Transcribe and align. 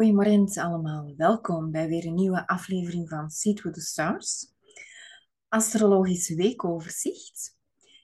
Goedemorgen 0.00 0.62
allemaal, 0.62 1.14
welkom 1.16 1.70
bij 1.70 1.88
weer 1.88 2.06
een 2.06 2.14
nieuwe 2.14 2.46
aflevering 2.46 3.08
van 3.08 3.30
Seed 3.30 3.62
with 3.62 3.74
the 3.74 3.80
Stars. 3.80 4.52
Astrologisch 5.48 6.28
weekoverzicht, 6.28 7.58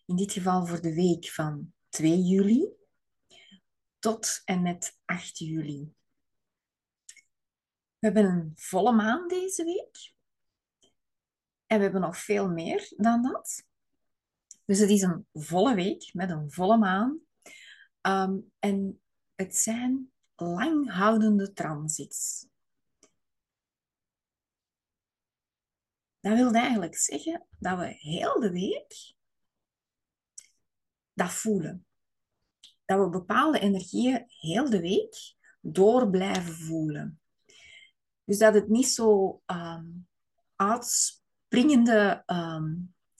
in 0.07 0.17
dit 0.17 0.33
geval 0.33 0.67
voor 0.67 0.81
de 0.81 0.95
week 0.95 1.29
van 1.29 1.73
2 1.89 2.19
juli 2.19 2.69
tot 3.99 4.43
en 4.45 4.63
met 4.63 4.99
8 5.05 5.39
juli. 5.39 5.93
We 7.99 8.07
hebben 8.07 8.25
een 8.25 8.53
volle 8.55 8.93
maan 8.93 9.29
deze 9.29 9.65
week 9.65 10.15
en 11.67 11.77
we 11.77 11.83
hebben 11.83 12.01
nog 12.01 12.17
veel 12.17 12.49
meer 12.49 12.93
dan 12.97 13.23
dat. 13.23 13.65
Dus 14.65 14.79
het 14.79 14.91
is 14.91 15.03
een 15.03 15.27
volle 15.33 15.75
week 15.75 16.11
met 16.13 16.31
een 16.31 16.51
volle 16.51 16.77
maan. 16.77 17.21
Ehm, 18.01 18.39
en 18.59 19.01
het 19.35 19.57
zijn 19.57 20.11
langhoudende 20.37 21.53
transits. 21.53 22.47
Dat 26.21 26.37
wil 26.37 26.53
eigenlijk 26.53 26.97
zeggen 26.97 27.47
dat 27.59 27.79
we 27.79 27.87
heel 27.87 28.41
de 28.41 28.51
week 28.51 29.15
dat 31.13 31.33
voelen. 31.33 31.87
Dat 32.85 32.99
we 32.99 33.09
bepaalde 33.09 33.59
energieën 33.59 34.25
heel 34.27 34.71
de 34.71 34.81
week 34.81 35.35
door 35.61 36.11
blijven 36.11 36.55
voelen. 36.55 37.21
Dus 38.25 38.39
dat 38.39 38.55
het 38.55 38.69
niet 38.69 38.89
zo 38.89 39.43
um, 39.47 40.09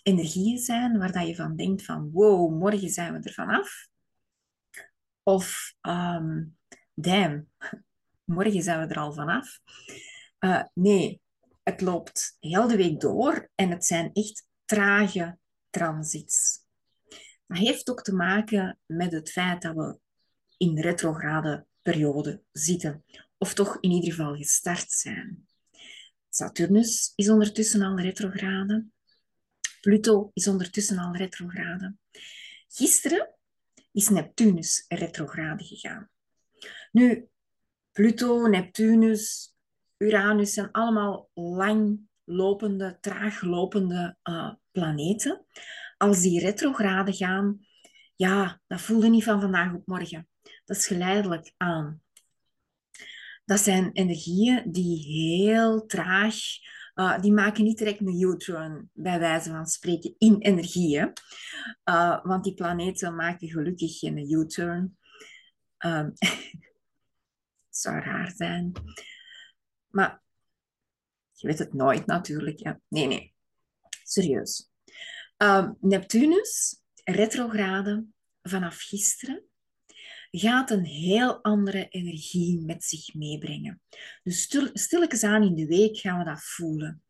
energieën 0.03 0.59
zijn 0.59 0.99
waar 0.99 1.13
dat 1.13 1.27
je 1.27 1.37
van 1.37 1.57
denkt 1.57 1.85
van 1.85 2.11
wow, 2.11 2.59
morgen 2.59 2.91
zijn 2.91 3.13
we 3.13 3.29
er 3.29 3.35
vanaf. 3.35 3.89
Of 5.23 5.75
um, 5.83 6.56
damn, 6.97 7.49
morgen 8.25 8.63
zijn 8.63 8.81
we 8.81 8.95
er 8.95 9.01
al 9.01 9.13
vanaf. 9.13 9.61
Uh, 10.41 10.63
nee, 10.75 11.21
het 11.63 11.81
loopt 11.81 12.37
heel 12.41 12.69
de 12.69 12.77
week 12.77 13.01
door 13.01 13.51
en 13.55 13.71
het 13.71 13.85
zijn 13.85 14.11
echt 14.13 14.49
trage 14.65 15.39
transits. 15.71 16.65
Dat 17.47 17.59
heeft 17.59 17.91
ook 17.91 18.03
te 18.03 18.15
maken 18.15 18.79
met 18.87 19.13
het 19.13 19.31
feit 19.31 19.63
dat 19.63 19.75
we 19.75 19.99
in 20.57 20.81
retrograde 20.81 21.67
periode 21.83 22.43
zitten, 22.53 23.05
of 23.39 23.55
toch 23.55 23.79
in 23.81 23.91
ieder 23.91 24.11
geval 24.11 24.37
gestart 24.37 24.91
zijn. 24.91 25.47
Saturnus 26.29 27.13
is 27.15 27.29
ondertussen 27.29 27.83
al 27.83 28.01
retrograde. 28.01 28.87
Pluto 29.81 30.31
is 30.35 30.49
ondertussen 30.49 30.99
al 30.99 31.17
retrograde. 31.17 31.97
Gisteren 32.69 33.35
is 33.93 34.09
Neptunus 34.09 34.85
retrograde 34.89 35.65
gegaan. 35.65 36.11
Nu, 36.93 37.29
Pluto, 37.93 38.47
Neptunus, 38.47 39.55
Uranus 39.97 40.53
zijn 40.53 40.71
allemaal 40.71 41.31
langlopende, 41.35 42.99
traaglopende 43.01 44.17
uh, 44.25 44.53
planeten. 44.71 45.47
Als 45.97 46.21
die 46.21 46.41
retrograde 46.41 47.13
gaan, 47.13 47.67
ja, 48.17 48.61
dat 48.67 48.81
voelde 48.81 49.09
niet 49.09 49.25
van 49.25 49.41
vandaag 49.41 49.75
op 49.75 49.87
morgen. 49.87 50.29
Dat 50.65 50.77
is 50.77 50.87
geleidelijk 50.87 51.53
aan. 51.57 52.03
Dat 53.45 53.61
zijn 53.61 53.93
energieën 53.93 54.73
die 54.73 54.99
heel 54.99 55.87
traag, 55.87 56.35
uh, 56.95 57.21
die 57.21 57.33
maken 57.33 57.65
niet 57.65 57.79
direct 57.79 58.01
een 58.01 58.21
U-turn, 58.21 58.91
bij 58.93 59.19
wijze 59.19 59.51
van 59.51 59.67
spreken, 59.67 60.15
in 60.19 60.37
energieën. 60.39 61.13
Uh, 61.85 62.25
want 62.25 62.45
die 62.45 62.55
planeten 62.55 63.15
maken 63.15 63.49
gelukkig 63.49 63.99
geen 63.99 64.31
U-turn. 64.31 64.97
Um, 65.87 66.13
zou 67.69 68.01
raar 68.01 68.33
zijn. 68.37 68.73
Maar 69.87 70.23
je 71.33 71.47
weet 71.47 71.59
het 71.59 71.73
nooit 71.73 72.07
natuurlijk. 72.07 72.59
Ja. 72.59 72.81
Nee, 72.89 73.07
nee. 73.07 73.35
Serieus. 74.03 74.71
Uh, 75.39 75.71
Neptunus, 75.81 76.81
retrograde, 77.05 78.07
vanaf 78.43 78.81
gisteren, 78.81 79.45
gaat 80.31 80.71
een 80.71 80.85
heel 80.85 81.43
andere 81.43 81.89
energie 81.89 82.61
met 82.61 82.85
zich 82.85 83.15
meebrengen. 83.15 83.81
Dus 84.23 84.43
stil, 84.43 84.71
stilletjes 84.73 85.23
aan 85.23 85.43
in 85.43 85.55
de 85.55 85.67
week 85.67 85.97
gaan 85.97 86.19
we 86.19 86.25
dat 86.25 86.45
voelen. 86.45 87.03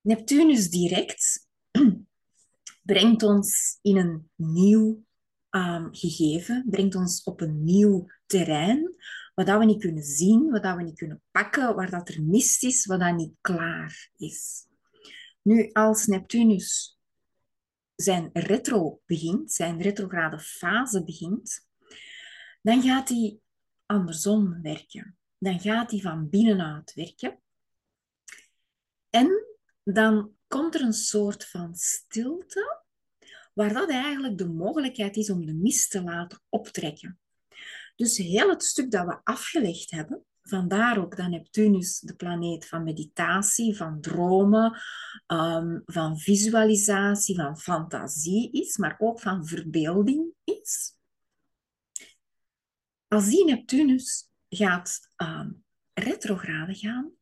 Neptunus 0.00 0.70
direct 0.70 1.48
brengt 2.82 3.22
ons 3.22 3.78
in 3.82 3.96
een 3.96 4.30
nieuw 4.34 5.04
um, 5.50 5.88
gegeven, 5.92 6.64
brengt 6.70 6.94
ons 6.94 7.22
op 7.22 7.40
een 7.40 7.64
nieuw 7.64 8.10
terrein, 8.26 8.94
wat 9.34 9.46
dat 9.46 9.58
we 9.58 9.64
niet 9.64 9.80
kunnen 9.80 10.02
zien, 10.02 10.50
wat 10.50 10.62
dat 10.62 10.76
we 10.76 10.82
niet 10.82 10.98
kunnen 10.98 11.22
pakken, 11.30 11.74
waar 11.74 11.90
dat 11.90 12.08
er 12.08 12.22
mist 12.22 12.64
is, 12.64 12.86
wat 12.86 13.00
dat 13.00 13.16
niet 13.16 13.34
klaar 13.40 14.10
is. 14.16 14.66
Nu, 15.42 15.70
als 15.72 16.06
Neptunus 16.06 16.98
zijn 17.96 18.30
retro 18.32 19.00
begint, 19.06 19.52
zijn 19.52 19.82
retrograde 19.82 20.38
fase 20.38 21.04
begint, 21.04 21.68
dan 22.62 22.82
gaat 22.82 23.08
hij 23.08 23.38
andersom 23.86 24.62
werken. 24.62 25.18
Dan 25.38 25.60
gaat 25.60 25.90
hij 25.90 26.00
van 26.00 26.28
binnenuit 26.28 26.94
werken. 26.94 27.40
En 29.10 29.44
dan 29.84 30.32
komt 30.46 30.74
er 30.74 30.80
een 30.80 30.92
soort 30.92 31.48
van 31.48 31.74
stilte, 31.74 32.79
waar 33.52 33.72
dat 33.72 33.90
eigenlijk 33.90 34.38
de 34.38 34.48
mogelijkheid 34.48 35.16
is 35.16 35.30
om 35.30 35.46
de 35.46 35.54
mist 35.54 35.90
te 35.90 36.02
laten 36.02 36.40
optrekken. 36.48 37.18
Dus 37.96 38.16
heel 38.16 38.48
het 38.48 38.64
stuk 38.64 38.90
dat 38.90 39.06
we 39.06 39.20
afgelegd 39.24 39.90
hebben, 39.90 40.24
vandaar 40.42 40.98
ook 40.98 41.16
dat 41.16 41.28
Neptunus 41.28 42.00
de 42.00 42.14
planeet 42.14 42.68
van 42.68 42.82
meditatie, 42.82 43.76
van 43.76 44.00
dromen, 44.00 44.80
um, 45.26 45.82
van 45.86 46.18
visualisatie, 46.18 47.34
van 47.34 47.58
fantasie 47.58 48.52
is, 48.52 48.76
maar 48.76 48.96
ook 48.98 49.20
van 49.20 49.46
verbeelding 49.46 50.32
is. 50.44 50.94
Als 53.08 53.28
die 53.28 53.44
Neptunus 53.44 54.28
gaat 54.48 55.00
um, 55.16 55.64
retrograde 55.94 56.74
gaan, 56.74 57.12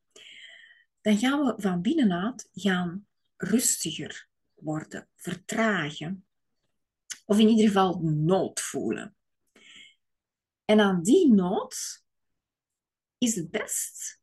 dan 1.00 1.18
gaan 1.18 1.44
we 1.44 1.54
van 1.56 1.82
binnenuit 1.82 2.48
gaan 2.52 3.06
rustiger 3.36 4.27
worden, 4.60 5.08
vertragen. 5.14 6.26
Of 7.24 7.38
in 7.38 7.48
ieder 7.48 7.66
geval 7.66 8.00
nood 8.02 8.60
voelen. 8.60 9.16
En 10.64 10.80
aan 10.80 11.02
die 11.02 11.32
nood 11.32 12.04
is 13.18 13.34
het 13.34 13.50
best, 13.50 14.20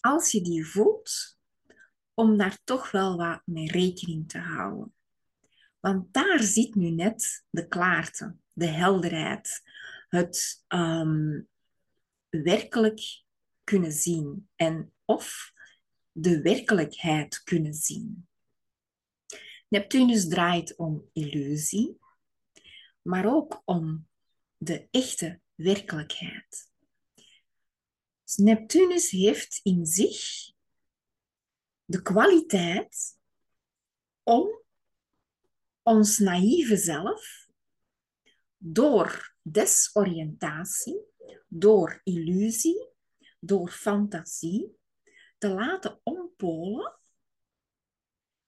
als 0.00 0.30
je 0.30 0.42
die 0.42 0.66
voelt, 0.66 1.38
om 2.14 2.36
daar 2.36 2.58
toch 2.64 2.90
wel 2.90 3.16
wat 3.16 3.42
mee 3.44 3.70
rekening 3.70 4.28
te 4.28 4.38
houden. 4.38 4.94
Want 5.80 6.12
daar 6.12 6.42
zit 6.42 6.74
nu 6.74 6.90
net 6.90 7.44
de 7.50 7.68
klaarte, 7.68 8.36
de 8.52 8.66
helderheid, 8.66 9.62
het 10.08 10.64
um, 10.68 11.48
werkelijk 12.28 13.22
kunnen 13.64 13.92
zien 13.92 14.48
en 14.56 14.92
of 15.04 15.52
de 16.12 16.42
werkelijkheid 16.42 17.42
kunnen 17.42 17.74
zien. 17.74 18.27
Neptunus 19.68 20.28
draait 20.28 20.76
om 20.76 21.10
illusie, 21.12 21.98
maar 23.02 23.34
ook 23.34 23.62
om 23.64 24.08
de 24.56 24.88
echte 24.90 25.40
werkelijkheid. 25.54 26.72
Dus 28.22 28.36
Neptunus 28.36 29.10
heeft 29.10 29.60
in 29.62 29.86
zich 29.86 30.50
de 31.84 32.02
kwaliteit 32.02 33.18
om 34.22 34.62
ons 35.82 36.18
naïeve 36.18 36.76
zelf 36.76 37.48
door 38.56 39.34
desoriëntatie, 39.42 41.00
door 41.46 42.00
illusie, 42.04 42.88
door 43.40 43.70
fantasie 43.70 44.76
te 45.38 45.48
laten 45.48 46.00
ompolen 46.02 46.98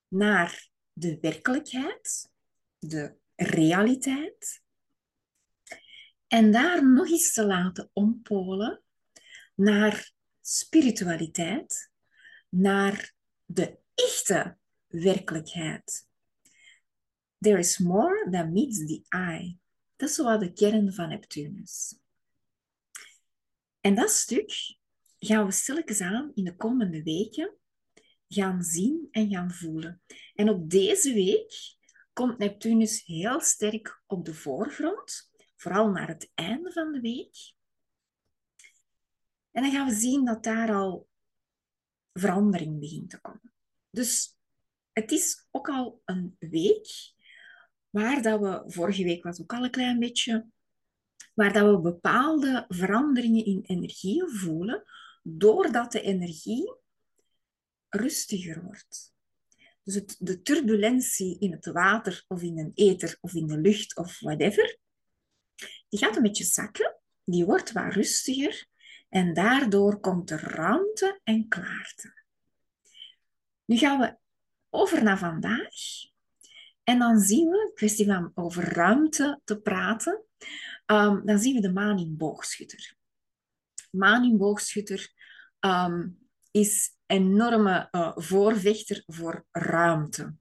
naar 0.09 0.70
de 0.93 1.19
werkelijkheid, 1.21 2.31
de 2.79 3.15
realiteit, 3.35 4.63
en 6.27 6.53
daar 6.53 6.93
nog 6.93 7.09
eens 7.09 7.33
te 7.33 7.47
laten 7.47 7.91
ompolen 7.93 8.83
naar 9.55 10.13
spiritualiteit, 10.41 11.91
naar 12.49 13.15
de 13.45 13.79
echte 13.95 14.57
werkelijkheid. 14.87 16.09
There 17.39 17.59
is 17.59 17.79
more 17.79 18.31
than 18.31 18.53
meets 18.53 18.79
the 18.79 19.03
eye. 19.09 19.59
Dat 19.97 20.09
is 20.09 20.17
wel 20.17 20.39
de 20.39 20.53
kern 20.53 20.93
van 20.93 21.09
Neptunus. 21.09 21.99
En 23.81 23.95
dat 23.95 24.11
stuk 24.11 24.77
gaan 25.19 25.47
we 25.47 25.53
stilletjes 25.53 26.01
aan 26.01 26.31
in 26.35 26.45
de 26.45 26.57
komende 26.57 27.03
weken 27.03 27.55
gaan 28.35 28.63
zien 28.63 29.09
en 29.11 29.31
gaan 29.31 29.51
voelen. 29.51 30.03
En 30.35 30.49
op 30.49 30.71
deze 30.71 31.15
week 31.15 31.79
komt 32.13 32.39
Neptunus 32.39 33.05
heel 33.05 33.41
sterk 33.41 34.03
op 34.07 34.25
de 34.25 34.35
voorgrond 34.35 35.31
vooral 35.57 35.91
naar 35.91 36.09
het 36.09 36.31
einde 36.35 36.73
van 36.73 36.93
de 36.93 37.01
week. 37.01 37.55
En 39.51 39.63
dan 39.63 39.73
gaan 39.73 39.89
we 39.89 39.95
zien 39.95 40.25
dat 40.25 40.45
daar 40.45 40.75
al 40.75 41.09
verandering 42.13 42.81
begint 42.81 43.11
te 43.11 43.21
komen. 43.21 43.53
Dus 43.91 44.37
het 44.93 45.11
is 45.11 45.47
ook 45.51 45.69
al 45.69 46.03
een 46.05 46.37
week 46.39 47.13
waar 47.91 48.23
dat 48.23 48.41
we, 48.41 48.63
vorige 48.67 49.05
week 49.05 49.23
was 49.23 49.41
ook 49.41 49.53
al 49.53 49.65
een 49.65 49.71
klein 49.71 49.99
beetje, 49.99 50.47
waar 51.35 51.53
dat 51.53 51.71
we 51.71 51.81
bepaalde 51.81 52.65
veranderingen 52.69 53.45
in 53.45 53.63
energie 53.63 54.23
voelen, 54.27 54.83
doordat 55.23 55.93
de 55.93 56.01
energie 56.01 56.80
rustiger 57.91 58.63
wordt. 58.63 59.13
Dus 59.83 59.95
het, 59.95 60.17
de 60.19 60.43
turbulentie 60.43 61.39
in 61.39 61.53
het 61.53 61.67
water 61.67 62.25
of 62.29 62.43
in 62.43 62.59
een 62.59 62.73
ether 62.75 63.19
of 63.21 63.35
in 63.35 63.47
de 63.47 63.59
lucht 63.59 63.97
of 63.97 64.21
whatever, 64.21 64.79
die 65.89 65.99
gaat 65.99 66.17
een 66.17 66.23
beetje 66.23 66.45
zakken, 66.45 66.97
die 67.25 67.45
wordt 67.45 67.73
wat 67.73 67.93
rustiger 67.93 68.67
en 69.09 69.35
daardoor 69.35 70.01
komt 70.01 70.31
er 70.31 70.41
ruimte 70.41 71.21
en 71.25 71.49
klaarte. 71.49 72.15
Nu 73.65 73.77
gaan 73.77 73.99
we 74.01 74.17
over 74.71 75.03
naar 75.03 75.19
vandaag. 75.19 75.75
En 76.85 76.99
dan 76.99 77.19
zien 77.19 77.49
we, 77.49 77.73
kwestie 77.75 78.07
van 78.07 78.33
over 78.35 78.63
ruimte 78.63 79.41
te 79.45 79.61
praten, 79.61 80.25
um, 80.87 81.27
dan 81.27 81.39
zien 81.39 81.55
we 81.55 81.61
de 81.61 81.73
maan 81.73 81.99
in 81.99 82.17
boogschutter. 82.17 82.95
Maan 83.91 84.25
in 84.25 84.37
boogschutter 84.37 85.13
um, 85.61 86.19
is 86.51 86.91
enorme 87.11 87.89
uh, 87.91 88.13
voorvechter 88.15 89.03
voor 89.07 89.47
ruimte. 89.51 90.35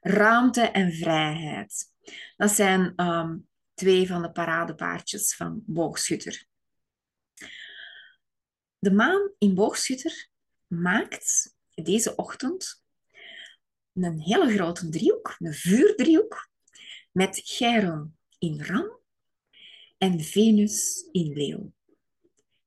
Ruimte 0.00 0.60
en 0.60 0.92
vrijheid. 0.92 1.84
Dat 2.36 2.50
zijn 2.50 3.04
um, 3.04 3.48
twee 3.74 4.06
van 4.06 4.22
de 4.22 4.32
paradepaardjes 4.32 5.36
van 5.36 5.62
boogschutter. 5.66 6.46
De 8.78 8.92
maan 8.92 9.32
in 9.38 9.54
boogschutter 9.54 10.28
maakt 10.66 11.56
deze 11.74 12.16
ochtend 12.16 12.82
een 13.92 14.20
hele 14.20 14.52
grote 14.52 14.88
driehoek, 14.88 15.36
een 15.38 15.54
vuurdriehoek, 15.54 16.50
met 17.12 17.40
Chiron 17.44 18.16
in 18.38 18.62
ram 18.62 18.98
en 19.98 20.20
Venus 20.20 21.08
in 21.12 21.32
leeuw. 21.32 21.72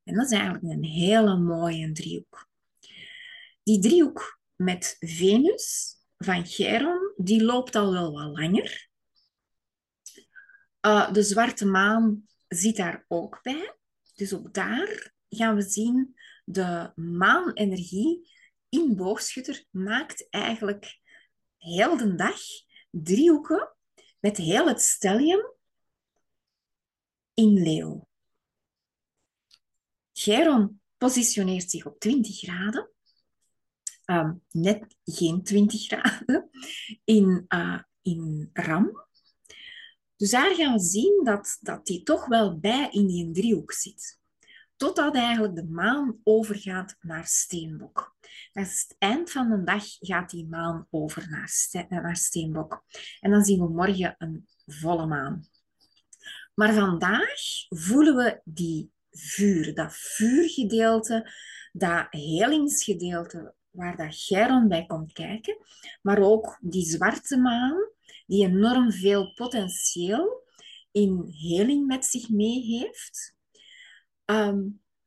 En 0.04 0.16
dat 0.16 0.26
is 0.26 0.32
eigenlijk 0.32 0.64
een 0.64 0.84
hele 0.84 1.38
mooie 1.38 1.92
driehoek. 1.92 2.50
Die 3.72 3.80
driehoek 3.80 4.40
met 4.56 4.98
Venus 5.00 5.96
van 6.18 6.46
Chiron, 6.46 7.14
die 7.18 7.44
loopt 7.44 7.76
al 7.76 7.92
wel 7.92 8.12
wat 8.12 8.38
langer. 8.38 8.90
Uh, 10.82 11.14
de 11.14 11.24
zwarte 11.24 11.66
maan 11.66 12.28
zit 12.48 12.76
daar 12.76 13.06
ook 13.08 13.40
bij. 13.42 13.76
Dus 14.14 14.34
ook 14.34 14.54
daar 14.54 15.14
gaan 15.30 15.56
we 15.56 15.62
zien 15.62 16.16
de 16.46 16.92
maanenergie 16.96 18.32
in 18.70 18.96
boogschutter 18.96 19.66
maakt 19.70 20.30
eigenlijk 20.30 21.00
heel 21.58 21.98
de 21.98 22.16
dag 22.16 22.40
driehoeken 22.90 23.76
met 24.20 24.38
heel 24.38 24.68
het 24.68 24.82
stellium 24.82 25.54
in 27.34 27.54
leeuw. 27.54 28.08
Chiron 30.12 30.82
positioneert 30.98 31.70
zich 31.70 31.86
op 31.86 32.00
20 32.00 32.38
graden, 32.38 32.92
um, 34.12 34.42
net 34.52 34.96
geen 35.04 35.44
20 35.44 35.86
graden, 35.86 36.50
in, 37.04 37.46
uh, 37.48 37.80
in 38.02 38.50
ram. 38.54 39.06
Dus 40.16 40.30
daar 40.30 40.56
gaan 40.56 40.74
we 40.74 40.80
zien 40.80 41.22
dat, 41.24 41.58
dat 41.62 41.86
die 41.86 42.04
toch 42.04 42.28
wel 42.28 42.60
bij 42.60 42.90
in 42.92 43.08
die 43.08 43.32
driehoek 43.32 43.72
zit. 43.72 44.20
Totdat 44.76 45.16
eigenlijk 45.16 45.56
de 45.56 45.66
maan 45.66 46.20
overgaat 46.24 46.96
naar 47.00 47.26
steenbok. 47.26 48.16
Dat 48.52 48.66
is 48.66 48.86
het 48.88 48.96
eind 48.98 49.32
van 49.32 49.50
de 49.50 49.64
dag 49.64 49.84
gaat 50.00 50.30
die 50.30 50.48
maan 50.48 50.88
over 50.90 51.30
naar, 51.30 51.86
naar 51.90 52.16
steenbok. 52.16 52.84
En 53.20 53.32
dan 53.32 53.44
zien 53.44 53.60
we 53.60 53.70
morgen 53.70 54.16
een 54.18 54.48
volle 54.66 55.06
maan. 55.06 55.46
Maar 56.54 56.74
vandaag 56.74 57.40
voelen 57.70 58.16
we 58.16 58.42
die 58.44 58.92
vuur, 59.12 59.74
dat 59.74 59.94
vuurgedeelte, 59.94 61.32
dat 61.72 62.08
helingsgedeelte 62.10 63.56
waar 63.72 63.98
dat 63.98 64.16
Chiron 64.16 64.68
bij 64.68 64.86
komt 64.86 65.14
kijken, 65.14 65.58
maar 66.02 66.20
ook 66.20 66.58
die 66.62 66.86
zwarte 66.86 67.38
maan, 67.38 67.90
die 68.26 68.46
enorm 68.46 68.92
veel 68.92 69.34
potentieel 69.34 70.44
in 70.92 71.26
heling 71.28 71.88
met 71.88 72.06
zich 72.06 72.30
mee 72.30 72.62
heeft. 72.62 73.36
Ehm, 74.26 74.62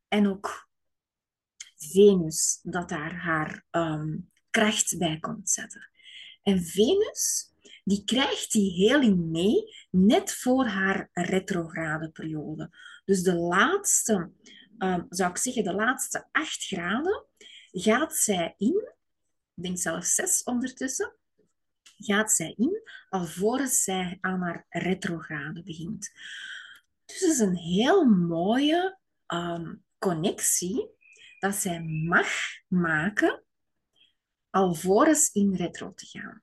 en 0.08 0.28
ook 0.28 0.68
Venus, 1.76 2.60
dat 2.62 2.88
daar 2.88 3.14
haar 3.14 3.64
ehm, 3.70 4.16
kracht 4.50 4.98
bij 4.98 5.18
komt 5.18 5.50
zetten. 5.50 5.90
En 6.42 6.62
Venus, 6.62 7.52
die 7.84 8.04
krijgt 8.04 8.52
die 8.52 8.72
heling 8.72 9.30
mee 9.30 9.74
net 9.90 10.34
voor 10.34 10.66
haar 10.66 11.10
retrograde 11.12 12.10
periode. 12.10 12.70
Dus 13.04 13.22
de 13.22 13.34
laatste, 13.34 14.30
um, 14.78 15.06
zou 15.08 15.30
ik 15.30 15.36
zeggen, 15.36 15.64
de 15.64 15.74
laatste 15.74 16.28
acht 16.32 16.64
graden 16.64 17.24
gaat 17.74 18.16
zij 18.16 18.54
in, 18.58 18.92
ik 19.54 19.62
denk 19.62 19.78
zelfs 19.78 20.14
zes 20.14 20.42
ondertussen, 20.42 21.16
gaat 21.96 22.32
zij 22.32 22.54
in 22.56 22.82
alvorens 23.08 23.82
zij 23.82 24.18
aan 24.20 24.40
haar 24.40 24.66
retrograde 24.68 25.62
begint. 25.62 26.12
Dus 27.04 27.20
het 27.20 27.30
is 27.30 27.38
een 27.38 27.56
heel 27.56 28.04
mooie 28.04 28.98
um, 29.26 29.84
connectie 29.98 30.88
dat 31.38 31.54
zij 31.54 31.82
mag 31.82 32.28
maken 32.68 33.44
alvorens 34.50 35.32
in 35.32 35.54
retro 35.54 35.94
te 35.94 36.06
gaan. 36.06 36.42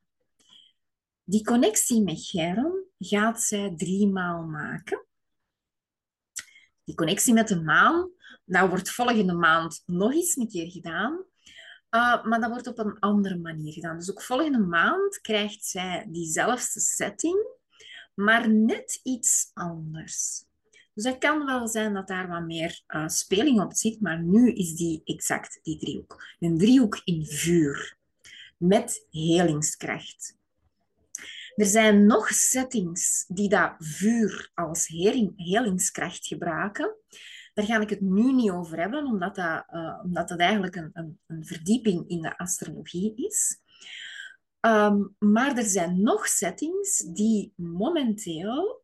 Die 1.23 1.43
connectie 1.43 2.03
met 2.03 2.25
Chiron 2.25 2.85
gaat 2.99 3.41
zij 3.41 3.73
drie 3.75 4.07
maal 4.07 4.43
maken. 4.43 5.05
Die 6.83 6.95
connectie 6.95 7.33
met 7.33 7.47
de 7.47 7.61
maan, 7.61 8.09
dat 8.51 8.69
wordt 8.69 8.91
volgende 8.91 9.33
maand 9.33 9.83
nog 9.85 10.13
eens 10.13 10.35
een 10.35 10.47
keer 10.47 10.71
gedaan. 10.71 11.11
Uh, 11.89 12.25
maar 12.25 12.39
dat 12.39 12.49
wordt 12.49 12.67
op 12.67 12.77
een 12.77 12.99
andere 12.99 13.37
manier 13.37 13.73
gedaan. 13.73 13.97
Dus 13.97 14.11
ook 14.11 14.21
volgende 14.21 14.59
maand 14.59 15.21
krijgt 15.21 15.65
zij 15.65 16.05
diezelfde 16.09 16.79
setting, 16.79 17.45
maar 18.13 18.49
net 18.49 18.99
iets 19.03 19.51
anders. 19.53 20.43
Dus 20.93 21.03
het 21.03 21.17
kan 21.17 21.45
wel 21.45 21.67
zijn 21.67 21.93
dat 21.93 22.07
daar 22.07 22.27
wat 22.27 22.43
meer 22.43 22.81
uh, 22.87 23.07
speling 23.07 23.61
op 23.61 23.73
zit, 23.73 24.01
maar 24.01 24.23
nu 24.23 24.51
is 24.51 24.75
die 24.75 25.01
exact 25.03 25.59
die 25.63 25.77
driehoek. 25.77 26.23
Een 26.39 26.57
driehoek 26.57 27.01
in 27.03 27.25
vuur, 27.25 27.97
met 28.57 29.07
helingskracht. 29.09 30.35
Er 31.55 31.65
zijn 31.65 32.05
nog 32.05 32.27
settings 32.29 33.25
die 33.27 33.49
dat 33.49 33.73
vuur 33.79 34.51
als 34.53 34.87
helingskracht 35.35 36.27
gebruiken. 36.27 36.95
Daar 37.53 37.65
ga 37.65 37.79
ik 37.79 37.89
het 37.89 38.01
nu 38.01 38.33
niet 38.33 38.51
over 38.51 38.79
hebben, 38.79 39.05
omdat 39.05 39.35
dat, 39.35 39.65
uh, 39.71 39.99
omdat 40.03 40.27
dat 40.27 40.39
eigenlijk 40.39 40.75
een, 40.75 40.89
een, 40.93 41.19
een, 41.27 41.45
verdieping 41.45 42.09
in 42.09 42.21
de 42.21 42.37
astrologie 42.37 43.15
is. 43.15 43.59
Um, 44.61 45.15
maar 45.19 45.57
er 45.57 45.63
zijn 45.63 46.01
nog 46.01 46.27
settings 46.27 46.97
die 46.97 47.53
momenteel 47.55 48.83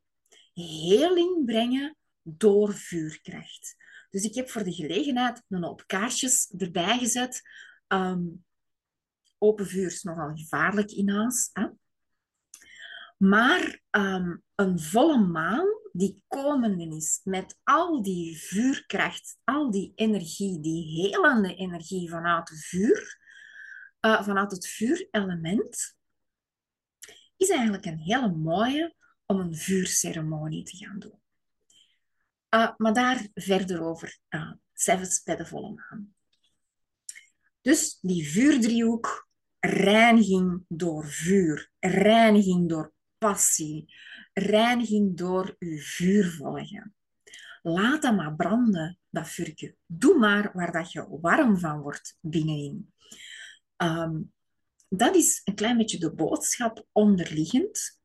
heling 0.53 1.45
brengen 1.45 1.95
door 2.21 2.73
vuurkracht. 2.73 3.75
Dus 4.09 4.23
ik 4.23 4.35
heb 4.35 4.49
voor 4.49 4.63
de 4.63 4.73
gelegenheid 4.73 5.43
een 5.49 5.63
hoop 5.63 5.83
kaarsjes 5.85 6.53
erbij 6.57 6.97
gezet. 6.97 7.41
Um, 7.87 8.45
open 9.37 9.67
vuur 9.67 9.85
is 9.85 10.03
nogal 10.03 10.35
gevaarlijk 10.35 10.91
in 10.91 11.09
huis. 11.09 11.49
Hè? 11.53 11.67
Maar 13.17 13.81
um, 13.91 14.43
een 14.55 14.79
volle 14.79 15.17
maan 15.17 15.67
die 15.97 16.23
komende 16.27 16.95
is 16.95 17.21
met 17.23 17.57
al 17.63 18.01
die 18.01 18.37
vuurkracht, 18.37 19.37
al 19.43 19.71
die 19.71 19.91
energie, 19.95 20.59
die 20.61 20.83
helende 20.83 21.55
energie 21.55 22.09
vanuit 22.09 22.51
vuur, 22.69 23.17
uh, 24.01 24.23
vanuit 24.23 24.51
het 24.51 24.67
vuurelement, 24.67 25.95
is 27.37 27.49
eigenlijk 27.49 27.85
een 27.85 27.99
hele 27.99 28.31
mooie 28.31 28.95
om 29.25 29.39
een 29.39 29.55
vuurceremonie 29.55 30.63
te 30.63 30.77
gaan 30.77 30.99
doen. 30.99 31.19
Uh, 32.49 32.71
maar 32.77 32.93
daar 32.93 33.27
verder 33.33 33.81
over, 33.81 34.19
uh, 34.29 34.51
zelfs 34.73 35.23
bij 35.23 35.35
de 35.35 35.45
volle 35.45 35.73
maan. 35.73 36.15
Dus 37.61 37.97
die 38.01 38.27
vuurdriehoek, 38.29 39.29
reiniging 39.59 40.65
door 40.67 41.07
vuur, 41.07 41.71
reiniging 41.79 42.69
door 42.69 42.93
passie, 43.17 43.93
reiniging 44.37 45.17
door 45.17 45.55
uw 45.59 45.77
vuur 45.77 46.31
volgen. 46.31 46.95
Laat 47.61 48.01
dat 48.01 48.15
maar 48.15 48.35
branden, 48.35 48.99
dat 49.09 49.29
vuurtje. 49.29 49.75
Doe 49.85 50.17
maar 50.17 50.51
waar 50.53 50.71
dat 50.71 50.91
je 50.91 51.19
warm 51.21 51.57
van 51.57 51.81
wordt 51.81 52.17
binnenin. 52.21 52.93
Um, 53.77 54.33
dat 54.89 55.15
is 55.15 55.41
een 55.43 55.55
klein 55.55 55.77
beetje 55.77 55.99
de 55.99 56.13
boodschap 56.13 56.85
onderliggend. 56.91 58.01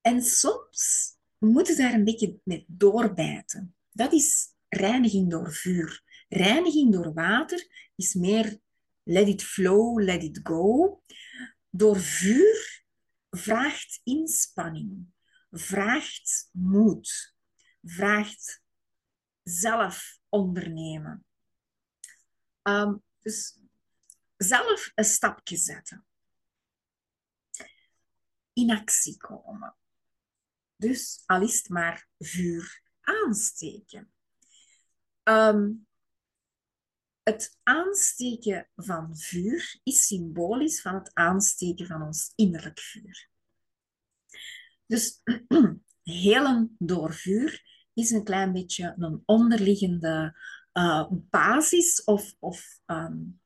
En 0.00 0.22
soms 0.22 1.10
moeten 1.38 1.76
daar 1.76 1.94
een 1.94 2.04
beetje 2.04 2.36
mee 2.44 2.64
doorbijten. 2.68 3.74
Dat 3.90 4.12
is 4.12 4.54
reiniging 4.68 5.30
door 5.30 5.52
vuur. 5.52 6.02
Reiniging 6.28 6.92
door 6.92 7.12
water 7.12 7.90
is 7.96 8.14
meer 8.14 8.58
let 9.02 9.28
it 9.28 9.42
flow, 9.42 10.00
let 10.00 10.22
it 10.22 10.40
go. 10.42 11.02
Door 11.70 12.00
vuur 12.00 12.71
vraagt 13.36 14.00
inspanning, 14.04 15.06
vraagt 15.50 16.48
moed, 16.52 17.34
vraagt 17.82 18.62
zelf 19.42 20.18
ondernemen. 20.28 21.24
Um, 22.62 23.02
dus 23.18 23.58
zelf 24.36 24.92
een 24.94 25.04
stapje 25.04 25.56
zetten. 25.56 26.06
In 28.52 28.70
actie 28.70 29.16
komen. 29.16 29.76
Dus 30.76 31.22
al 31.26 31.42
is 31.42 31.56
het 31.56 31.68
maar 31.68 32.08
vuur 32.18 32.82
aansteken. 33.00 34.12
Um, 35.22 35.86
het 37.22 37.58
aansteken 37.62 38.68
van 38.76 39.16
vuur 39.16 39.80
is 39.82 40.06
symbolisch 40.06 40.80
van 40.80 40.94
het 40.94 41.10
aansteken 41.14 41.86
van 41.86 42.02
ons 42.02 42.32
innerlijk 42.34 42.80
vuur. 42.80 43.28
Dus 44.86 45.22
helen 46.02 46.76
door 46.78 47.14
vuur 47.14 47.62
is 47.94 48.10
een 48.10 48.24
klein 48.24 48.52
beetje 48.52 48.94
een 48.98 49.22
onderliggende 49.24 50.36
uh, 50.72 51.10
basis 51.10 52.04
of, 52.04 52.34
of 52.38 52.80
um, 52.86 53.40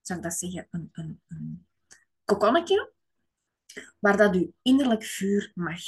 zou 0.00 0.18
ik 0.18 0.24
dat 0.24 0.34
zeggen, 0.34 0.66
een, 0.70 0.88
een, 0.92 1.20
een 1.28 1.66
kokonnetje, 2.24 2.92
waar 3.98 4.16
dat 4.16 4.34
uw 4.34 4.52
innerlijk 4.62 5.04
vuur 5.04 5.52
mag 5.54 5.80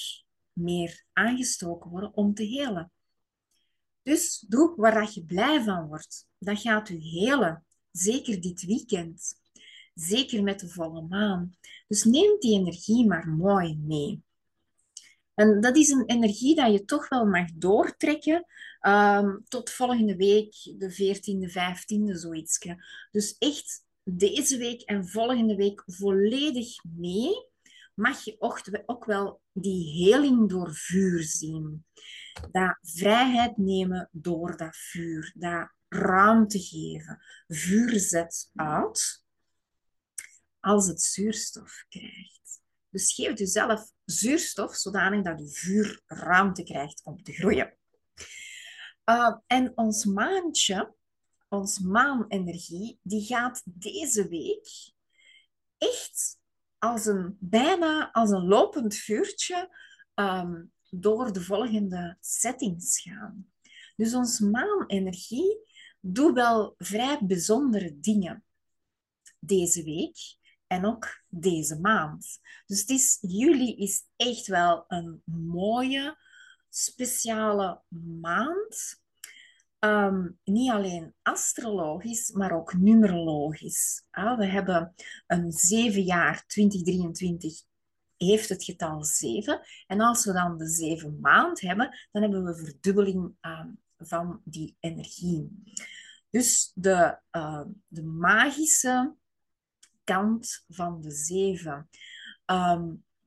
meer 0.52 1.04
aangestoken 1.12 1.90
worden 1.90 2.14
om 2.14 2.34
te 2.34 2.44
helen. 2.44 2.92
Dus 4.08 4.44
doe 4.48 4.72
waar 4.76 4.94
dat 4.94 5.14
je 5.14 5.24
blij 5.24 5.62
van 5.62 5.86
wordt. 5.86 6.26
Dat 6.38 6.60
gaat 6.60 6.88
u 6.88 7.00
helen. 7.00 7.64
Zeker 7.90 8.40
dit 8.40 8.64
weekend. 8.64 9.34
Zeker 9.94 10.42
met 10.42 10.60
de 10.60 10.68
volle 10.68 11.02
maan. 11.02 11.56
Dus 11.88 12.04
neem 12.04 12.36
die 12.38 12.58
energie 12.58 13.06
maar 13.06 13.28
mooi 13.28 13.76
mee. 13.76 14.22
En 15.34 15.60
dat 15.60 15.76
is 15.76 15.88
een 15.88 16.06
energie 16.06 16.54
dat 16.54 16.72
je 16.72 16.84
toch 16.84 17.08
wel 17.08 17.24
mag 17.26 17.48
doortrekken 17.54 18.46
um, 18.80 19.44
tot 19.48 19.70
volgende 19.70 20.16
week, 20.16 20.54
de 20.78 20.92
14e, 20.92 21.52
15e, 21.52 22.12
zoiets. 22.12 22.58
Dus 23.10 23.36
echt 23.38 23.84
deze 24.04 24.58
week 24.58 24.82
en 24.82 25.08
volgende 25.08 25.56
week 25.56 25.82
volledig 25.86 26.84
mee, 26.96 27.48
mag 27.98 28.24
je 28.24 28.36
ook 28.86 29.04
wel 29.04 29.40
die 29.52 30.04
heling 30.04 30.48
door 30.48 30.74
vuur 30.74 31.22
zien. 31.22 31.84
Dat 32.50 32.78
vrijheid 32.80 33.56
nemen 33.56 34.08
door 34.12 34.56
dat 34.56 34.76
vuur, 34.76 35.32
dat 35.34 35.72
ruimte 35.88 36.58
geven. 36.58 37.22
Vuur 37.46 37.98
zet 38.00 38.50
uit 38.54 39.24
als 40.60 40.86
het 40.86 41.02
zuurstof 41.02 41.84
krijgt. 41.88 42.60
Dus 42.90 43.14
geef 43.14 43.38
jezelf 43.38 43.90
zuurstof 44.04 44.74
zodanig 44.74 45.22
dat 45.22 45.38
je 45.38 45.48
vuur 45.48 46.02
ruimte 46.06 46.62
krijgt 46.62 47.04
om 47.04 47.22
te 47.22 47.32
groeien. 47.32 47.76
Uh, 49.04 49.36
en 49.46 49.72
ons 49.74 50.04
maandje, 50.04 50.94
ons 51.48 51.78
maanenergie, 51.78 52.98
die 53.02 53.26
gaat 53.26 53.62
deze 53.64 54.28
week 54.28 54.92
echt 55.78 56.38
als 56.78 57.06
een, 57.06 57.36
bijna 57.40 58.12
als 58.12 58.30
een 58.30 58.44
lopend 58.44 58.94
vuurtje 58.94 59.76
um, 60.14 60.72
door 60.90 61.32
de 61.32 61.42
volgende 61.42 62.16
settings 62.20 63.00
gaan. 63.00 63.52
Dus 63.96 64.14
ons 64.14 64.38
maanenergie 64.38 65.58
doet 66.00 66.34
wel 66.34 66.74
vrij 66.78 67.18
bijzondere 67.22 67.98
dingen 68.00 68.44
deze 69.38 69.84
week 69.84 70.36
en 70.66 70.86
ook 70.86 71.22
deze 71.28 71.80
maand. 71.80 72.38
Dus 72.66 72.80
het 72.86 73.18
juli 73.20 73.76
is 73.76 74.04
echt 74.16 74.46
wel 74.46 74.84
een 74.88 75.22
mooie, 75.24 76.16
speciale 76.68 77.82
maand. 78.20 79.02
Um, 79.80 80.38
niet 80.44 80.70
alleen 80.70 81.14
astrologisch, 81.22 82.30
maar 82.30 82.52
ook 82.52 82.74
numerologisch. 82.74 84.04
Ah, 84.10 84.38
we 84.38 84.46
hebben 84.46 84.94
een 85.26 85.52
zeven 85.52 86.02
jaar, 86.02 86.44
2023, 86.46 87.62
heeft 88.16 88.48
het 88.48 88.64
getal 88.64 89.04
7. 89.04 89.60
En 89.86 90.00
als 90.00 90.24
we 90.24 90.32
dan 90.32 90.58
de 90.58 90.68
zeven 90.68 91.18
maand 91.20 91.60
hebben, 91.60 92.08
dan 92.12 92.22
hebben 92.22 92.44
we 92.44 92.56
verdubbeling 92.56 93.32
uh, 93.42 93.64
van 93.98 94.40
die 94.44 94.76
energie. 94.80 95.62
Dus 96.30 96.72
de, 96.74 97.18
uh, 97.32 97.64
de 97.86 98.02
magische 98.02 99.14
kant 100.04 100.64
van 100.68 101.00
de 101.00 101.10
zeven 101.10 101.88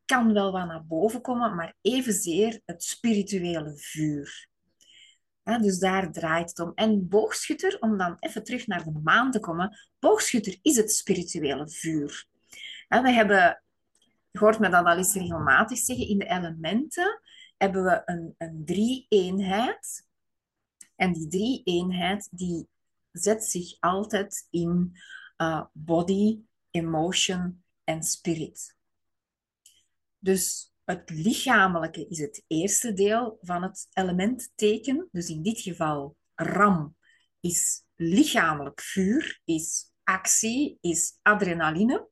kan 0.05 0.33
wel 0.33 0.51
wat 0.51 0.65
naar 0.65 0.85
boven 0.85 1.21
komen, 1.21 1.55
maar 1.55 1.75
evenzeer 1.81 2.61
het 2.65 2.83
spirituele 2.83 3.77
vuur. 3.77 4.49
Dus 5.57 5.79
daar 5.79 6.11
draait 6.11 6.49
het 6.49 6.59
om. 6.59 6.71
En 6.75 7.07
boogschutter, 7.07 7.77
om 7.79 7.97
dan 7.97 8.15
even 8.19 8.43
terug 8.43 8.67
naar 8.67 8.83
de 8.83 8.99
maan 9.03 9.31
te 9.31 9.39
komen, 9.39 9.77
boogschutter 9.99 10.59
is 10.61 10.75
het 10.75 10.91
spirituele 10.91 11.69
vuur. 11.69 12.25
We 12.87 13.11
hebben 13.11 13.61
je 14.31 14.39
hoort 14.39 14.59
me 14.59 14.69
dat 14.69 14.85
al 14.85 14.97
eens 14.97 15.13
regelmatig 15.13 15.77
zeggen, 15.77 16.07
in 16.07 16.17
de 16.17 16.29
elementen 16.29 17.21
hebben 17.57 17.83
we 17.83 18.01
een, 18.05 18.35
een 18.37 18.65
drie-eenheid. 18.65 20.07
En 20.95 21.13
die 21.13 21.27
drie-eenheid 21.27 22.27
die 22.31 22.67
zet 23.11 23.43
zich 23.43 23.77
altijd 23.79 24.47
in 24.49 24.97
uh, 25.37 25.65
body, 25.73 26.39
emotion 26.71 27.63
en 27.83 28.03
spirit. 28.03 28.75
Dus 30.19 30.70
het 30.91 31.09
lichamelijke 31.09 32.07
is 32.07 32.19
het 32.19 32.43
eerste 32.47 32.93
deel 32.93 33.37
van 33.41 33.63
het 33.63 33.87
elementteken. 33.93 35.07
Dus 35.11 35.29
in 35.29 35.43
dit 35.43 35.61
geval 35.61 36.17
ram 36.35 36.95
is 37.39 37.83
lichamelijk 37.95 38.81
vuur, 38.81 39.41
is 39.45 39.91
actie, 40.03 40.77
is 40.81 41.19
adrenaline. 41.21 42.07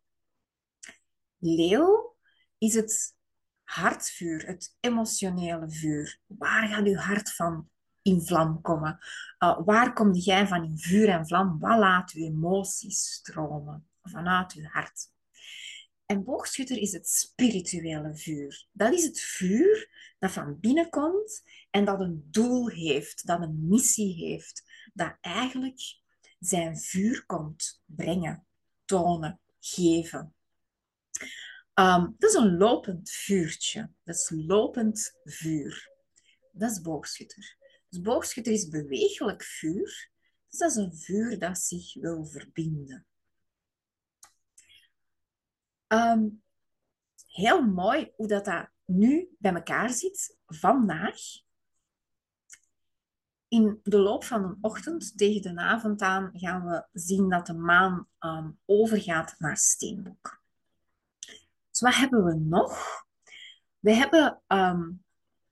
Leeuw 1.37 2.15
is 2.57 2.73
het 2.73 3.15
hartvuur, 3.63 4.47
het 4.47 4.77
emotionele 4.79 5.71
vuur. 5.71 6.19
Waar 6.25 6.67
gaat 6.67 6.85
uw 6.85 6.95
hart 6.95 7.33
van 7.33 7.69
in 8.01 8.21
vlam 8.21 8.61
komen? 8.61 8.99
Uh, 9.39 9.59
waar 9.65 9.93
kom 9.93 10.13
jij 10.13 10.47
van 10.47 10.63
in 10.63 10.77
vuur 10.77 11.09
en 11.09 11.27
vlam? 11.27 11.59
Wat 11.59 11.79
laat 11.79 12.11
uw 12.11 12.25
emoties 12.25 13.11
stromen 13.11 13.87
vanuit 14.01 14.53
uw 14.53 14.63
hart? 14.63 15.11
En 16.09 16.23
boogschutter 16.23 16.77
is 16.77 16.91
het 16.91 17.07
spirituele 17.07 18.15
vuur. 18.15 18.67
Dat 18.71 18.93
is 18.93 19.03
het 19.03 19.19
vuur 19.19 19.89
dat 20.19 20.31
van 20.31 20.59
binnen 20.59 20.89
komt 20.89 21.43
en 21.69 21.85
dat 21.85 21.99
een 21.99 22.27
doel 22.31 22.69
heeft, 22.69 23.25
dat 23.25 23.41
een 23.41 23.67
missie 23.67 24.13
heeft, 24.13 24.63
dat 24.93 25.17
eigenlijk 25.21 25.99
zijn 26.39 26.77
vuur 26.77 27.25
komt 27.25 27.81
brengen, 27.85 28.45
tonen, 28.85 29.39
geven. 29.59 30.33
Um, 31.73 32.15
dat 32.17 32.29
is 32.29 32.35
een 32.35 32.57
lopend 32.57 33.09
vuurtje. 33.09 33.91
Dat 34.03 34.15
is 34.15 34.29
lopend 34.33 35.19
vuur. 35.23 35.91
Dat 36.51 36.71
is 36.71 36.81
boogschutter. 36.81 37.57
Dus 37.89 38.01
boogschutter 38.01 38.53
is 38.53 38.67
bewegelijk 38.67 39.43
vuur. 39.43 40.11
Dus 40.49 40.59
dat 40.59 40.71
is 40.71 40.77
een 40.77 40.95
vuur 40.95 41.39
dat 41.39 41.57
zich 41.57 41.93
wil 41.93 42.25
verbinden. 42.25 43.05
Um, 45.93 46.43
heel 47.27 47.61
mooi 47.61 48.11
hoe 48.15 48.27
dat, 48.27 48.45
dat 48.45 48.69
nu 48.85 49.29
bij 49.37 49.53
elkaar 49.53 49.89
zit, 49.89 50.37
vandaag. 50.45 51.17
In 53.47 53.79
de 53.83 53.97
loop 53.97 54.23
van 54.23 54.41
de 54.41 54.57
ochtend, 54.61 55.17
tegen 55.17 55.55
de 55.55 55.61
avond 55.61 56.01
aan, 56.01 56.29
gaan 56.33 56.65
we 56.65 56.85
zien 56.93 57.29
dat 57.29 57.45
de 57.45 57.53
maan 57.53 58.07
um, 58.19 58.59
overgaat 58.65 59.35
naar 59.37 59.57
steenbok. 59.57 60.41
Dus 61.69 61.79
wat 61.79 61.95
hebben 61.95 62.23
we 62.23 62.35
nog? 62.35 63.05
We 63.79 63.93
hebben 63.93 64.41
um, 64.47 65.03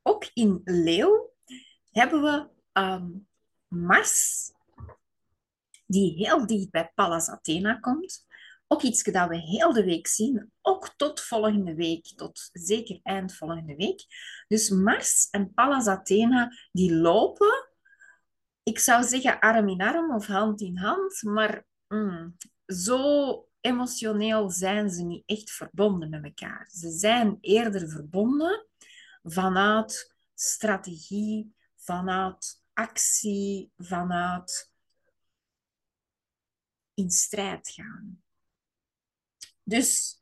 ook 0.01 0.29
in 0.33 0.61
Leeuw 0.63 1.33
hebben 1.91 2.21
we 2.21 2.49
Mars, 3.67 4.51
die 5.85 6.13
heel 6.13 6.47
dicht 6.47 6.69
bij 6.69 6.91
Pallas 6.95 7.29
Athena 7.29 7.73
komt. 7.79 8.26
Ook 8.67 8.81
iets 8.81 9.03
dat 9.03 9.29
we 9.29 9.37
heel 9.37 9.73
de 9.73 9.83
week 9.83 10.07
zien, 10.07 10.51
ook 10.61 10.93
tot 10.95 11.21
volgende 11.21 11.75
week, 11.75 12.05
tot 12.15 12.49
zeker 12.51 12.99
eind 13.03 13.35
volgende 13.35 13.75
week. 13.75 14.05
Dus 14.47 14.69
Mars 14.69 15.27
en 15.29 15.53
Pallas 15.53 15.87
Athena, 15.87 16.51
die 16.71 16.93
lopen, 16.93 17.69
ik 18.63 18.79
zou 18.79 19.03
zeggen 19.03 19.39
arm 19.39 19.69
in 19.69 19.81
arm 19.81 20.15
of 20.15 20.25
hand 20.25 20.61
in 20.61 20.77
hand, 20.77 21.21
maar 21.23 21.65
mm, 21.87 22.37
zo 22.65 23.47
emotioneel 23.61 24.49
zijn 24.49 24.89
ze 24.89 25.03
niet 25.03 25.23
echt 25.25 25.51
verbonden 25.51 26.09
met 26.09 26.23
elkaar. 26.23 26.69
Ze 26.71 26.89
zijn 26.89 27.37
eerder 27.41 27.89
verbonden 27.89 28.67
vanuit 29.23 30.15
strategie, 30.33 31.55
vanuit 31.75 32.63
actie, 32.73 33.71
vanuit 33.77 34.71
in 36.93 37.09
strijd 37.11 37.69
gaan. 37.69 38.21
Dus 39.67 40.21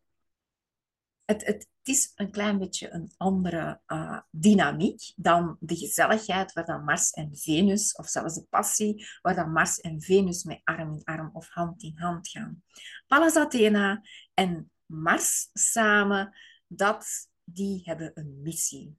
het, 1.25 1.45
het, 1.45 1.67
is 1.83 2.11
een 2.15 2.31
klein 2.31 2.59
beetje 2.59 2.89
een 2.89 3.11
andere 3.17 3.81
uh, 3.87 4.19
dynamiek 4.29 5.13
dan 5.15 5.57
de 5.59 5.75
gezelligheid 5.75 6.53
waar 6.53 6.65
dan 6.65 6.83
Mars 6.83 7.11
en 7.11 7.37
Venus, 7.37 7.95
of 7.95 8.07
zelfs 8.07 8.35
de 8.35 8.43
passie, 8.49 9.05
waar 9.21 9.35
dan 9.35 9.51
Mars 9.51 9.79
en 9.79 10.01
Venus 10.01 10.43
met 10.43 10.61
arm 10.63 10.93
in 10.93 11.03
arm 11.03 11.29
of 11.33 11.49
hand 11.49 11.83
in 11.83 11.97
hand 11.97 12.29
gaan. 12.29 12.63
Pallas 13.07 13.35
Athena 13.35 14.01
en 14.33 14.71
Mars 14.85 15.49
samen, 15.53 16.37
dat, 16.67 17.29
die 17.43 17.81
hebben 17.83 18.11
een 18.13 18.41
missie. 18.41 18.97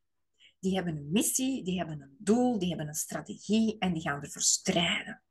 Die 0.58 0.74
hebben 0.74 0.96
een 0.96 1.10
missie, 1.12 1.64
die 1.64 1.78
hebben 1.78 2.00
een 2.00 2.16
doel, 2.18 2.58
die 2.58 2.68
hebben 2.68 2.88
een 2.88 2.94
strategie 2.94 3.78
en 3.78 3.92
die 3.92 4.02
gaan 4.02 4.22
ervoor 4.22 4.42
strijden. 4.42 5.22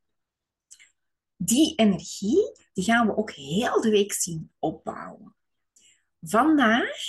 Die 1.38 1.76
energie 1.76 2.54
die 2.74 2.84
gaan 2.84 3.08
we 3.08 3.18
ook 3.18 3.32
heel 3.32 3.82
de 3.82 3.90
week 3.90 4.14
zien 4.14 4.52
opbouwen. 4.60 5.36
Vandaag 6.22 7.00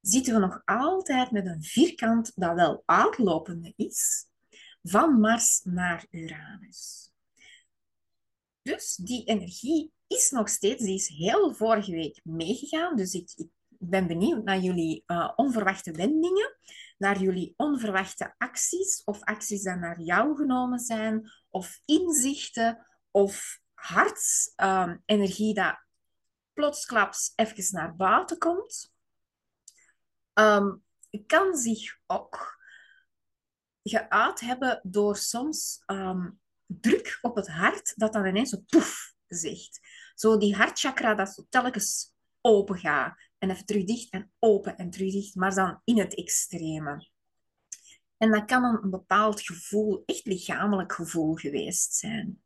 zitten 0.00 0.34
we 0.34 0.40
nog 0.40 0.62
altijd 0.64 1.30
met 1.30 1.46
een 1.46 1.62
vierkant 1.62 2.32
dat 2.34 2.54
wel 2.54 2.82
uitlopende 2.86 3.72
is, 3.76 4.26
van 4.82 5.20
Mars 5.20 5.60
naar 5.64 6.06
Uranus. 6.10 7.10
Dus 8.62 8.96
die 8.96 9.24
energie 9.24 9.92
is 10.06 10.30
nog 10.30 10.48
steeds, 10.48 10.84
die 10.84 10.94
is 10.94 11.08
heel 11.08 11.54
vorige 11.54 11.92
week 11.92 12.20
meegegaan. 12.24 12.96
Dus 12.96 13.14
ik, 13.14 13.32
ik 13.36 13.48
ben 13.68 14.06
benieuwd 14.06 14.44
naar 14.44 14.58
jullie 14.58 15.04
uh, 15.06 15.32
onverwachte 15.36 15.92
wendingen, 15.92 16.56
naar 16.98 17.20
jullie 17.20 17.54
onverwachte 17.56 18.34
acties, 18.38 19.02
of 19.04 19.22
acties 19.22 19.62
die 19.62 19.74
naar 19.74 20.00
jou 20.00 20.36
genomen 20.36 20.78
zijn, 20.78 21.30
of 21.50 21.80
inzichten, 21.84 22.86
of 23.12 23.60
hartsenergie 23.74 25.48
um, 25.48 25.54
dat 25.54 25.78
plotsklaps 26.52 27.32
even 27.36 27.74
naar 27.74 27.96
buiten 27.96 28.38
komt. 28.38 28.92
Um, 30.34 30.84
kan 31.26 31.56
zich 31.56 31.98
ook 32.06 32.60
geuit 33.82 34.40
hebben 34.40 34.80
door 34.82 35.16
soms 35.16 35.82
um, 35.86 36.40
druk 36.66 37.18
op 37.20 37.36
het 37.36 37.48
hart, 37.48 37.92
dat 37.96 38.12
dan 38.12 38.26
ineens 38.26 38.50
zo 38.50 38.58
poef 38.66 39.14
zegt. 39.26 39.80
Zo 40.14 40.36
die 40.36 40.56
hartchakra 40.56 41.14
dat 41.14 41.34
zo 41.34 41.46
telkens 41.48 42.14
open 42.40 42.78
gaat. 42.78 43.16
En 43.38 43.50
even 43.50 43.66
terug 43.66 43.84
dicht 43.84 44.10
en 44.10 44.32
open 44.38 44.76
en 44.76 44.90
terug 44.90 45.12
dicht, 45.12 45.34
maar 45.34 45.54
dan 45.54 45.80
in 45.84 45.98
het 45.98 46.14
extreme. 46.14 47.10
En 48.16 48.30
dat 48.30 48.44
kan 48.44 48.64
een, 48.64 48.90
bepaald 48.90 49.40
gevoel, 49.40 50.02
echt 50.06 50.26
lichamelijk 50.26 50.92
gevoel 50.92 51.34
geweest 51.34 51.94
zijn. 51.94 52.42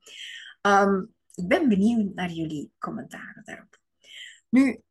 Um, 0.67 1.15
ik 1.35 1.49
ben 1.49 1.69
benieuwd 1.69 2.15
naar 2.15 2.31
jullie 2.31 2.73
commentaren 2.79 3.45
daarop. 3.45 3.81
Nu, 4.49 4.83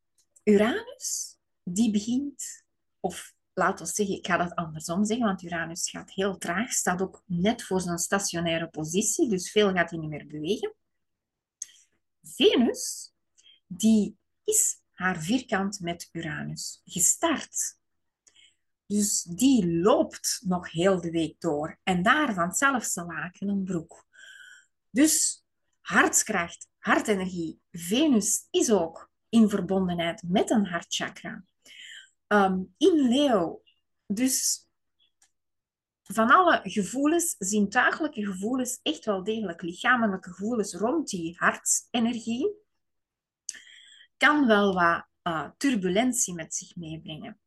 Uranus, 0.44 1.38
die 1.63 1.91
begint, 1.91 2.63
of 3.00 3.34
laten 3.53 3.86
we 3.86 3.91
zeggen, 3.91 4.15
ik 4.15 4.27
ga 4.27 4.38
dat 4.38 4.55
andersom 4.55 5.05
zeggen, 5.05 5.25
want 5.25 5.44
Uranus 5.44 5.89
gaat 5.89 6.12
heel 6.12 6.38
traag, 6.38 6.72
staat 6.72 7.01
ook 7.01 7.24
net 7.25 7.63
voor 7.63 7.82
zijn 7.82 7.98
stationaire 7.98 8.70
positie, 8.70 9.29
dus 9.29 9.51
veel 9.51 9.74
gaat 9.74 9.89
hij 9.89 10.00
niet 10.00 10.10
meer 10.10 10.27
bewegen. 10.27 10.75
Venus, 12.22 13.13
die 13.67 14.17
is 14.44 14.82
haar 14.94 15.22
vierkant 15.22 15.79
met 15.79 16.10
Uranus 16.12 16.82
gestart. 16.86 17.78
Dus 18.86 19.23
die 19.23 19.67
loopt 19.82 20.41
nog 20.45 20.71
heel 20.71 21.02
de 21.02 21.12
week 21.12 21.39
door. 21.39 21.80
En 21.84 22.04
daarvan 22.04 22.54
zelfs 22.54 22.95
laken 22.95 23.47
een 23.47 23.63
broek. 23.63 24.08
Dus 24.89 25.44
hartskracht, 25.86 26.67
hartenergie. 26.78 27.60
Venus 27.71 28.48
is 28.52 28.71
ook 28.71 29.12
in 29.30 29.50
verbondenheid 29.50 30.24
met 30.28 30.50
een 30.50 30.65
hartchakra. 30.65 31.43
Um, 32.28 32.74
in 32.78 33.08
Leo, 33.08 33.62
dus 34.08 34.67
van 36.04 36.32
alle 36.32 36.62
gevoelens, 36.63 37.36
zintuigelijke 37.38 38.26
gevoelens, 38.26 38.80
echt 38.84 39.06
wel 39.06 39.24
degelijk 39.24 39.62
lichamelijke 39.62 40.30
gevoelens 40.30 40.74
rond 40.74 41.10
die 41.10 41.36
hartenergie, 41.38 42.54
kan 44.17 44.48
wel 44.48 44.74
wat 44.74 45.08
uh, 45.24 45.50
turbulentie 45.58 46.34
met 46.34 46.56
zich 46.56 46.76
meebrengen. 46.76 47.39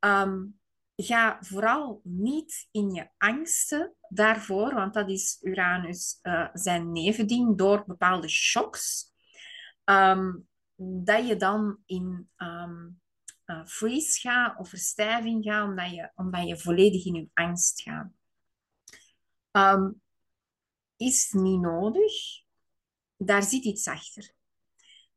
Um, 0.00 0.60
ga 0.96 1.38
vooral 1.40 2.00
niet 2.04 2.68
in 2.70 2.90
je 2.90 3.08
angsten 3.18 3.94
daarvoor, 4.08 4.74
want 4.74 4.94
dat 4.94 5.10
is 5.10 5.38
Uranus 5.42 6.18
uh, 6.22 6.48
zijn 6.52 6.92
nevending 6.92 7.58
door 7.58 7.84
bepaalde 7.86 8.28
shocks, 8.28 9.12
um, 9.84 10.48
dat 10.76 11.26
je 11.28 11.36
dan 11.36 11.78
in 11.86 12.30
um, 12.36 13.00
freeze 13.64 14.20
gaat 14.20 14.58
of 14.58 14.68
verstijving 14.68 15.44
gaat, 15.44 15.68
omdat 15.68 15.90
je, 15.90 16.10
omdat 16.14 16.48
je 16.48 16.58
volledig 16.58 17.06
in 17.06 17.14
je 17.14 17.28
angst 17.32 17.82
gaat. 17.82 18.10
Um, 19.50 20.02
is 20.96 21.32
niet 21.32 21.60
nodig. 21.60 22.12
Daar 23.16 23.42
zit 23.42 23.64
iets 23.64 23.88
achter. 23.88 24.32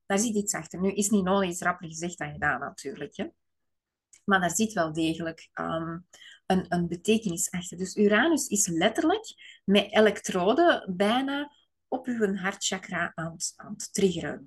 Daar 0.06 0.20
zit 0.20 0.36
iets 0.36 0.54
achter. 0.54 0.82
Nu, 0.82 0.92
is 0.92 1.10
niet 1.10 1.24
nodig, 1.24 1.50
is 1.50 1.62
rapper 1.62 1.88
gezegd 1.88 2.18
dan 2.18 2.32
gedaan 2.32 2.60
natuurlijk. 2.60 3.18
Hè? 3.18 3.28
Maar 4.28 4.40
daar 4.40 4.56
zit 4.56 4.74
wel 4.74 4.94
degelijk 4.94 5.50
een, 5.54 6.66
een 6.70 6.88
betekenis 6.88 7.52
achter. 7.52 7.78
Dus 7.78 7.96
Uranus 7.96 8.48
is 8.48 8.68
letterlijk 8.68 9.34
met 9.64 9.94
elektroden 9.94 10.96
bijna 10.96 11.52
op 11.88 12.06
uw 12.08 12.36
hartchakra 12.36 13.12
aan, 13.16 13.36
aan 13.56 13.72
het 13.72 13.94
triggeren. 13.94 14.44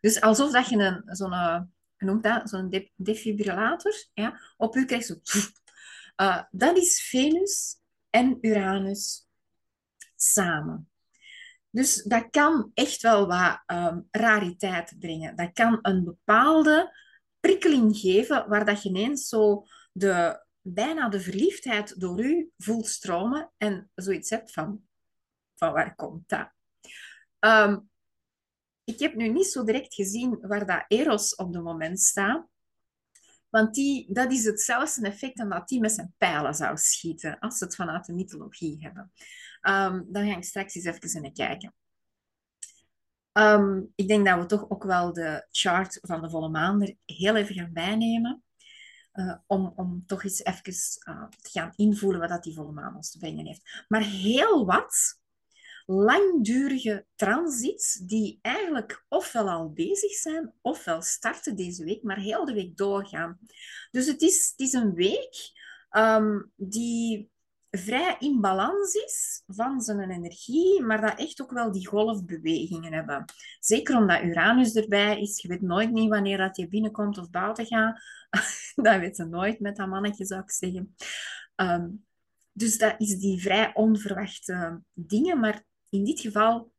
Dus 0.00 0.20
alsof 0.20 0.52
dat 0.52 0.68
je 0.68 0.76
een, 0.76 1.02
zo'n, 1.06 1.32
hoe 1.32 1.68
noemt 1.98 2.22
dat, 2.22 2.48
zo'n 2.48 2.90
defibrillator 2.96 3.92
ja, 4.12 4.40
op 4.56 4.76
u 4.76 4.84
krijgt. 4.84 5.06
Zo, 5.06 5.14
uh, 6.16 6.42
dat 6.50 6.76
is 6.76 7.02
Venus 7.02 7.76
en 8.10 8.38
Uranus 8.40 9.26
samen. 10.16 10.90
Dus 11.70 12.02
dat 12.02 12.26
kan 12.30 12.70
echt 12.74 13.02
wel 13.02 13.26
wat 13.26 13.62
um, 13.66 14.08
rariteit 14.10 14.94
brengen. 14.98 15.36
Dat 15.36 15.52
kan 15.52 15.78
een 15.82 16.04
bepaalde 16.04 16.98
prikkeling 17.40 17.96
geven 17.96 18.48
waar 18.48 18.64
dat 18.64 18.82
je 18.82 18.88
ineens 18.88 19.28
zo 19.28 19.64
de, 19.92 20.44
bijna 20.60 21.08
de 21.08 21.20
verliefdheid 21.20 22.00
door 22.00 22.24
u 22.24 22.50
voelt 22.58 22.86
stromen 22.86 23.52
en 23.56 23.90
zoiets 23.94 24.30
hebt 24.30 24.52
van, 24.52 24.82
van 25.54 25.72
waar 25.72 25.94
komt 25.94 26.28
dat? 26.28 26.50
Ehm, 27.38 27.78
ik 28.84 28.98
heb 28.98 29.14
nu 29.14 29.28
niet 29.28 29.46
zo 29.46 29.64
direct 29.64 29.94
gezien 29.94 30.38
waar 30.40 30.66
dat 30.66 30.84
Eros 30.88 31.34
op 31.34 31.54
het 31.54 31.62
moment 31.62 32.00
staat. 32.00 32.48
Want 33.48 33.74
die, 33.74 34.12
dat 34.12 34.32
is 34.32 34.44
hetzelfde 34.44 35.06
effect 35.06 35.36
dan 35.36 35.48
dat 35.48 35.68
die 35.68 35.80
met 35.80 35.92
zijn 35.92 36.14
pijlen 36.16 36.54
zou 36.54 36.76
schieten, 36.76 37.38
als 37.38 37.58
ze 37.58 37.64
het 37.64 37.74
vanuit 37.74 38.04
de 38.04 38.12
mythologie 38.12 38.78
hebben. 38.80 39.12
Um, 39.62 40.06
dan 40.12 40.26
ga 40.28 40.36
ik 40.36 40.44
straks 40.44 40.74
eens 40.74 40.84
even 40.84 41.32
kijken. 41.32 41.74
Um, 43.32 43.92
ik 43.94 44.08
denk 44.08 44.26
dat 44.26 44.38
we 44.38 44.46
toch 44.46 44.70
ook 44.70 44.84
wel 44.84 45.12
de 45.12 45.46
chart 45.50 45.98
van 46.02 46.22
de 46.22 46.30
volle 46.30 46.48
maan 46.48 46.82
er 46.82 46.94
heel 47.04 47.36
even 47.36 47.54
gaan 47.54 47.72
bijnemen. 47.72 48.42
Uh, 49.12 49.34
om, 49.46 49.72
om 49.76 50.02
toch 50.06 50.24
eens 50.24 50.44
even 50.44 50.74
uh, 51.08 51.28
te 51.28 51.50
gaan 51.50 51.72
invoelen 51.76 52.20
wat 52.20 52.28
dat 52.28 52.42
die 52.42 52.54
volle 52.54 52.72
maan 52.72 52.96
ons 52.96 53.10
te 53.10 53.18
brengen 53.18 53.46
heeft. 53.46 53.84
Maar 53.88 54.02
heel 54.02 54.66
wat 54.66 55.18
langdurige 55.86 57.06
transits 57.14 57.94
die 57.94 58.38
eigenlijk 58.42 59.04
ofwel 59.08 59.48
al 59.48 59.72
bezig 59.72 60.12
zijn, 60.12 60.52
ofwel 60.60 61.02
starten 61.02 61.56
deze 61.56 61.84
week, 61.84 62.02
maar 62.02 62.18
heel 62.18 62.44
de 62.44 62.52
week 62.52 62.76
doorgaan. 62.76 63.38
Dus 63.90 64.06
het 64.06 64.22
is, 64.22 64.48
het 64.50 64.66
is 64.66 64.72
een 64.72 64.94
week 64.94 65.52
um, 65.90 66.52
die 66.56 67.30
vrij 67.70 68.16
in 68.18 68.40
balans 68.40 68.94
is 68.94 69.42
van 69.46 69.80
zijn 69.80 70.10
energie, 70.10 70.82
maar 70.82 71.00
dat 71.00 71.18
echt 71.18 71.42
ook 71.42 71.52
wel 71.52 71.72
die 71.72 71.86
golfbewegingen 71.86 72.92
hebben. 72.92 73.24
Zeker 73.60 73.96
omdat 73.96 74.22
Uranus 74.22 74.74
erbij 74.74 75.20
is. 75.20 75.42
Je 75.42 75.48
weet 75.48 75.62
nooit 75.62 75.90
niet 75.90 76.08
wanneer 76.08 76.38
dat 76.38 76.56
je 76.56 76.68
binnenkomt 76.68 77.18
of 77.18 77.30
buiten 77.30 77.66
gaat. 77.66 78.02
dat 78.74 78.98
weet 78.98 79.16
ze 79.16 79.24
nooit 79.24 79.60
met 79.60 79.76
dat 79.76 79.88
mannetje, 79.88 80.26
zou 80.26 80.40
ik 80.40 80.50
zeggen. 80.50 80.94
Ehm, 81.54 81.88
dus 82.52 82.78
dat 82.78 82.94
is 82.98 83.18
die 83.18 83.40
vrij 83.40 83.74
onverwachte 83.74 84.82
dingen. 84.92 85.40
Maar 85.40 85.62
in 85.88 86.04
dit 86.04 86.20
geval 86.20 86.72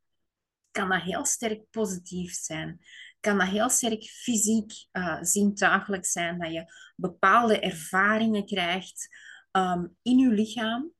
kan 0.71 0.89
dat 0.89 1.01
heel 1.01 1.25
sterk 1.25 1.69
positief 1.69 2.33
zijn. 2.33 2.79
Kan 3.19 3.37
dat 3.37 3.47
heel 3.47 3.69
sterk 3.69 4.03
fysiek, 4.03 4.71
uh, 4.91 5.17
zintuigelijk 5.21 6.05
zijn. 6.05 6.39
Dat 6.39 6.51
je 6.51 6.73
bepaalde 6.95 7.59
ervaringen 7.59 8.45
krijgt 8.45 9.09
um, 9.51 9.97
in 10.01 10.17
je 10.17 10.29
lichaam, 10.29 10.91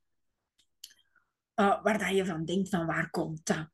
uh, 1.56 1.84
waar 1.84 1.98
dat 1.98 2.16
je 2.16 2.26
van 2.26 2.46
denkt 2.46 2.70
van 2.70 2.86
waar 2.86 3.10
komt 3.10 3.46
dat? 3.46 3.70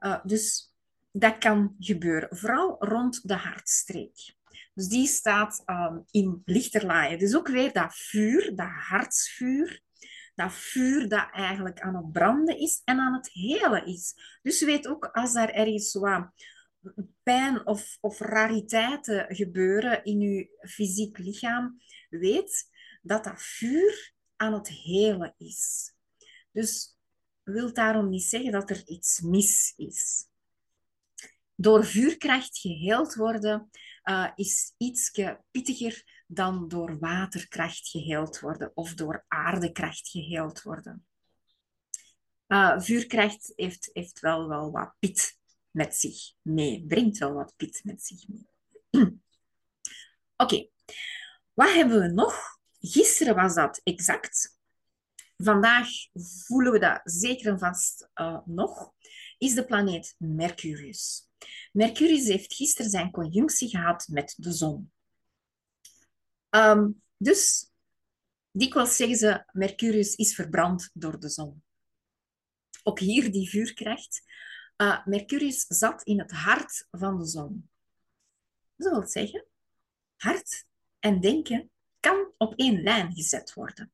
Uh, 0.00 0.24
dus 0.24 0.74
dat 1.12 1.38
kan 1.38 1.76
gebeuren, 1.78 2.36
vooral 2.36 2.76
rond 2.78 3.28
de 3.28 3.34
hartstreek. 3.34 4.36
Dus 4.74 4.88
die 4.88 5.06
staat 5.06 5.62
um, 5.66 6.04
in 6.10 6.42
lichterlaaien. 6.44 7.18
Dus 7.18 7.36
ook 7.36 7.48
weer 7.48 7.72
dat 7.72 7.94
vuur, 7.94 8.56
dat 8.56 8.70
hartsvuur, 8.70 9.82
dat 10.34 10.52
vuur 10.52 11.08
dat 11.08 11.28
eigenlijk 11.32 11.80
aan 11.80 11.96
het 11.96 12.12
branden 12.12 12.58
is 12.58 12.82
en 12.84 12.98
aan 12.98 13.14
het 13.14 13.30
helen 13.32 13.86
is. 13.86 14.14
Dus 14.42 14.62
weet 14.62 14.88
ook, 14.88 15.04
als 15.04 15.32
daar 15.32 15.50
ergens 15.50 15.94
wat 15.94 16.30
pijn 17.22 17.66
of, 17.66 17.98
of 18.00 18.18
rariteiten 18.18 19.34
gebeuren 19.34 20.04
in 20.04 20.20
je 20.20 20.48
fysiek 20.60 21.18
lichaam, 21.18 21.80
weet 22.08 22.70
dat 23.08 23.24
dat 23.24 23.42
vuur 23.42 24.12
aan 24.36 24.52
het 24.52 24.68
helen 24.68 25.34
is. 25.38 25.92
Dus 26.52 26.96
wil 27.42 27.72
daarom 27.72 28.08
niet 28.08 28.24
zeggen 28.24 28.52
dat 28.52 28.70
er 28.70 28.82
iets 28.86 29.20
mis 29.20 29.72
is. 29.76 30.26
Door 31.54 31.84
vuurkracht 31.86 32.58
geheeld 32.58 33.14
worden 33.14 33.70
uh, 34.04 34.30
is 34.34 34.74
iets 34.76 35.10
pittiger 35.50 36.22
dan 36.26 36.68
door 36.68 36.98
waterkracht 36.98 37.88
geheeld 37.88 38.40
worden 38.40 38.70
of 38.74 38.94
door 38.94 39.24
aardekracht 39.28 40.08
geheeld 40.08 40.62
worden. 40.62 41.06
Uh, 42.48 42.80
vuurkracht 42.80 43.52
heeft, 43.56 43.90
heeft 43.92 44.20
wel, 44.20 44.48
wel 44.48 44.70
wat 44.70 44.94
pit 44.98 45.38
met 45.70 45.94
zich 45.94 46.32
mee, 46.42 46.84
brengt 46.86 47.18
wel 47.18 47.32
wat 47.32 47.52
pit 47.56 47.80
met 47.84 48.02
zich 48.02 48.28
mee. 48.28 48.48
Oké, 50.36 50.68
wat 51.54 51.72
hebben 51.72 52.00
we 52.00 52.08
nog? 52.08 52.57
Gisteren 52.90 53.34
was 53.34 53.54
dat 53.54 53.80
exact. 53.84 54.56
Vandaag 55.36 55.88
voelen 56.44 56.72
we 56.72 56.78
dat 56.78 57.00
zeker 57.04 57.46
en 57.46 57.58
vast 57.58 58.08
uh, 58.14 58.38
nog. 58.44 58.92
Is 59.38 59.54
de 59.54 59.64
planeet 59.64 60.14
Mercurius. 60.18 61.28
Mercurius 61.72 62.26
heeft 62.26 62.54
gisteren 62.54 62.90
zijn 62.90 63.10
conjunctie 63.10 63.68
gehad 63.68 64.08
met 64.08 64.34
de 64.36 64.52
zon. 64.52 64.92
Um, 66.50 67.02
dus 67.16 67.70
dikwijls 68.50 68.96
zeggen 68.96 69.16
ze, 69.16 69.44
Mercurius 69.52 70.14
is 70.14 70.34
verbrand 70.34 70.90
door 70.92 71.20
de 71.20 71.28
zon. 71.28 71.62
Ook 72.82 72.98
hier 72.98 73.32
die 73.32 73.48
vuurkracht. 73.48 74.22
Uh, 74.76 75.06
Mercurius 75.06 75.64
zat 75.68 76.02
in 76.02 76.18
het 76.18 76.30
hart 76.30 76.86
van 76.90 77.18
de 77.18 77.26
zon. 77.26 77.70
Dat 78.76 78.92
wil 78.92 79.06
zeggen, 79.06 79.44
hart 80.16 80.64
en 80.98 81.20
denken 81.20 81.70
kan 82.00 82.32
op 82.36 82.54
één 82.54 82.82
lijn 82.82 83.12
gezet 83.12 83.54
worden. 83.54 83.92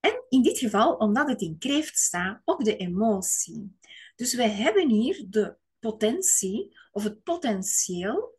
En 0.00 0.24
in 0.28 0.42
dit 0.42 0.58
geval, 0.58 0.94
omdat 0.94 1.28
het 1.28 1.40
in 1.40 1.58
kreeft 1.58 1.98
staat, 1.98 2.42
ook 2.44 2.64
de 2.64 2.76
emotie. 2.76 3.78
Dus 4.16 4.34
we 4.34 4.42
hebben 4.42 4.88
hier 4.88 5.24
de 5.28 5.56
potentie 5.78 6.78
of 6.92 7.04
het 7.04 7.22
potentieel 7.22 8.36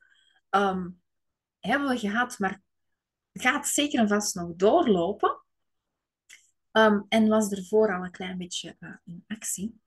um, 0.50 1.02
hebben 1.60 1.90
we 1.90 1.98
gehad, 1.98 2.40
maar 2.40 2.62
gaat 3.34 3.68
zeker 3.68 4.00
en 4.00 4.08
vast 4.08 4.36
nog 4.36 4.56
doorlopen. 4.56 5.44
Um, 6.72 7.06
en 7.10 7.28
was 7.28 7.52
ervoor 7.52 7.96
al 7.96 8.04
een 8.04 8.12
klein 8.12 8.38
beetje 8.38 8.76
uh, 8.80 8.96
in 9.06 9.24
actie. 9.28 9.82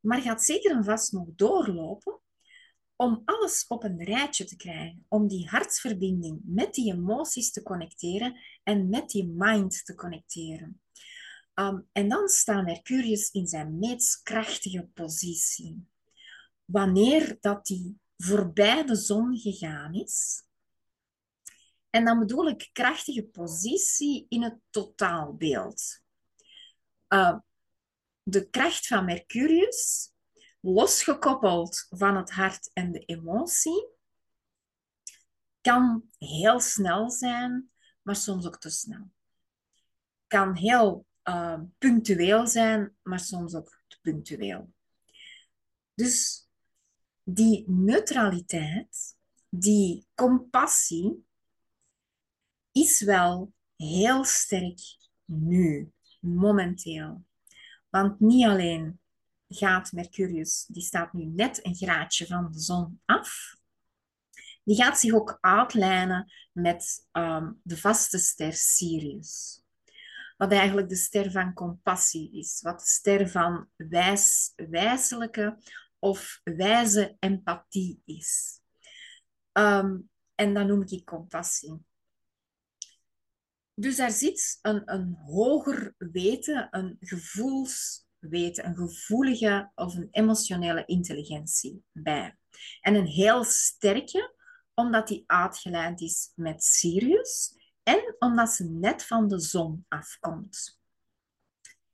Maar 0.00 0.20
gaat 0.20 0.44
zeker 0.44 0.70
en 0.70 0.84
vast 0.84 1.12
nog 1.12 1.26
doorlopen 1.34 2.19
om 3.00 3.22
alles 3.24 3.66
op 3.68 3.84
een 3.84 4.04
rijtje 4.04 4.44
te 4.44 4.56
krijgen. 4.56 5.04
Om 5.08 5.28
die 5.28 5.48
hartsverbinding 5.48 6.40
met 6.44 6.74
die 6.74 6.92
emoties 6.92 7.52
te 7.52 7.62
connecteren 7.62 8.40
en 8.62 8.88
met 8.88 9.08
die 9.10 9.26
mind 9.26 9.84
te 9.84 9.94
connecteren. 9.94 10.80
Um, 11.54 11.88
en 11.92 12.08
dan 12.08 12.28
staat 12.28 12.64
Mercurius 12.64 13.30
in 13.30 13.46
zijn 13.46 13.78
meest 13.78 14.22
krachtige 14.22 14.88
positie. 14.94 15.86
Wanneer 16.64 17.36
dat 17.40 17.66
die 17.66 17.98
voorbij 18.16 18.84
de 18.84 18.96
zon 18.96 19.38
gegaan 19.38 19.94
is. 19.94 20.44
En 21.90 22.04
dan 22.04 22.18
bedoel 22.18 22.48
ik 22.48 22.70
krachtige 22.72 23.24
positie 23.24 24.26
in 24.28 24.42
het 24.42 24.58
totaalbeeld. 24.70 26.02
Uh, 27.08 27.38
de 28.22 28.50
kracht 28.50 28.86
van 28.86 29.04
Mercurius, 29.04 30.12
losgekoppeld 30.60 31.86
van 31.90 32.16
het 32.16 32.30
hart 32.30 32.70
en 32.72 32.92
de 32.92 33.04
emotie, 33.04 33.88
kan 35.60 36.08
heel 36.18 36.60
snel 36.60 37.10
zijn, 37.10 37.70
maar 38.02 38.16
soms 38.16 38.46
ook 38.46 38.58
te 38.58 38.70
snel. 38.70 39.10
Kan 40.26 40.56
heel 40.56 41.06
uh, 41.24 41.60
punctueel 41.78 42.46
zijn, 42.46 42.96
maar 43.02 43.20
soms 43.20 43.54
ook 43.54 43.82
te 43.86 43.98
punctueel. 44.00 44.72
Dus 45.94 46.48
die 47.22 47.64
neutraliteit, 47.70 49.16
die 49.48 50.06
compassie, 50.14 51.26
is 52.72 53.00
wel 53.00 53.52
heel 53.76 54.24
sterk 54.24 54.80
nu, 55.24 55.92
momenteel. 56.20 57.24
Want 57.88 58.20
niet 58.20 58.46
alleen 58.46 59.00
gaat 59.50 59.92
Mercurius, 59.92 60.64
die 60.66 60.82
staat 60.82 61.12
nu 61.12 61.24
net 61.24 61.66
een 61.66 61.74
graadje 61.74 62.26
van 62.26 62.52
de 62.52 62.60
zon 62.60 63.00
af, 63.04 63.54
die 64.64 64.76
gaat 64.76 65.00
zich 65.00 65.14
ook 65.14 65.38
uitlijnen 65.40 66.32
met 66.52 67.06
um, 67.12 67.60
de 67.62 67.76
vaste 67.76 68.18
ster 68.18 68.52
Sirius. 68.52 69.62
Wat 70.36 70.52
eigenlijk 70.52 70.88
de 70.88 70.96
ster 70.96 71.30
van 71.30 71.52
compassie 71.52 72.32
is, 72.32 72.60
wat 72.62 72.80
de 72.80 72.86
ster 72.86 73.28
van 73.28 73.68
wijs, 73.76 74.52
wijselijke 74.56 75.58
of 75.98 76.40
wijze 76.44 77.16
empathie 77.18 78.02
is. 78.04 78.60
Um, 79.52 80.10
en 80.34 80.54
dat 80.54 80.66
noem 80.66 80.82
ik 80.86 81.04
compassie. 81.04 81.84
Dus 83.74 83.96
daar 83.96 84.10
zit 84.10 84.58
een, 84.62 84.92
een 84.92 85.14
hoger 85.14 85.94
weten, 85.98 86.68
een 86.70 86.96
gevoelsweten, 88.20 88.66
een 88.66 88.76
gevoelige 88.76 89.70
of 89.74 89.94
een 89.94 90.08
emotionele 90.10 90.84
intelligentie 90.84 91.82
bij. 91.92 92.36
En 92.80 92.94
een 92.94 93.06
heel 93.06 93.44
sterke, 93.44 94.34
omdat 94.74 95.08
die 95.08 95.24
uitgelijnd 95.26 96.00
is 96.00 96.32
met 96.34 96.64
Sirius 96.64 97.54
en 97.82 98.16
omdat 98.18 98.50
ze 98.50 98.64
net 98.64 99.04
van 99.04 99.28
de 99.28 99.40
zon 99.40 99.84
afkomt. 99.88 100.78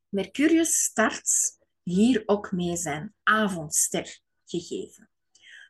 Mercurius 0.08 0.82
start 0.82 1.58
hier 1.82 2.22
ook 2.26 2.52
mee 2.52 2.76
zijn 2.76 3.14
avondster 3.22 4.20
gegeven. 4.44 5.10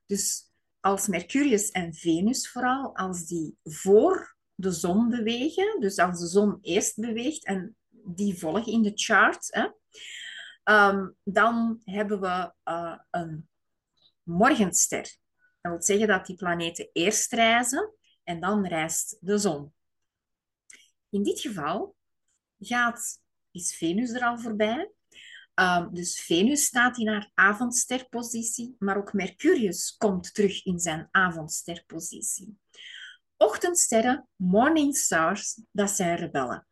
Dus 0.07 0.51
als 0.81 1.07
Mercurius 1.07 1.71
en 1.71 1.95
Venus 1.95 2.51
vooral, 2.51 2.97
als 2.97 3.27
die 3.27 3.59
voor 3.63 4.37
de 4.55 4.71
zon 4.71 5.09
bewegen. 5.09 5.81
Dus 5.81 5.99
als 5.99 6.21
de 6.21 6.27
zon 6.27 6.59
eerst 6.61 7.01
beweegt 7.01 7.45
en 7.45 7.77
die 7.91 8.39
volgen 8.39 8.73
in 8.73 8.83
de 8.83 8.93
chart, 8.95 9.47
hè, 9.51 9.69
um, 10.69 11.17
dan 11.23 11.81
hebben 11.85 12.21
we 12.21 12.53
uh, 12.65 12.99
een 13.11 13.49
morgenster. 14.23 15.17
Dat 15.61 15.73
wil 15.73 15.83
zeggen 15.83 16.07
dat 16.09 16.27
die 16.27 16.37
planeten 16.37 16.89
eerst 16.93 17.33
reizen 17.33 17.95
en 18.25 18.41
dan 18.41 18.67
reist 18.67 19.17
de 19.21 19.39
zon. 19.39 19.73
In 21.11 21.23
dit 21.23 21.41
geval 21.41 21.97
gaat, 22.59 23.21
is 23.51 23.77
Venus 23.77 24.11
er 24.11 24.23
al 24.23 24.39
voorbij. 24.39 24.91
Um, 25.55 25.95
dus 25.95 26.21
Venus 26.21 26.65
staat 26.65 26.99
in 26.99 27.09
haar 27.09 27.31
avondsterpositie, 27.35 28.77
maar 28.79 28.97
ook 28.97 29.13
Mercurius 29.13 29.97
komt 29.97 30.35
terug 30.35 30.65
in 30.65 30.79
zijn 30.79 31.09
avondsterpositie. 31.11 32.59
Ochtendsterren, 33.37 34.29
morning 34.37 34.97
stars, 34.97 35.61
dat 35.71 35.91
zijn 35.91 36.17
rebellen. 36.17 36.67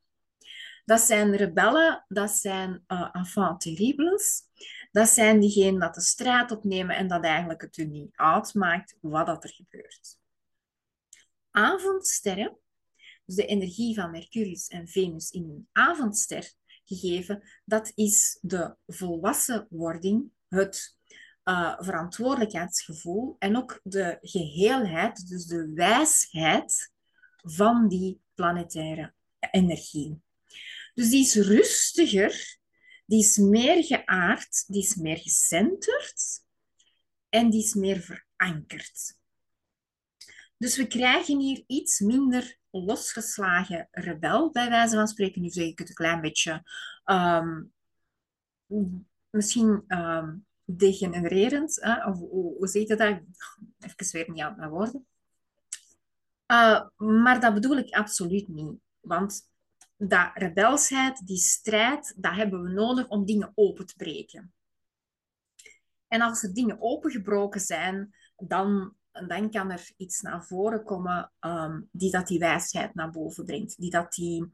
Dat 0.85 1.01
zijn 1.01 1.37
rebellen, 1.37 2.05
dat 2.09 2.31
zijn 2.31 2.85
uh, 2.89 3.09
enfants 3.13 3.65
terribles. 3.65 4.43
Dat 4.93 5.09
zijn 5.09 5.41
diegenen 5.41 5.81
dat 5.81 5.95
de 5.95 6.01
strijd 6.01 6.51
opnemen 6.51 6.97
en 6.97 7.09
dat 7.09 7.25
eigenlijk 7.25 7.61
het 7.61 7.77
u 7.77 7.85
niet 7.85 8.17
uitmaakt 8.17 8.97
wat 9.01 9.27
dat 9.27 9.45
er 9.45 9.51
gebeurt. 9.51 10.19
Avondsterren, 11.51 12.59
dus 13.25 13.35
de 13.35 13.47
energie 13.47 13.95
van 13.95 14.11
Mercurius 14.11 14.69
en 14.69 14.89
Venus 14.89 15.31
in 15.31 15.45
een 15.45 15.69
avondster 15.73 16.53
gegeven, 16.85 17.43
dat 17.65 17.93
is 17.95 18.39
de 18.41 18.77
volwassenwording, 18.87 20.31
het 20.49 20.99
uh, 21.45 21.75
verantwoordelijkheidsgevoel 21.79 23.37
en 23.39 23.57
ook 23.57 23.81
de 23.83 24.19
geheelheid, 24.21 25.29
dus 25.29 25.47
de 25.47 25.73
wijsheid 25.75 26.93
van 27.37 27.89
die 27.89 28.21
planetaire 28.35 29.15
energie. 29.51 30.24
Dus 30.95 31.11
die 31.11 31.21
is 31.21 31.35
rustiger, 31.35 32.59
die 33.07 33.19
is 33.19 33.37
meer 33.37 33.85
geaard, 33.85 34.65
die 34.67 34.83
is 34.83 34.95
meer 34.95 35.19
gecenterd 35.19 36.43
en 37.29 37.51
die 37.51 37.63
is 37.63 37.75
meer 37.75 38.01
verankerd. 38.01 39.17
Dus 40.57 40.77
we 40.77 40.87
krijgen 40.87 41.39
hier 41.39 41.65
iets 41.67 42.01
minder 42.01 42.59
losgeslagen 42.71 43.89
rebel, 43.91 44.51
bij 44.51 44.69
wijze 44.69 44.95
van 44.95 45.09
spreken. 45.09 45.43
Nu 45.43 45.49
zeg 45.49 45.67
ik 45.67 45.79
het 45.79 45.89
een 45.89 45.95
klein 45.95 46.21
beetje, 46.21 46.63
um, 47.05 47.73
misschien 49.31 49.85
um, 49.89 50.47
degenererend, 50.65 51.79
hè? 51.81 52.05
of 52.05 52.19
hoe, 52.19 52.57
hoe 52.57 52.69
zeg 52.69 52.87
je 52.87 52.97
dat? 52.97 53.21
Even 53.79 54.13
weer 54.13 54.31
niet 54.31 54.43
aan 54.43 54.57
mijn 54.57 54.71
woorden. 54.71 55.07
Uh, 56.47 56.87
maar 56.97 57.41
dat 57.41 57.55
bedoel 57.55 57.77
ik 57.77 57.95
absoluut 57.95 58.49
niet. 58.49 58.79
Want 59.01 59.49
dat 59.97 60.31
rebelsheid, 60.35 61.27
die 61.27 61.37
strijd, 61.37 62.15
dat 62.17 62.35
hebben 62.35 62.63
we 62.63 62.71
nodig 62.71 63.09
om 63.09 63.25
dingen 63.25 63.53
open 63.55 63.87
te 63.87 63.97
breken. 63.97 64.53
En 66.09 66.21
als 66.21 66.43
er 66.43 66.55
dingen 66.55 66.81
opengebroken 66.81 67.61
zijn, 67.61 68.15
dan, 68.37 68.95
dan 69.13 69.51
kan 69.51 69.71
er 69.71 69.91
iets 69.97 70.21
naar 70.21 70.45
voren 70.45 70.85
komen 70.85 71.33
um, 71.41 71.89
die 71.93 72.11
dat 72.11 72.27
die 72.27 72.39
wijsheid 72.39 72.95
naar 72.95 73.11
boven 73.11 73.45
brengt, 73.45 73.81
die 73.81 73.91
dat 73.91 74.13
die 74.13 74.53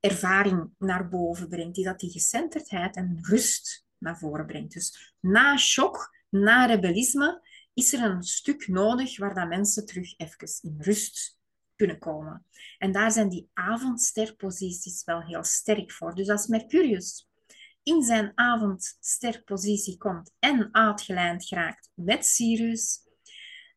ervaring 0.00 0.70
naar 0.78 1.08
boven 1.08 1.48
brengt, 1.48 1.74
die 1.74 1.84
dat 1.84 2.00
die 2.00 2.10
gecenterdheid 2.10 2.96
en 2.96 3.18
rust 3.20 3.86
naar 3.98 4.18
voren 4.18 4.46
brengt. 4.46 4.72
Dus 4.72 5.14
na 5.20 5.56
shock, 5.56 6.16
na 6.28 6.66
rebellisme, 6.66 7.48
is 7.74 7.92
er 7.92 8.02
een 8.02 8.22
stuk 8.22 8.68
nodig 8.68 9.18
waar 9.18 9.34
dat 9.34 9.48
mensen 9.48 9.86
terug 9.86 10.18
even 10.18 10.48
in 10.62 10.76
rust 10.78 11.38
kunnen 11.80 11.98
komen. 11.98 12.46
En 12.78 12.92
daar 12.92 13.12
zijn 13.12 13.28
die 13.28 13.50
avondsterposities 13.52 15.04
wel 15.04 15.22
heel 15.22 15.44
sterk 15.44 15.92
voor. 15.92 16.14
Dus 16.14 16.28
als 16.28 16.46
Mercurius 16.46 17.28
in 17.82 18.02
zijn 18.02 18.32
avondsterpositie 18.34 19.96
komt 19.96 20.32
en 20.38 20.74
uitgelijnd 20.74 21.44
geraakt 21.44 21.90
met 21.94 22.26
Sirius, 22.26 23.00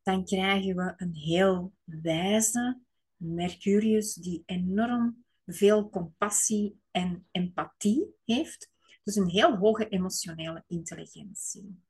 dan 0.02 0.26
krijgen 0.26 0.76
we 0.76 0.94
een 0.96 1.16
heel 1.16 1.74
wijze 1.84 2.80
Mercurius 3.16 4.14
die 4.14 4.44
enorm 4.46 5.26
veel 5.46 5.90
compassie 5.90 6.82
en 6.92 7.28
empathie 7.32 8.16
heeft. 8.26 8.72
Dus 9.04 9.16
een 9.16 9.30
heel 9.30 9.58
hoge 9.58 9.88
emotionele 9.88 10.64
intelligentie. 10.68 11.82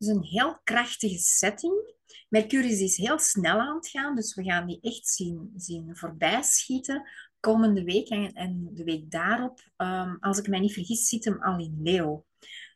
Dus 0.00 0.08
een 0.08 0.22
heel 0.22 0.60
krachtige 0.64 1.18
setting. 1.18 1.94
Mercurius 2.28 2.80
is 2.80 2.96
heel 2.96 3.18
snel 3.18 3.58
aan 3.58 3.76
het 3.76 3.88
gaan, 3.88 4.14
dus 4.14 4.34
we 4.34 4.42
gaan 4.42 4.66
die 4.66 4.78
echt 4.80 5.08
zien, 5.08 5.52
zien 5.56 5.96
voorbij 5.96 6.42
schieten 6.42 7.08
komende 7.40 7.84
week 7.84 8.08
en, 8.08 8.70
de 8.74 8.84
week 8.84 9.10
daarop. 9.10 9.60
Um, 9.76 10.16
als 10.20 10.38
ik 10.38 10.48
mij 10.48 10.58
niet 10.58 10.72
vergis, 10.72 11.08
zit 11.08 11.24
hem 11.24 11.42
al 11.42 11.58
in 11.58 11.80
Leo. 11.82 12.24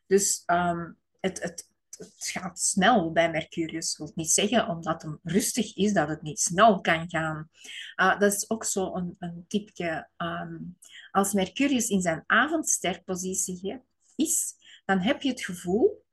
Dus 0.07 0.43
um, 0.45 0.97
het, 1.19 1.43
het, 1.43 1.69
het 1.97 2.27
gaat 2.27 2.59
snel 2.59 3.11
bij 3.11 3.31
Mercurius. 3.31 3.95
Dat 3.95 4.07
wil 4.07 4.11
niet 4.15 4.31
zeggen, 4.31 4.67
omdat 4.67 5.01
het 5.01 5.17
rustig 5.23 5.75
is, 5.75 5.93
dat 5.93 6.07
het 6.07 6.21
niet 6.21 6.39
snel 6.39 6.81
kan 6.81 7.09
gaan. 7.09 7.49
Uh, 7.95 8.19
dat 8.19 8.33
is 8.33 8.49
ook 8.49 8.63
zo 8.63 8.95
een, 8.95 9.15
een 9.19 9.45
tipje. 9.47 10.09
Um, 10.17 10.77
als 11.11 11.33
Mercurius 11.33 11.89
in 11.89 12.01
zijn 12.01 12.23
avondsterpositie 12.25 13.81
is, 14.15 14.53
dan 14.85 14.99
heb 14.99 15.21
je 15.21 15.29
het 15.29 15.41
gevoel 15.41 16.04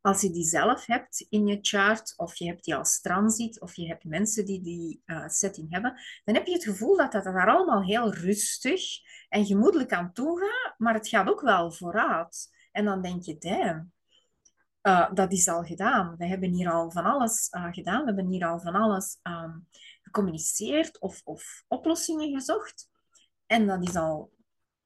als 0.00 0.20
je 0.20 0.30
die 0.30 0.44
zelf 0.44 0.86
hebt 0.86 1.26
in 1.28 1.46
je 1.46 1.58
chart, 1.60 2.14
of 2.16 2.36
je 2.36 2.46
hebt 2.46 2.64
die 2.64 2.74
als 2.74 3.00
transit, 3.00 3.60
of 3.60 3.74
je 3.74 3.86
hebt 3.86 4.04
mensen 4.04 4.44
die 4.44 4.60
die 4.60 5.02
uh, 5.06 5.28
setting 5.28 5.72
hebben, 5.72 6.00
dan 6.24 6.34
heb 6.34 6.46
je 6.46 6.52
het 6.52 6.64
gevoel 6.64 6.96
dat 6.96 7.12
dat 7.12 7.24
daar 7.24 7.50
allemaal 7.50 7.82
heel 7.82 8.14
rustig 8.14 8.82
en 9.28 9.46
gemoedelijk 9.46 9.92
aan 9.92 10.12
toe 10.12 10.38
gaat, 10.38 10.78
maar 10.78 10.94
het 10.94 11.08
gaat 11.08 11.28
ook 11.28 11.40
wel 11.40 11.72
vooruit. 11.72 12.48
En 12.72 12.84
dan 12.84 13.02
denk 13.02 13.22
je, 13.22 13.38
damn, 13.38 13.92
uh, 14.82 15.12
dat 15.12 15.32
is 15.32 15.48
al 15.48 15.62
gedaan. 15.62 16.16
We 16.16 16.26
hebben 16.26 16.50
hier 16.50 16.70
al 16.70 16.90
van 16.90 17.04
alles 17.04 17.48
uh, 17.56 17.72
gedaan. 17.72 18.00
We 18.00 18.06
hebben 18.06 18.26
hier 18.26 18.46
al 18.46 18.60
van 18.60 18.74
alles 18.74 19.18
um, 19.22 19.68
gecommuniceerd 20.02 21.00
of, 21.00 21.20
of 21.24 21.64
oplossingen 21.68 22.32
gezocht. 22.32 22.88
En 23.46 23.66
dat 23.66 23.88
is, 23.88 23.96
al, 23.96 24.32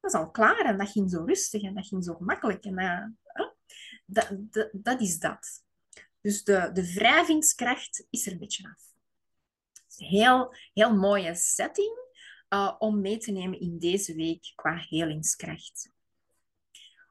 dat 0.00 0.11
is 0.11 0.18
al 0.18 0.31
klaar 0.31 0.64
en 0.64 0.79
dat 0.79 0.90
ging 0.90 1.11
zo 1.11 1.24
rustig 1.24 1.62
en 1.62 1.74
dat 1.74 1.87
ging 1.87 2.05
zo 2.05 2.14
gemakkelijk. 2.14 2.64
En 2.64 2.74
dat, 4.14 4.68
dat 4.72 5.00
is 5.00 5.18
dat. 5.18 5.62
Dus 6.20 6.44
de, 6.44 6.70
de 6.72 6.92
wrijvingskracht 6.94 8.07
is 8.11 8.27
er 8.27 8.33
een 8.33 8.38
beetje 8.38 8.68
af. 8.68 8.83
Heel, 9.96 10.55
heel 10.72 10.96
mooie 10.96 11.35
setting 11.35 11.98
uh, 12.48 12.74
om 12.79 13.00
mee 13.00 13.18
te 13.18 13.33
nemen 13.33 13.61
in 13.61 13.79
deze 13.79 14.14
week 14.14 14.53
qua 14.55 14.77
helingskracht. 14.88 15.92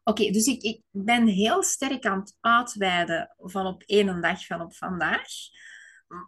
Oké, 0.03 0.31
dus 0.31 0.45
ik, 0.45 0.61
ik 0.61 0.81
ben 0.89 1.27
heel 1.27 1.63
sterk 1.63 2.05
aan 2.05 2.19
het 2.19 2.37
uitweiden 2.39 3.35
van 3.37 3.65
op 3.65 3.83
één 3.83 4.21
dag 4.21 4.45
van 4.45 4.61
op 4.61 4.75
vandaag. 4.75 5.27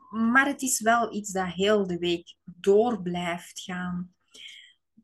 Maar 0.09 0.47
het 0.47 0.61
is 0.61 0.81
wel 0.81 1.13
iets 1.13 1.31
dat 1.31 1.47
heel 1.47 1.87
de 1.87 1.97
week 1.97 2.35
door 2.43 3.01
blijft 3.01 3.59
gaan. 3.59 4.15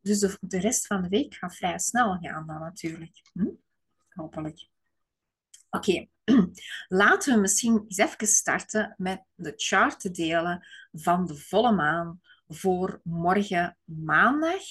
Dus 0.02 0.20
de, 0.20 0.38
de 0.42 0.60
rest 0.60 0.88
van 0.88 1.02
de 1.02 1.10
week 1.10 1.34
gaat 1.34 1.56
vrij 1.56 1.80
snel 1.80 2.18
gaan 2.18 2.48
dan 2.48 2.60
natuurlijk. 2.60 3.22
Hm? 3.34 3.50
Hopelijk. 4.10 4.70
Oké, 5.72 6.08
laten 6.88 7.34
we 7.34 7.40
misschien 7.40 7.84
eens 7.88 7.98
even 7.98 8.28
starten 8.28 8.96
met 8.98 9.24
de 9.36 9.54
chart 9.56 10.00
te 10.00 10.12
delen 10.12 10.68
van 10.92 11.26
de 11.26 11.36
volle 11.36 11.72
maan 11.72 12.22
voor 12.48 13.00
morgen 13.04 13.78
maandag. 13.84 14.64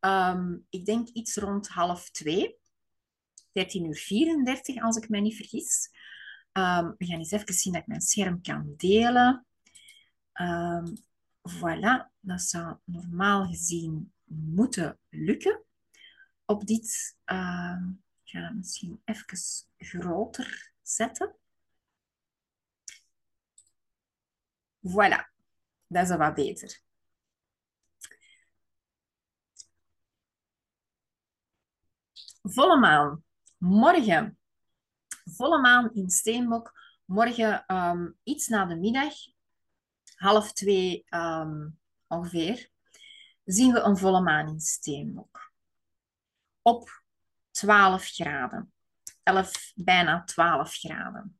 Um, 0.00 0.66
ik 0.70 0.84
denk 0.84 1.08
iets 1.08 1.36
rond 1.36 1.68
half 1.68 2.10
twee. 2.10 2.58
13 3.52 3.84
uur 3.84 3.96
34, 3.96 4.82
als 4.82 4.96
ik 4.96 5.08
mij 5.08 5.20
niet 5.20 5.36
vergis. 5.36 5.90
Um, 6.52 6.94
we 6.98 7.06
gaan 7.06 7.18
eens 7.18 7.30
even 7.30 7.54
zien 7.54 7.72
dat 7.72 7.82
ik 7.82 7.88
mijn 7.88 8.00
scherm 8.00 8.42
kan 8.42 8.74
delen. 8.76 9.46
Um, 10.34 10.96
voilà, 11.50 12.10
dat 12.20 12.42
zou 12.42 12.76
normaal 12.84 13.46
gezien 13.46 14.12
moeten 14.24 14.98
lukken. 15.08 15.64
Op 16.44 16.66
dit 16.66 17.16
uh, 17.26 17.76
ik 18.24 18.30
ga 18.30 18.50
misschien 18.50 19.00
even 19.04 19.26
groter 19.80 20.72
zetten. 20.82 21.34
Voilà, 24.80 25.28
dat 25.86 26.10
is 26.10 26.16
wat 26.16 26.34
beter. 26.34 26.80
Volle 32.42 32.78
maan. 32.78 33.24
Morgen. 33.58 34.38
Volle 35.24 35.60
maan 35.60 35.90
in 35.94 36.10
Steenbok. 36.10 36.72
Morgen 37.04 37.64
um, 37.66 38.18
iets 38.22 38.48
na 38.48 38.64
de 38.64 38.76
middag, 38.76 39.14
half 40.14 40.52
twee 40.52 41.04
um, 41.10 41.78
ongeveer, 42.06 42.70
zien 43.44 43.72
we 43.72 43.80
een 43.80 43.96
volle 43.96 44.20
maan 44.20 44.48
in 44.48 44.60
Steenbok. 44.60 45.52
Op 46.62 47.02
12 47.50 48.04
graden. 48.04 48.72
11, 49.34 49.72
bijna 49.74 50.24
12 50.24 50.74
graden. 50.74 51.38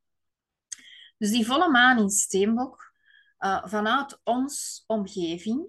Dus 1.19 1.31
die 1.31 1.47
volle 1.47 1.71
maan 1.71 1.99
in 1.99 2.11
Steenbok, 2.11 2.93
uh, 3.39 3.67
vanuit 3.67 4.21
ons 4.25 4.85
omgeving, 4.87 5.67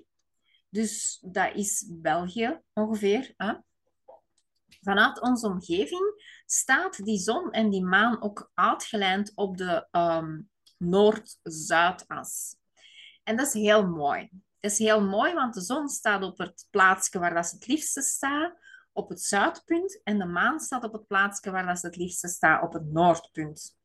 dus 0.69 1.19
dat 1.21 1.55
is 1.55 1.85
België 1.89 2.61
ongeveer, 2.73 3.33
hè? 3.37 3.53
vanuit 4.81 5.21
onze 5.21 5.47
omgeving 5.47 6.23
staat 6.45 7.05
die 7.05 7.19
zon 7.19 7.51
en 7.51 7.69
die 7.69 7.83
maan 7.83 8.21
ook 8.21 8.51
uitgelijnd 8.53 9.31
op 9.35 9.57
de 9.57 9.87
um, 9.91 10.49
Noord-Zuidas. 10.77 12.55
En 13.23 13.35
dat 13.35 13.47
is 13.47 13.53
heel 13.53 13.87
mooi. 13.87 14.29
Dat 14.59 14.71
is 14.71 14.77
heel 14.77 15.01
mooi, 15.01 15.33
want 15.33 15.53
de 15.53 15.61
zon 15.61 15.87
staat 15.87 16.23
op 16.23 16.37
het 16.37 16.67
plaatsje 16.69 17.19
waar 17.19 17.33
dat 17.33 17.47
ze 17.47 17.55
het 17.55 17.67
liefste 17.67 18.01
staat 18.01 18.53
op 18.91 19.09
het 19.09 19.21
zuidpunt 19.21 20.03
en 20.03 20.19
de 20.19 20.25
maan 20.25 20.59
staat 20.59 20.83
op 20.83 20.93
het 20.93 21.07
plaatsje 21.07 21.51
waar 21.51 21.65
dat 21.65 21.81
het 21.81 21.95
liefste 21.95 22.27
staat, 22.27 22.63
op 22.63 22.73
het 22.73 22.91
noordpunt. 22.91 23.77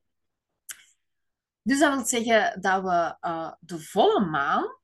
Dus 1.63 1.79
dat 1.79 1.95
wil 1.95 2.05
zeggen 2.05 2.61
dat 2.61 2.83
we 2.83 3.17
uh, 3.21 3.53
de 3.61 3.81
volle 3.81 4.25
maan 4.25 4.77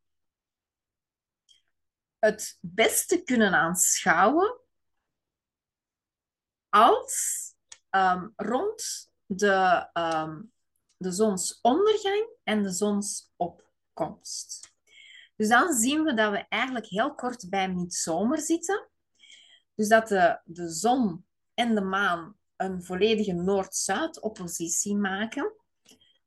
het 2.18 2.58
beste 2.60 3.22
kunnen 3.22 3.54
aanschouwen 3.54 4.60
als 6.68 7.46
um, 7.90 8.32
rond 8.36 9.10
de, 9.26 9.88
um, 9.92 10.52
de 10.96 11.12
zonsondergang 11.12 12.28
en 12.42 12.62
de 12.62 12.70
zonsopkomst. 12.70 14.70
Dus 15.36 15.48
dan 15.48 15.72
zien 15.72 16.04
we 16.04 16.14
dat 16.14 16.32
we 16.32 16.46
eigenlijk 16.48 16.86
heel 16.86 17.14
kort 17.14 17.50
bij 17.50 17.72
midzomer 17.72 18.38
zitten. 18.38 18.90
Dus 19.74 19.88
dat 19.88 20.08
de, 20.08 20.40
de 20.44 20.68
zon 20.68 21.24
en 21.54 21.74
de 21.74 21.80
maan 21.80 22.36
een 22.56 22.82
volledige 22.82 23.32
Noord-Zuid-oppositie 23.32 24.96
maken. 24.96 25.52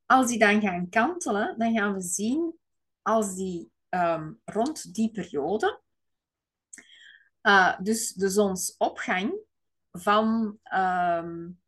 Als 0.05 0.27
die 0.27 0.39
dan 0.39 0.61
gaan 0.61 0.89
kantelen, 0.89 1.59
dan 1.59 1.73
gaan 1.73 1.93
we 1.93 2.01
zien 2.01 2.57
als 3.01 3.35
die 3.35 3.71
um, 3.89 4.41
rond 4.45 4.93
die 4.93 5.11
periode, 5.11 5.81
uh, 7.41 7.79
dus 7.79 8.13
de 8.13 8.29
zonsopgang 8.29 9.33
van 9.91 10.57
um, 10.73 11.59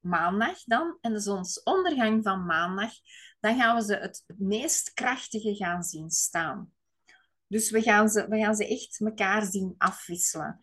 maandag 0.00 0.64
dan 0.64 0.98
en 1.00 1.12
de 1.12 1.20
zonsondergang 1.20 2.22
van 2.22 2.46
maandag, 2.46 2.92
dan 3.40 3.56
gaan 3.58 3.76
we 3.76 3.82
ze 3.82 3.94
het 3.94 4.24
meest 4.36 4.92
krachtige 4.92 5.54
gaan 5.54 5.82
zien 5.82 6.10
staan. 6.10 6.72
Dus 7.46 7.70
we 7.70 7.82
gaan 7.82 8.08
ze, 8.08 8.28
we 8.28 8.38
gaan 8.38 8.54
ze 8.54 8.68
echt 8.68 9.00
elkaar 9.00 9.44
zien 9.44 9.74
afwisselen. 9.78 10.58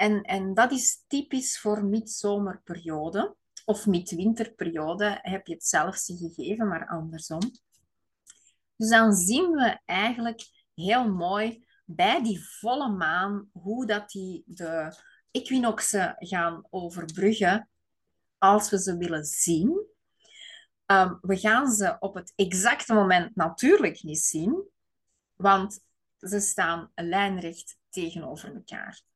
En, 0.00 0.22
en 0.22 0.54
dat 0.54 0.72
is 0.72 1.04
typisch 1.06 1.60
voor 1.60 1.84
midzomerperiode 1.84 3.36
of 3.64 3.86
midwinterperiode. 3.86 5.18
Heb 5.22 5.46
je 5.46 5.52
hetzelfde 5.52 6.16
gegeven, 6.16 6.68
maar 6.68 6.88
andersom. 6.88 7.40
Dus 8.76 8.88
dan 8.88 9.12
zien 9.12 9.50
we 9.50 9.80
eigenlijk 9.84 10.42
heel 10.74 11.12
mooi 11.12 11.66
bij 11.84 12.22
die 12.22 12.44
volle 12.44 12.88
maan, 12.88 13.48
hoe 13.52 13.86
dat 13.86 14.10
die 14.10 14.42
de 14.46 14.96
equinoxen 15.30 16.14
gaan 16.18 16.66
overbruggen 16.70 17.68
als 18.38 18.70
we 18.70 18.78
ze 18.78 18.96
willen 18.96 19.24
zien. 19.24 19.86
Um, 20.86 21.18
we 21.20 21.36
gaan 21.36 21.70
ze 21.70 21.96
op 21.98 22.14
het 22.14 22.32
exacte 22.36 22.94
moment 22.94 23.36
natuurlijk 23.36 24.02
niet 24.02 24.20
zien, 24.20 24.68
want 25.36 25.80
ze 26.18 26.40
staan 26.40 26.90
lijnrecht 26.94 27.78
tegenover 27.88 28.54
elkaar. 28.54 29.08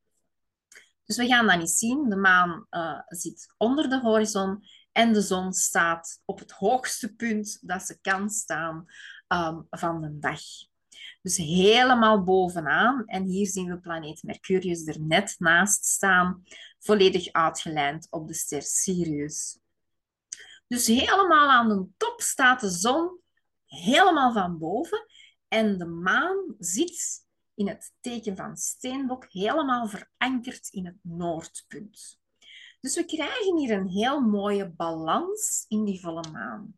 Dus 1.05 1.17
we 1.17 1.27
gaan 1.27 1.47
dat 1.47 1.59
niet 1.59 1.71
zien. 1.71 2.09
De 2.09 2.17
maan 2.17 2.67
uh, 2.71 3.01
zit 3.09 3.55
onder 3.57 3.89
de 3.89 4.01
horizon 4.01 4.65
en 4.93 5.13
de 5.13 5.21
zon 5.21 5.53
staat 5.53 6.21
op 6.25 6.39
het 6.39 6.51
hoogste 6.51 7.15
punt 7.15 7.59
dat 7.61 7.83
ze 7.83 7.99
kan 8.01 8.31
staan 8.31 8.85
um, 9.29 9.67
van 9.71 10.01
de 10.01 10.19
dag. 10.19 10.41
Dus 11.23 11.37
helemaal 11.37 12.25
bovenaan. 12.25 13.03
En 13.07 13.25
hier 13.25 13.47
zien 13.47 13.69
we 13.69 13.79
planeet 13.79 14.23
Mercurius 14.23 14.87
er 14.87 15.01
net 15.01 15.35
naast 15.39 15.85
staan, 15.85 16.43
volledig 16.79 17.33
uitgelijnd 17.33 18.07
op 18.11 18.29
de 18.29 18.35
ster 18.35 18.63
Sirius. 18.63 19.59
Dus 20.67 20.87
helemaal 20.87 21.51
aan 21.51 21.69
de 21.69 21.87
top 21.97 22.21
staat 22.21 22.61
de 22.61 22.71
zon, 22.71 23.19
helemaal 23.67 24.33
van 24.33 24.59
boven. 24.59 25.07
En 25.49 25.79
de 25.79 25.87
maan 25.87 26.55
zit 26.59 27.24
in 27.55 27.69
het 27.69 27.93
teken 28.01 28.37
van 28.37 28.57
Steenbok, 28.57 29.27
helemaal 29.29 29.89
verankerd 29.89 30.69
in 30.69 30.87
het 30.87 30.99
noordpunt. 31.03 32.19
Dus 32.81 32.97
we 32.97 33.05
krijgen 33.05 33.57
hier 33.57 33.71
een 33.71 33.89
heel 33.89 34.21
mooie 34.21 34.71
balans 34.71 35.65
in 35.69 35.85
die 35.85 36.01
volle 36.01 36.31
maan. 36.33 36.75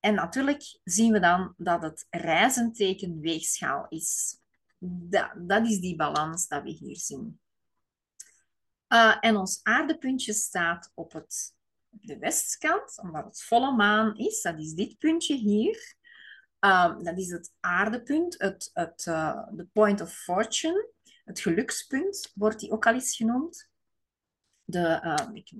En 0.00 0.14
natuurlijk 0.14 0.78
zien 0.84 1.12
we 1.12 1.20
dan 1.20 1.54
dat 1.56 1.82
het 1.82 2.06
reizenteken 2.10 3.20
weegschaal 3.20 3.86
is. 3.88 4.38
Dat, 4.78 5.32
dat 5.36 5.66
is 5.66 5.80
die 5.80 5.96
balans 5.96 6.48
dat 6.48 6.62
we 6.62 6.70
hier 6.70 6.96
zien. 6.96 7.40
Uh, 8.88 9.16
en 9.20 9.36
ons 9.36 9.60
aardepuntje 9.62 10.32
staat 10.32 10.90
op, 10.94 11.12
het, 11.12 11.54
op 11.90 12.06
de 12.06 12.18
westkant, 12.18 12.98
omdat 13.02 13.24
het 13.24 13.42
volle 13.42 13.72
maan 13.72 14.16
is. 14.16 14.42
Dat 14.42 14.58
is 14.58 14.72
dit 14.72 14.98
puntje 14.98 15.34
hier. 15.34 15.95
Uh, 16.60 16.98
dat 17.02 17.18
is 17.18 17.30
het 17.30 17.52
aardepunt, 17.60 18.34
het, 18.38 18.70
het, 18.72 19.06
uh, 19.08 19.42
de 19.50 19.66
point 19.72 20.00
of 20.00 20.12
fortune, 20.12 20.88
het 21.24 21.40
gelukspunt, 21.40 22.32
wordt 22.34 22.60
die 22.60 22.70
ook 22.70 22.86
al 22.86 22.94
eens 22.94 23.16
genoemd 23.16 23.68
de, 24.66 25.00
uh, 25.04 25.34
ik, 25.34 25.52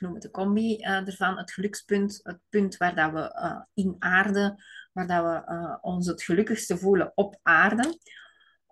noem 0.00 0.12
het 0.12 0.22
de 0.22 0.30
combi 0.30 0.76
uh, 0.76 1.06
ervan, 1.06 1.36
het 1.36 1.52
gelukspunt, 1.52 2.20
het 2.22 2.40
punt 2.48 2.76
waar 2.76 2.94
dat 2.94 3.12
we 3.12 3.18
uh, 3.18 3.60
in 3.74 3.96
aarde, 3.98 4.62
waar 4.92 5.06
dat 5.06 5.24
we 5.24 5.78
ons 5.80 6.06
het 6.06 6.22
gelukkigste 6.22 6.78
voelen 6.78 7.12
op 7.14 7.38
aarde, 7.42 7.98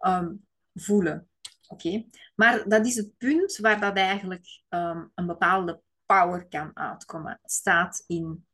um, 0.00 0.46
voelen. 0.74 1.28
Oké, 1.68 2.04
maar 2.34 2.68
dat 2.68 2.86
is 2.86 2.96
het 2.96 3.16
punt 3.18 3.56
waar 3.56 3.80
dat 3.80 3.96
eigenlijk 3.96 4.46
een 4.68 5.26
bepaalde 5.26 5.80
power 6.06 6.48
kan 6.48 6.76
uitkomen. 6.76 7.40
Staat 7.44 8.04
in 8.06 8.46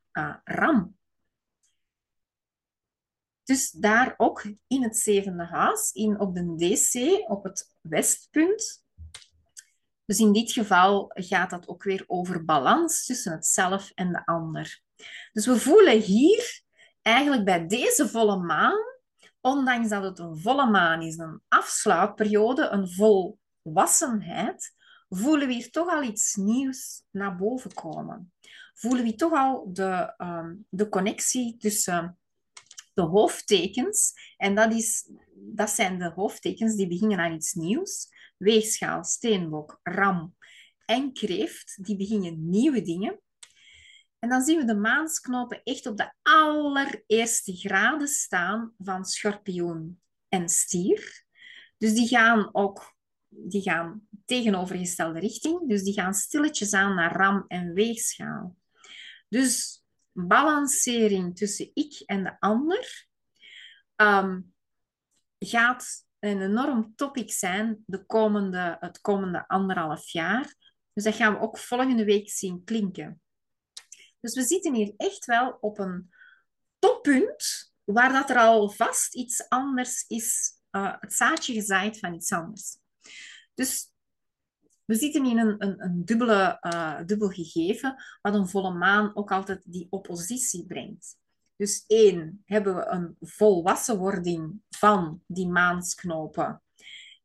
ram. 0.44 0.96
Dus 3.52 3.70
daar 3.70 4.14
ook 4.16 4.44
in 4.66 4.82
het 4.82 4.98
zevende 4.98 5.44
huis, 5.44 5.92
in, 5.92 6.20
op 6.20 6.34
de 6.34 6.54
DC, 6.56 6.94
op 7.30 7.44
het 7.44 7.74
westpunt, 7.80 8.84
dus 10.04 10.18
in 10.18 10.32
dit 10.32 10.52
geval 10.52 11.10
gaat 11.14 11.50
dat 11.50 11.68
ook 11.68 11.82
weer 11.82 12.04
over 12.06 12.44
balans 12.44 13.06
tussen 13.06 13.32
het 13.32 13.46
zelf 13.46 13.90
en 13.94 14.12
de 14.12 14.24
ander. 14.24 14.80
Dus 15.32 15.46
we 15.46 15.58
voelen 15.58 16.00
hier 16.00 16.62
eigenlijk 17.02 17.44
bij 17.44 17.66
deze 17.66 18.08
volle 18.08 18.36
maan, 18.36 18.80
ondanks 19.40 19.88
dat 19.88 20.02
het 20.02 20.18
een 20.18 20.38
volle 20.38 20.70
maan 20.70 21.02
is, 21.02 21.16
een 21.16 21.40
afsluitperiode, 21.48 22.68
een 22.68 22.88
volwassenheid, 23.62 24.74
voelen 25.08 25.46
we 25.48 25.54
hier 25.54 25.70
toch 25.70 25.88
al 25.88 26.02
iets 26.02 26.34
nieuws 26.34 27.02
naar 27.10 27.36
boven 27.36 27.74
komen. 27.74 28.32
Voelen 28.74 29.04
we 29.04 29.14
toch 29.14 29.32
al 29.32 29.72
de, 29.72 30.14
um, 30.18 30.66
de 30.68 30.88
connectie 30.88 31.56
tussen 31.56 32.16
de 32.94 33.02
hoofdtekens, 33.02 34.12
en 34.36 34.54
dat, 34.54 34.72
is, 34.72 35.10
dat 35.34 35.70
zijn 35.70 35.98
de 35.98 36.12
hoofdtekens 36.14 36.74
die 36.74 36.88
beginnen 36.88 37.18
aan 37.18 37.34
iets 37.34 37.52
nieuws, 37.52 38.08
weegschaal, 38.36 39.04
steenbok, 39.04 39.80
ram 39.82 40.34
en 40.84 41.12
kreeft, 41.12 41.84
die 41.84 41.96
beginnen 41.96 42.48
nieuwe 42.48 42.82
dingen. 42.82 43.20
En 44.18 44.28
dan 44.28 44.42
zien 44.42 44.58
we 44.58 44.64
de 44.64 44.74
maansknopen 44.74 45.60
echt 45.64 45.86
op 45.86 45.96
de 45.96 46.12
allereerste 46.22 47.56
graden 47.56 48.08
staan 48.08 48.74
van 48.78 49.04
schorpioen 49.04 50.00
en 50.28 50.48
stier. 50.48 51.24
Dus 51.78 51.94
die 51.94 52.08
gaan 52.08 52.48
ook 52.52 52.94
die 53.28 53.62
gaan 53.62 54.08
tegenovergestelde 54.24 55.18
richting. 55.18 55.68
Dus 55.68 55.82
die 55.82 55.92
gaan 55.92 56.14
stilletjes 56.14 56.72
aan 56.72 56.94
naar 56.94 57.16
ram 57.16 57.44
en 57.48 57.72
weegschaal. 57.72 58.56
Dus 59.28 59.81
balancering 60.12 61.36
tussen 61.36 61.70
ik 61.74 62.02
en 62.06 62.24
de 62.24 62.40
ander 62.40 63.06
um, 63.96 64.54
gaat 65.38 66.06
een 66.18 66.42
enorm 66.42 66.92
topic 66.96 67.32
zijn 67.32 67.82
de 67.86 68.06
komende, 68.06 68.76
het 68.80 69.00
komende 69.00 69.48
anderhalf 69.48 70.08
jaar. 70.08 70.54
Dus 70.92 71.04
dat 71.04 71.14
gaan 71.14 71.32
we 71.32 71.40
ook 71.40 71.58
volgende 71.58 72.04
week 72.04 72.30
zien 72.30 72.64
klinken. 72.64 73.22
Dus 74.20 74.34
we 74.34 74.42
zitten 74.42 74.74
hier 74.74 74.94
echt 74.96 75.24
wel 75.24 75.58
op 75.60 75.78
een 75.78 76.12
toppunt 76.78 77.72
waar 77.84 78.12
dat 78.12 78.30
er 78.30 78.38
al 78.38 78.70
vast 78.70 79.14
iets 79.14 79.48
anders 79.48 80.04
is, 80.08 80.52
uh, 80.70 80.94
het 81.00 81.12
zaadje 81.12 81.52
gezaaid 81.52 81.98
van 81.98 82.14
iets 82.14 82.32
anders. 82.32 82.78
Dus 83.54 83.91
we 84.92 84.98
zitten 84.98 85.24
in 85.24 85.38
een, 85.38 85.54
een, 85.58 85.82
een 85.84 86.04
dubbele, 86.04 86.58
uh, 86.60 87.00
dubbel 87.06 87.28
gegeven, 87.28 88.02
wat 88.22 88.34
een 88.34 88.48
volle 88.48 88.74
maan 88.74 89.16
ook 89.16 89.32
altijd 89.32 89.72
die 89.72 89.86
oppositie 89.90 90.66
brengt. 90.66 91.16
Dus 91.56 91.84
één, 91.86 92.42
hebben 92.46 92.76
we 92.76 92.86
een 92.86 93.16
volwassenwording 93.20 94.60
van 94.68 95.22
die 95.26 95.48
maansknopen 95.48 96.62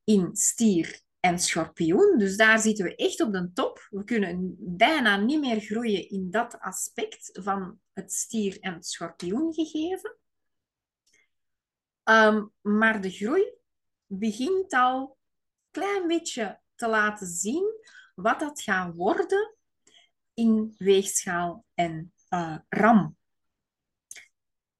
in 0.04 0.36
stier 0.36 1.02
en 1.20 1.40
schorpioen. 1.40 2.18
Dus 2.18 2.38
daar 2.38 2.60
zitten 2.60 2.86
we 2.86 2.96
echt 2.96 3.22
op 3.22 3.32
de 3.32 3.52
top. 3.54 3.88
We 3.90 4.04
kunnen 4.04 4.56
bijna 4.60 5.18
niet 5.18 5.40
meer 5.40 5.60
groeien 5.60 6.10
in 6.10 6.32
dat 6.32 6.60
aspect 6.60 7.30
van 7.44 7.80
het 7.94 8.14
stier 8.14 8.58
en 8.60 8.84
schorpioen 8.84 9.54
gegeven. 9.54 10.18
Um, 12.04 12.52
maar 12.62 13.02
de 13.02 13.10
groei 13.10 13.54
begint 14.06 14.74
al 14.74 15.18
klein 15.72 16.08
beetje 16.08 16.60
te 16.78 16.88
laten 16.88 17.28
zien 17.28 17.76
wat 18.16 18.40
dat 18.40 18.62
gaat 18.62 18.96
worden 18.96 19.56
in 20.34 20.76
weegschaal 20.78 21.66
en 21.74 22.14
uh, 22.30 22.58
ram. 22.70 23.18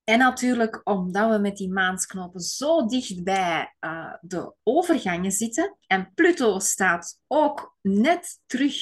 En 0.04 0.20
natuurlijk 0.20 0.82
omdat 0.84 1.32
we 1.32 1.38
met 1.38 1.58
die 1.58 1.72
maansknopen 1.72 2.40
zo 2.40 2.86
dicht 2.86 3.24
bij 3.24 3.76
uh, 3.80 4.14
de 4.22 4.54
overgangen 4.64 5.32
zitten. 5.32 5.78
En 5.88 6.14
Pluto 6.14 6.60
staat 6.60 7.22
ook 7.28 7.78
net 7.82 8.40
terug 8.46 8.76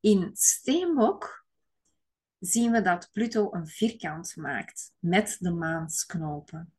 in 0.00 0.30
Steenbok. 0.32 1.46
Zien 2.38 2.72
we 2.72 2.82
dat 2.82 3.08
Pluto 3.12 3.52
een 3.52 3.66
vierkant 3.66 4.36
maakt 4.36 4.92
met 4.98 5.36
de 5.40 5.50
maansknopen. 5.50 6.72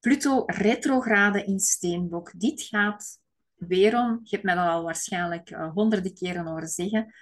Pluto 0.00 0.42
retrograde 0.46 1.44
in 1.44 1.60
Steenbok. 1.60 2.32
Dit 2.40 2.62
gaat 2.62 3.20
weer 3.68 3.98
om, 3.98 4.20
je 4.22 4.30
hebt 4.30 4.42
mij 4.42 4.54
dat 4.54 4.68
al 4.68 4.82
waarschijnlijk 4.82 5.50
uh, 5.50 5.72
honderden 5.72 6.14
keren 6.14 6.46
horen 6.46 6.68
zeggen, 6.68 7.14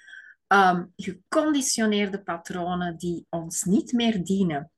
um, 0.49 0.93
geconditioneerde 0.97 2.23
patronen 2.23 2.97
die 2.97 3.27
ons 3.29 3.63
niet 3.63 3.93
meer 3.93 4.25
dienen 4.25 4.71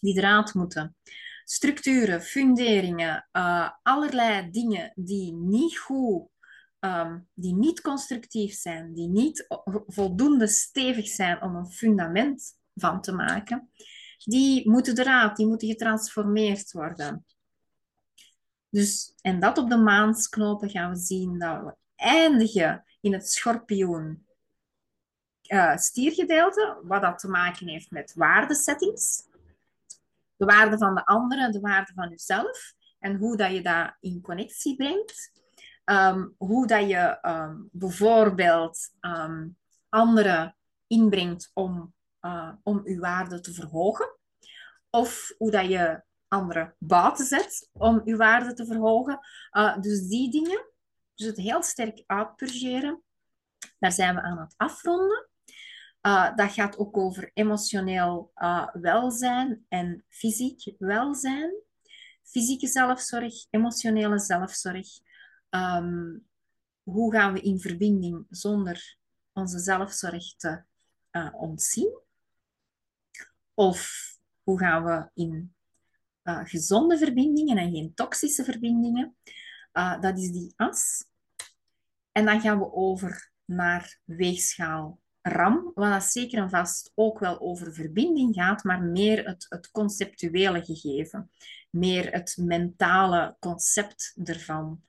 die 0.00 0.18
eruit 0.18 0.54
moeten. 0.54 0.96
Structuren, 1.44 2.22
funderingen, 2.22 3.28
uh, 3.32 3.70
allerlei 3.82 4.50
dingen 4.50 4.92
die 4.94 5.32
niet 5.34 5.78
goed, 5.78 6.28
um, 6.80 7.28
die 7.34 7.54
niet 7.54 7.80
constructief 7.80 8.54
zijn, 8.54 8.94
die 8.94 9.08
niet 9.08 9.46
voldoende 9.86 10.46
stevig 10.46 11.06
zijn 11.06 11.42
om 11.42 11.56
een 11.56 11.70
fundament 11.70 12.56
van 12.74 13.00
te 13.00 13.12
maken, 13.12 13.70
die 14.24 14.70
moeten 14.70 14.98
eruit, 14.98 15.36
die 15.36 15.46
moeten 15.46 15.68
getransformeerd 15.68 16.72
worden. 16.72 17.24
Dus, 18.72 19.14
en 19.20 19.40
dat 19.40 19.58
op 19.58 19.70
de 19.70 19.76
maansknopen 19.76 20.70
gaan 20.70 20.90
we 20.90 20.96
zien 20.96 21.38
dat 21.38 21.62
we 21.62 21.74
eindigen 21.96 22.84
in 23.00 23.12
het 23.12 23.28
schorpioen 23.28 24.26
uh, 25.46 25.76
stiergedeelte, 25.76 26.80
wat 26.82 27.02
dat 27.02 27.18
te 27.18 27.28
maken 27.28 27.68
heeft 27.68 27.90
met 27.90 28.14
waardesettings 28.14 29.24
de 30.42 30.48
waarde 30.48 30.78
van 30.78 30.94
de 30.94 31.04
anderen, 31.04 31.52
de 31.52 31.60
waarde 31.60 31.92
van 31.94 32.08
jezelf 32.08 32.74
en 32.98 33.16
hoe 33.16 33.36
dat 33.36 33.52
je 33.52 33.62
dat 33.62 33.96
in 34.00 34.20
connectie 34.20 34.76
brengt. 34.76 35.32
Ehm, 35.84 36.28
hoe 36.36 36.66
dat 36.66 36.88
je 36.88 37.18
um, 37.22 37.68
bijvoorbeeld 37.72 38.78
um, 39.00 39.56
anderen 39.88 40.56
inbrengt 40.86 41.50
om, 41.54 41.94
uh, 42.20 42.52
om 42.62 42.88
je 42.88 42.98
waarde 42.98 43.40
te 43.40 43.52
verhogen. 43.52 44.16
Of 44.90 45.34
hoe 45.38 45.50
dat 45.50 45.68
je 45.68 46.02
andere 46.32 46.74
buiten 46.78 47.26
zet 47.26 47.68
om 47.72 48.00
uw 48.04 48.16
waarde 48.16 48.52
te 48.52 48.66
verhogen. 48.66 49.18
Uh, 49.52 49.80
dus 49.80 50.08
die 50.08 50.30
dingen, 50.30 50.66
dus 51.14 51.26
het 51.26 51.36
heel 51.36 51.62
sterk 51.62 52.02
uitpurgeren, 52.06 53.02
daar 53.78 53.92
zijn 53.92 54.14
we 54.14 54.20
aan 54.22 54.38
het 54.38 54.54
afronden. 54.56 55.28
Uh, 56.02 56.34
dat 56.34 56.52
gaat 56.52 56.78
ook 56.78 56.96
over 56.96 57.30
emotioneel 57.34 58.32
uh, 58.34 58.68
welzijn 58.72 59.64
en 59.68 60.04
fysiek 60.08 60.74
welzijn. 60.78 61.54
Fysieke 62.22 62.66
zelfzorg, 62.66 63.46
emotionele 63.50 64.18
zelfzorg. 64.18 64.88
Um, 65.50 66.26
hoe 66.82 67.12
gaan 67.12 67.32
we 67.32 67.40
in 67.40 67.60
verbinding 67.60 68.26
zonder 68.30 68.96
onze 69.32 69.58
zelfzorg 69.58 70.36
te 70.36 70.62
ontzien? 71.32 71.98
Of 73.54 74.10
hoe 74.42 74.58
gaan 74.58 74.84
we 74.84 75.10
in 75.14 75.54
gezonde 76.24 76.98
verbindingen 76.98 77.56
en 77.56 77.70
geen 77.72 77.94
toxische 77.94 78.44
verbindingen? 78.44 79.16
dat 80.00 80.18
is 80.18 80.30
die 80.32 80.52
as. 80.56 81.04
En 82.12 82.24
dan 82.24 82.40
gaan 82.40 82.58
we 82.58 82.72
over 82.72 83.32
naar 83.44 83.98
weegschaal 84.04 85.00
RAM, 85.22 85.72
wat 85.74 86.04
zeker 86.04 86.38
en 86.38 86.50
vast 86.50 86.92
ook 86.94 87.18
wel 87.18 87.40
over 87.40 87.74
verbinding 87.74 88.34
gaat, 88.34 88.64
maar 88.64 88.82
meer 88.82 89.26
het, 89.26 89.46
het 89.48 89.70
conceptuele 89.70 90.64
gegeven, 90.64 91.30
meer 91.70 92.12
het 92.12 92.36
mentale 92.36 93.36
concept 93.40 94.14
ervan. 94.24 94.84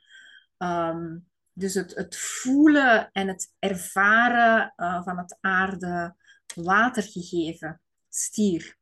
Um, 0.57 1.27
dus 1.53 1.73
het, 1.73 1.95
het 1.95 2.17
voelen 2.17 3.11
en 3.11 3.27
het 3.27 3.53
ervaren 3.59 4.73
uh, 4.77 5.03
van 5.03 5.17
het 5.17 5.37
aarde 5.41 6.15
watergegeven 6.55 7.81
stier. 8.09 8.77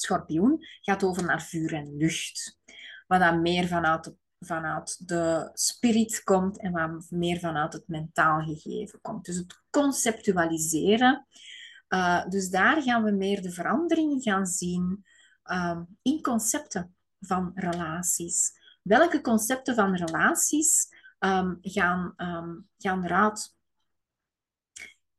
Schorpioen 0.00 0.66
gaat 0.80 1.04
over 1.04 1.24
naar 1.24 1.42
vuur 1.42 1.74
en 1.74 1.96
lucht. 1.96 2.58
Wat 3.06 3.20
dan 3.20 3.42
meer 3.42 3.66
vanuit 3.66 4.04
de 4.04 4.16
vanuit 4.38 5.08
de 5.08 5.50
spirit 5.52 6.22
komt 6.22 6.60
en 6.60 6.72
wat 6.72 7.10
meer 7.10 7.38
vanuit 7.38 7.72
het 7.72 7.88
mentaal 7.88 8.40
gegeven 8.40 9.00
komt. 9.00 9.24
Dus 9.24 9.36
het 9.36 9.62
conceptualiseren. 9.70 11.26
Uh, 11.88 12.26
dus 12.26 12.50
daar 12.50 12.82
gaan 12.82 13.02
we 13.02 13.10
meer 13.10 13.42
de 13.42 13.50
veranderingen 13.50 14.22
gaan 14.22 14.46
zien 14.46 15.04
um, 15.44 15.98
in 16.02 16.22
concepten 16.22 16.96
van 17.20 17.50
relaties. 17.54 18.52
Welke 18.82 19.20
concepten 19.20 19.74
van 19.74 19.96
relaties 19.96 20.88
um, 21.18 21.58
gaan, 21.60 22.12
um, 22.16 22.68
gaan 22.76 23.04
eruit? 23.04 23.56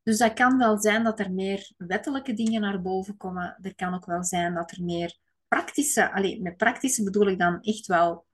Dus 0.09 0.17
dat 0.17 0.33
kan 0.33 0.57
wel 0.57 0.77
zijn 0.77 1.03
dat 1.03 1.19
er 1.19 1.31
meer 1.31 1.71
wettelijke 1.77 2.33
dingen 2.33 2.61
naar 2.61 2.81
boven 2.81 3.17
komen. 3.17 3.57
Er 3.61 3.75
kan 3.75 3.93
ook 3.93 4.05
wel 4.05 4.23
zijn 4.23 4.53
dat 4.53 4.71
er 4.71 4.83
meer 4.83 5.17
praktische, 5.47 6.11
allez, 6.11 6.39
met 6.39 6.57
praktische 6.57 7.03
bedoel 7.03 7.27
ik 7.27 7.39
dan 7.39 7.61
echt 7.61 7.85
wel 7.85 8.25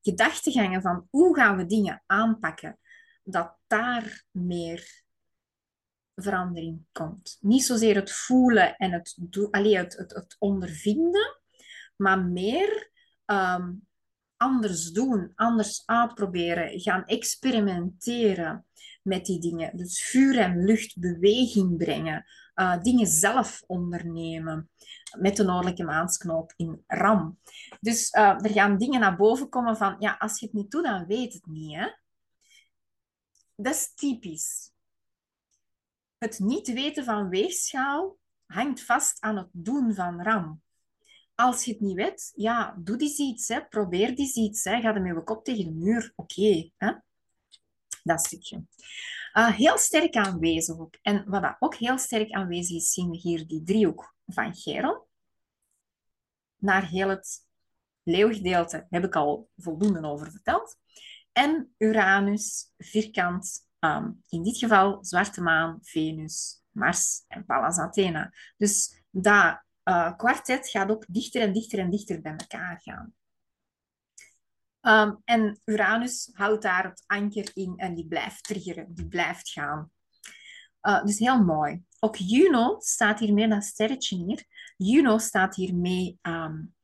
gedachtegangen 0.00 0.82
van 0.82 1.06
hoe 1.10 1.36
gaan 1.36 1.56
we 1.56 1.66
dingen 1.66 2.02
aanpakken, 2.06 2.78
dat 3.22 3.56
daar 3.66 4.24
meer 4.30 5.02
verandering 6.14 6.86
komt. 6.92 7.38
Niet 7.40 7.64
zozeer 7.64 7.94
het 7.94 8.12
voelen 8.12 8.76
en 8.76 8.92
het, 8.92 9.18
allee, 9.50 9.76
het, 9.76 9.96
het, 9.96 10.14
het 10.14 10.36
ondervinden, 10.38 11.40
maar 11.96 12.20
meer 12.24 12.90
ehm, 13.24 13.72
anders 14.36 14.90
doen, 14.90 15.32
anders 15.34 15.82
uitproberen, 15.86 16.80
gaan 16.80 17.04
experimenteren 17.04 18.66
met 19.06 19.24
die 19.24 19.40
dingen. 19.40 19.76
Dus 19.76 20.02
vuur 20.02 20.38
en 20.38 20.64
lucht, 20.64 20.98
beweging 20.98 21.76
brengen, 21.76 22.24
uh, 22.54 22.82
dingen 22.82 23.06
zelf 23.06 23.62
ondernemen 23.66 24.70
met 25.18 25.36
de 25.36 25.44
noordelijke 25.44 25.84
maansknoop 25.84 26.52
in 26.56 26.84
Ram. 26.86 27.38
Dus 27.80 28.12
uh, 28.12 28.44
er 28.44 28.50
gaan 28.50 28.78
dingen 28.78 29.00
naar 29.00 29.16
boven 29.16 29.48
komen 29.48 29.76
van, 29.76 29.96
ja, 29.98 30.16
als 30.18 30.40
je 30.40 30.46
het 30.46 30.54
niet 30.54 30.70
doet, 30.70 30.84
dan 30.84 31.06
weet 31.06 31.32
het 31.32 31.46
niet. 31.46 31.76
Hè? 31.76 31.88
Dat 33.56 33.74
is 33.74 33.94
typisch. 33.94 34.70
Het 36.18 36.38
niet 36.38 36.72
weten 36.72 37.04
van 37.04 37.28
weegschaal 37.28 38.18
hangt 38.46 38.82
vast 38.82 39.20
aan 39.20 39.36
het 39.36 39.48
doen 39.52 39.94
van 39.94 40.22
Ram. 40.22 40.62
Als 41.34 41.64
je 41.64 41.72
het 41.72 41.80
niet 41.80 41.96
weet, 41.96 42.32
ja, 42.34 42.76
doe 42.78 42.96
eens 42.98 43.18
iets. 43.18 43.48
Hè. 43.48 43.66
Probeer 43.66 44.14
eens 44.14 44.34
iets. 44.34 44.64
Hè. 44.64 44.80
Ga 44.80 44.94
er 44.94 45.02
met 45.02 45.16
je 45.16 45.24
kop 45.24 45.44
tegen 45.44 45.64
de 45.64 45.70
muur. 45.70 46.12
Oké. 46.16 46.40
Okay, 46.40 46.72
dat 48.06 48.26
stukje. 48.26 48.64
Uh, 49.34 49.54
heel 49.54 49.78
sterk 49.78 50.16
aanwezig 50.16 50.78
ook. 50.78 50.98
En 51.02 51.24
wat 51.28 51.42
dat 51.42 51.56
ook 51.58 51.74
heel 51.74 51.98
sterk 51.98 52.30
aanwezig 52.30 52.76
is, 52.76 52.92
zien 52.92 53.10
we 53.10 53.16
hier 53.16 53.46
die 53.46 53.62
driehoek 53.62 54.14
van 54.26 54.54
Geron. 54.54 55.00
Naar 56.56 56.88
heel 56.88 57.08
het 57.08 57.44
leeuwgedeelte 58.02 58.86
heb 58.90 59.04
ik 59.04 59.16
al 59.16 59.50
voldoende 59.56 60.08
over 60.08 60.30
verteld. 60.30 60.76
En 61.32 61.74
Uranus, 61.78 62.72
vierkant, 62.78 63.68
um, 63.80 64.22
in 64.28 64.42
dit 64.42 64.58
geval 64.58 65.04
zwarte 65.04 65.42
maan, 65.42 65.78
Venus, 65.82 66.62
Mars 66.70 67.24
en 67.28 67.44
Pallas 67.44 67.78
Athena. 67.78 68.32
Dus 68.56 69.02
dat 69.10 69.62
uh, 69.84 70.16
kwartet 70.16 70.68
gaat 70.68 70.90
ook 70.90 71.04
dichter 71.08 71.42
en 71.42 71.52
dichter 71.52 71.78
en 71.78 71.90
dichter 71.90 72.20
bij 72.20 72.36
elkaar 72.36 72.80
gaan. 72.82 73.14
Um, 74.86 75.20
en 75.24 75.60
Uranus 75.64 76.30
houdt 76.32 76.62
daar 76.62 76.84
het 76.84 77.04
anker 77.06 77.50
in 77.54 77.74
en 77.76 77.94
die 77.94 78.06
blijft 78.06 78.44
triggeren, 78.44 78.94
die 78.94 79.08
blijft 79.08 79.50
gaan. 79.50 79.90
Uh, 80.82 81.04
dus 81.04 81.18
heel 81.18 81.44
mooi. 81.44 81.82
Ook 82.00 82.16
Juno 82.16 82.76
staat 82.78 83.18
hier 83.18 83.32
mee, 83.32 83.48
dat 83.48 83.64
sterretje 83.64 84.16
hier. 84.16 84.44
Juno 84.76 85.18
staat 85.18 85.54
hier 85.54 85.74
mee. 85.74 86.18
Um, 86.22 86.74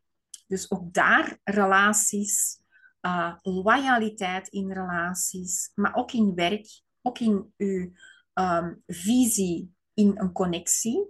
dus 0.46 0.70
ook 0.70 0.92
daar 0.92 1.38
relaties, 1.44 2.60
uh, 3.00 3.34
loyaliteit 3.42 4.48
in 4.48 4.72
relaties, 4.72 5.70
maar 5.74 5.94
ook 5.94 6.12
in 6.12 6.34
werk, 6.34 6.82
ook 7.02 7.18
in 7.18 7.52
uw 7.56 7.92
um, 8.34 8.82
visie 8.86 9.74
in 9.94 10.12
een 10.18 10.32
connectie, 10.32 11.06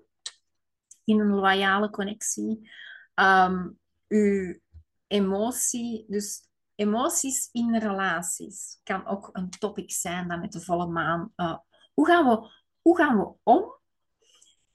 in 1.05 1.21
een 1.21 1.35
loyale 1.35 1.91
connectie. 1.91 2.71
Um, 3.15 3.79
uw 4.09 4.59
emotie, 5.07 6.05
dus 6.09 6.51
emoties 6.83 7.49
in 7.53 7.77
relaties 7.77 8.81
kan 8.85 9.07
ook 9.07 9.29
een 9.33 9.51
topic 9.51 9.93
zijn 9.93 10.29
dan 10.29 10.41
met 10.41 10.53
de 10.53 10.61
volle 10.61 10.87
maan. 10.87 11.33
Uh, 11.37 11.57
hoe, 11.95 12.07
gaan 12.07 12.29
we, 12.29 12.51
hoe 12.83 12.97
gaan 12.97 13.19
we 13.19 13.33
om 13.43 13.75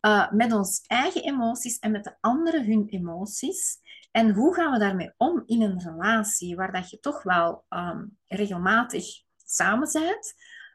uh, 0.01 0.32
met 0.32 0.53
ons 0.53 0.82
eigen 0.88 1.24
emoties 1.24 1.80
en 1.80 1.91
met 1.91 2.03
de 2.03 2.18
anderen 2.20 2.66
hun 2.66 2.88
emoties? 2.88 3.80
En 4.12 4.34
hoe 4.34 4.53
gaan 4.53 4.72
we 4.72 4.80
daarmee 4.80 5.14
om 5.18 5.43
in 5.45 5.62
een 5.62 5.82
relatie 5.82 6.55
waar 6.55 6.72
dat 6.72 6.89
je 6.89 6.99
toch 6.99 7.24
wel 7.24 7.66
um, 7.70 8.18
regelmatig 8.28 9.05
samen 9.45 9.89
bent? 9.91 10.34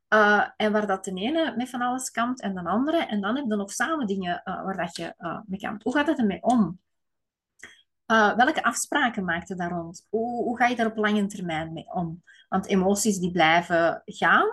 Uh, 0.08 0.48
en 0.56 0.72
waar 0.72 0.86
dat 0.86 1.04
de 1.04 1.14
ene 1.14 1.56
met 1.56 1.70
van 1.70 1.82
alles 1.82 2.10
kampt 2.10 2.40
en 2.40 2.54
de 2.54 2.64
andere. 2.64 2.96
En 2.96 3.20
dan 3.20 3.36
heb 3.36 3.44
je 3.48 3.56
nog 3.56 3.72
samen 3.72 4.06
dingen 4.06 4.42
waar 4.44 4.76
dat 4.76 4.96
je 4.96 5.14
mee 5.46 5.60
kampt. 5.60 5.82
Hoe 5.82 5.94
gaat 5.94 6.06
het 6.06 6.18
ermee 6.18 6.42
om? 6.42 6.80
Uh, 8.12 8.36
welke 8.36 8.62
afspraken 8.62 9.24
maak 9.24 9.48
je 9.48 9.54
daar 9.54 9.70
rond? 9.70 10.06
Hoe, 10.10 10.42
hoe, 10.42 10.56
ga 10.56 10.66
je 10.66 10.76
daar 10.76 10.86
op 10.86 10.96
lange 10.96 11.26
termijn 11.26 11.72
mee 11.72 11.92
om? 11.92 12.22
Want 12.48 12.66
emoties 12.66 13.18
die 13.18 13.30
blijven 13.30 14.02
gaan. 14.04 14.48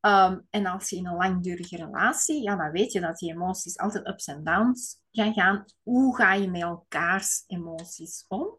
Um, 0.00 0.46
en 0.50 0.66
als 0.66 0.90
je 0.90 0.96
in 0.96 1.06
een 1.06 1.16
langdurige 1.16 1.76
relatie, 1.76 2.42
ja, 2.42 2.56
dan 2.56 2.70
weet 2.70 2.92
je 2.92 3.00
dat 3.00 3.18
die 3.18 3.32
emoties 3.32 3.78
altijd 3.78 4.06
ups 4.06 4.26
en 4.26 4.44
downs 4.44 5.00
gaan 5.12 5.32
gaan. 5.32 5.64
Hoe 5.82 6.16
ga 6.16 6.34
je 6.34 6.50
met 6.50 6.62
elkaars 6.62 7.44
emoties 7.46 8.24
om? 8.28 8.58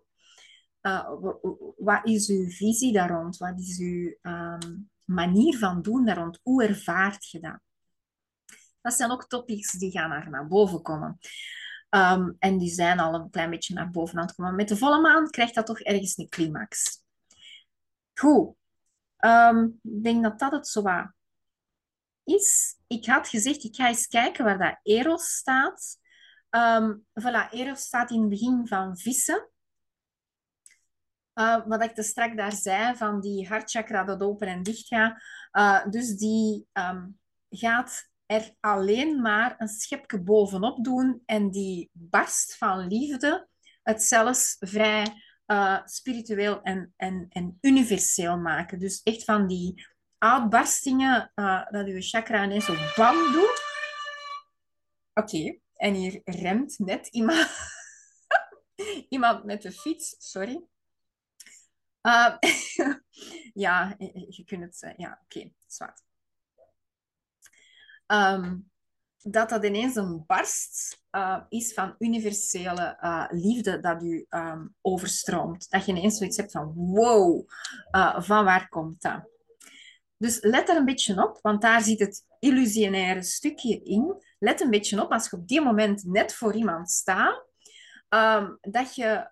Uh, 0.82 1.10
wat 1.78 2.08
is 2.08 2.30
uw 2.30 2.50
visie 2.50 2.94
daar 2.94 3.10
rond? 3.10 3.38
Wat 3.38 3.60
is 3.60 3.80
uw 3.80 4.16
um, 4.22 4.90
manier 5.04 5.58
van 5.58 5.82
doen 5.82 6.06
daar 6.06 6.18
rond? 6.18 6.40
Hoe 6.44 6.64
ervaart 6.64 7.30
je 7.30 7.40
dat? 7.40 7.60
Dat 8.82 8.94
zijn 8.94 9.12
ook 9.12 9.28
topics 9.28 9.72
die 9.72 9.92
gaan 9.92 10.30
naar 10.30 10.48
boven 10.48 10.82
komen. 10.82 11.20
Um, 11.96 12.36
en 12.40 12.58
die 12.58 12.70
zijn 12.70 13.00
al 13.00 13.14
een 13.14 13.30
klein 13.30 13.50
beetje 13.50 13.74
naar 13.74 13.90
boven 13.90 14.18
aan 14.18 14.26
het 14.26 14.36
komen. 14.36 14.56
Met 14.56 14.68
de 14.68 14.78
volle 14.78 15.02
maan 15.02 15.30
krijgt 15.30 15.56
dat 15.56 15.66
toch 15.66 15.80
ergens 15.80 16.18
een 16.18 16.30
climax. 16.30 17.02
Goed. 18.14 18.56
Um, 19.20 19.80
ik 19.84 20.04
denk 20.04 20.24
dat 20.24 20.40
dat 20.40 20.52
het 20.52 20.68
zo 20.68 20.84
is. 22.24 22.78
Ik 22.88 23.06
had 23.06 23.28
gezegd, 23.28 23.64
ik 23.64 23.76
ga 23.76 23.88
eens 23.88 24.08
kijken 24.08 24.46
waar 24.46 24.58
dat 24.58 24.80
Eros 24.84 25.36
staat. 25.36 25.98
Um, 26.50 27.06
voilà, 27.22 27.50
Eros 27.52 27.82
staat 27.82 28.12
in 28.12 28.20
het 28.20 28.30
begin 28.30 28.68
van 28.68 28.98
vissen. 28.98 29.50
Wat 31.66 31.84
ik 31.84 31.96
dus 31.96 32.08
straks 32.08 32.36
daar 32.36 32.52
zei, 32.52 32.96
van 32.96 33.22
die 33.22 33.48
hartchakra 33.48 34.04
dat 34.04 34.22
open 34.22 34.48
en 34.48 34.64
dicht 34.64 34.88
gaat. 34.88 35.24
Uh, 35.52 35.86
dus 35.90 36.18
die 36.18 36.68
gaat 37.50 38.10
er 38.26 38.56
alleen 38.60 39.22
maar 39.22 39.56
een 39.58 39.68
schepje 39.68 40.22
bovenop 40.22 40.84
doen 40.84 41.22
en 41.26 41.52
die 41.52 41.90
barst 41.94 42.58
van 42.58 42.88
liefde 42.88 43.48
het 43.84 44.04
zelfs 44.04 44.56
vrij 44.60 45.24
uh, 45.48 45.86
spiritueel 45.86 46.62
en, 46.62 46.94
en, 46.98 47.26
en 47.30 47.58
universeel 47.62 48.38
maken. 48.38 48.80
Dus 48.80 49.02
echt 49.04 49.24
van 49.24 49.48
die 49.48 49.88
uitbarstingen 50.18 51.32
uh, 51.36 51.66
dat 51.70 51.88
je 51.88 52.02
chakra 52.02 52.44
ineens 52.44 52.66
zo 52.66 52.76
bam 52.96 53.32
doet. 53.32 53.64
Oké, 55.14 55.60
en 55.76 55.94
hier 55.94 56.22
remt 56.24 56.80
net 56.80 57.08
iemand, 57.08 57.50
iemand 59.10 59.44
met 59.44 59.62
de 59.62 59.72
fiets, 59.72 60.16
sorry. 60.18 60.64
Uh, 62.02 62.36
ja, 63.66 63.96
je 64.30 64.44
kunt 64.46 64.64
het... 64.64 64.94
Ja, 64.98 65.20
oké, 65.24 65.52
zwart. 65.66 66.04
Um, 68.08 68.70
dat 69.32 69.50
dat 69.50 69.66
ineens 69.66 69.96
een 69.96 70.24
barst 70.28 71.02
uh, 71.12 71.42
is 71.50 71.74
van 71.74 71.96
universele 72.00 72.98
uh, 73.02 73.26
liefde 73.30 73.80
dat 73.80 74.04
u 74.04 74.26
um, 74.30 74.76
overstroomt. 74.82 75.70
Dat 75.70 75.86
je 75.86 75.92
ineens 75.92 76.18
zoiets 76.18 76.38
hebt 76.38 76.52
van 76.52 76.74
wow, 76.76 77.50
uh, 77.92 78.22
van 78.22 78.46
waar 78.46 78.70
komt 78.70 79.02
dat? 79.02 79.30
Dus 80.18 80.42
let 80.42 80.70
er 80.70 80.76
een 80.76 80.86
beetje 80.86 81.24
op, 81.24 81.40
want 81.42 81.62
daar 81.62 81.82
zit 81.82 82.00
het 82.00 82.26
illusionaire 82.40 83.24
stukje 83.24 83.84
in. 83.84 84.24
Let 84.40 84.62
een 84.62 84.70
beetje 84.70 85.04
op 85.04 85.12
als 85.12 85.30
je 85.30 85.36
op 85.36 85.48
die 85.48 85.62
moment 85.62 86.04
net 86.04 86.34
voor 86.34 86.54
iemand 86.54 86.92
staat, 86.92 87.44
um, 88.10 88.58
dat, 88.62 88.96
je, 88.96 89.30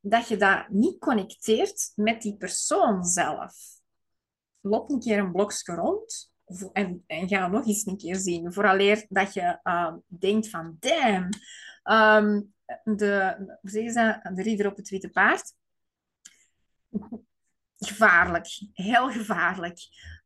dat 0.00 0.28
je 0.28 0.36
dat 0.36 0.68
niet 0.68 0.98
connecteert 0.98 1.92
met 1.94 2.22
die 2.22 2.36
persoon 2.36 3.04
zelf. 3.04 3.54
Loop 4.60 4.90
een 4.90 5.00
keer 5.00 5.18
een 5.18 5.32
blokje 5.32 5.74
rond 5.74 6.30
en, 6.72 7.04
en 7.06 7.28
ga 7.28 7.48
nog 7.48 7.66
eens 7.66 7.86
een 7.86 7.96
keer 7.96 8.16
zien. 8.16 8.52
Vooraleer 8.52 9.06
dat 9.08 9.34
je 9.34 9.60
uh, 9.64 9.94
denkt 10.06 10.48
van, 10.48 10.76
damn, 10.80 11.28
um, 11.84 12.54
de, 12.84 13.36
hoe 13.60 13.90
ze, 13.90 14.30
de 14.34 14.42
ridder 14.42 14.66
op 14.66 14.76
het 14.76 14.88
witte 14.88 15.10
paard. 15.10 15.54
Gevaarlijk, 17.78 18.46
heel 18.72 19.10
gevaarlijk. 19.10 19.78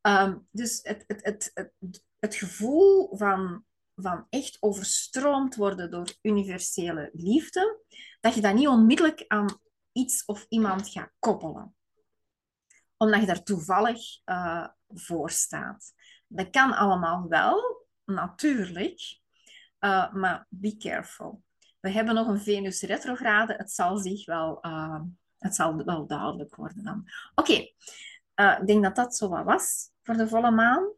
Um, 0.03 0.47
dus 0.51 0.81
het, 0.83 1.05
het, 1.07 1.25
het, 1.25 1.51
het, 1.55 2.05
het 2.19 2.35
gevoel 2.35 3.17
van, 3.17 3.65
van 3.95 4.27
echt 4.31 4.57
overstroomd 4.61 5.57
worden 5.57 5.91
door 5.91 6.15
universele 6.23 7.11
liefde, 7.13 7.81
dat 8.21 8.35
je 8.35 8.41
dat 8.41 8.55
niet 8.55 8.69
onmiddellijk 8.69 9.25
aan 9.29 9.61
iets 9.93 10.25
of 10.25 10.47
iemand 10.49 10.89
gaat 10.89 11.13
koppelen 11.19 11.75
omdat 13.03 13.21
je 13.21 13.27
daar 13.27 13.43
toevallig 13.43 14.01
uh, 14.25 14.67
voor 14.89 15.31
staat. 15.31 15.93
Dat 16.35 16.51
kan 16.51 16.73
allemaal 16.73 17.29
wel, 17.29 17.87
natuurlijk, 18.05 19.21
uh, 19.81 20.13
maar 20.13 20.47
be 20.49 20.77
careful. 20.77 21.43
We 21.81 21.91
hebben 21.91 22.15
nog 22.15 22.27
een 22.27 22.41
Venus 22.41 22.83
retrograde. 22.83 23.55
Het 23.55 23.71
zal 23.71 23.99
zich 23.99 24.27
wel, 24.27 24.59
uh, 24.67 25.01
het 25.39 25.55
zal 25.55 25.85
wel 25.85 26.07
duidelijk 26.07 26.57
worden 26.57 26.85
dan. 26.85 27.09
Oké, 27.35 27.67
uh, 28.37 28.59
ik 28.61 28.67
denk 28.67 28.83
dat 28.83 28.97
dat 28.97 29.17
zo 29.17 29.29
wat 29.29 29.45
was 29.45 29.91
voor 30.03 30.17
de 30.17 30.29
volle 30.29 30.51
maan. 30.51 30.93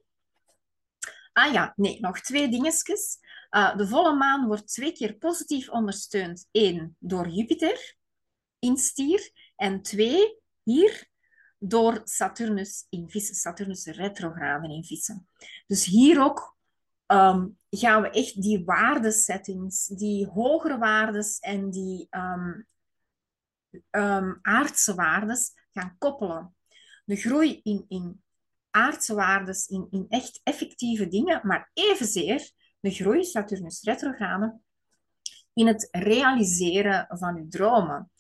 Ah 1.33 1.53
ja, 1.53 1.73
nee, 1.77 2.01
nog 2.01 2.21
twee 2.21 2.49
dingetjes. 2.49 3.19
de 3.51 3.87
volle 3.89 4.15
maan 4.15 4.47
wordt 4.47 4.69
twee 4.69 4.93
keer 4.93 5.15
positief 5.15 5.69
ondersteund. 5.69 6.49
Eén, 6.53 6.97
door 6.99 7.29
Jupiter 7.29 7.97
in 8.59 8.77
stier. 8.77 9.31
En 9.57 9.83
twee, 9.83 10.39
hier 10.63 11.09
door 11.69 12.01
Saturnus 12.05 12.87
in 12.89 13.11
vissen, 13.11 13.35
Saturnus 13.35 13.87
retrograde 13.87 14.69
in 14.69 14.85
vissen. 14.85 15.29
Dus 15.67 15.85
hier 15.85 16.23
ook 16.23 16.57
um, 17.07 17.59
gaan 17.71 18.03
we 18.03 18.11
echt 18.11 18.43
die 18.43 18.65
waardesettings, 18.65 19.87
die 19.87 20.27
hogere 20.27 20.79
waardes 20.79 21.39
en 21.39 21.71
die 21.71 22.07
um, 22.11 22.67
um, 23.91 24.39
aardse 24.43 24.95
waardes 24.95 25.53
gaan 25.73 25.97
koppelen. 25.99 26.55
De 27.05 27.17
groei 27.17 27.61
in, 27.63 27.85
in 27.89 28.23
aardse 28.71 29.15
waardes, 29.15 29.67
in, 29.67 29.87
in 29.91 30.07
echt 30.09 30.41
effectieve 30.43 31.09
dingen, 31.09 31.41
maar 31.47 31.71
evenzeer 31.73 32.51
de 32.81 32.91
groei 32.91 33.25
Saturnus 33.25 33.83
retrograde 33.83 34.59
in 35.53 35.67
het 35.67 35.89
realiseren 35.91 37.07
van 37.09 37.37
uw 37.37 37.49
dromen. 37.49 38.11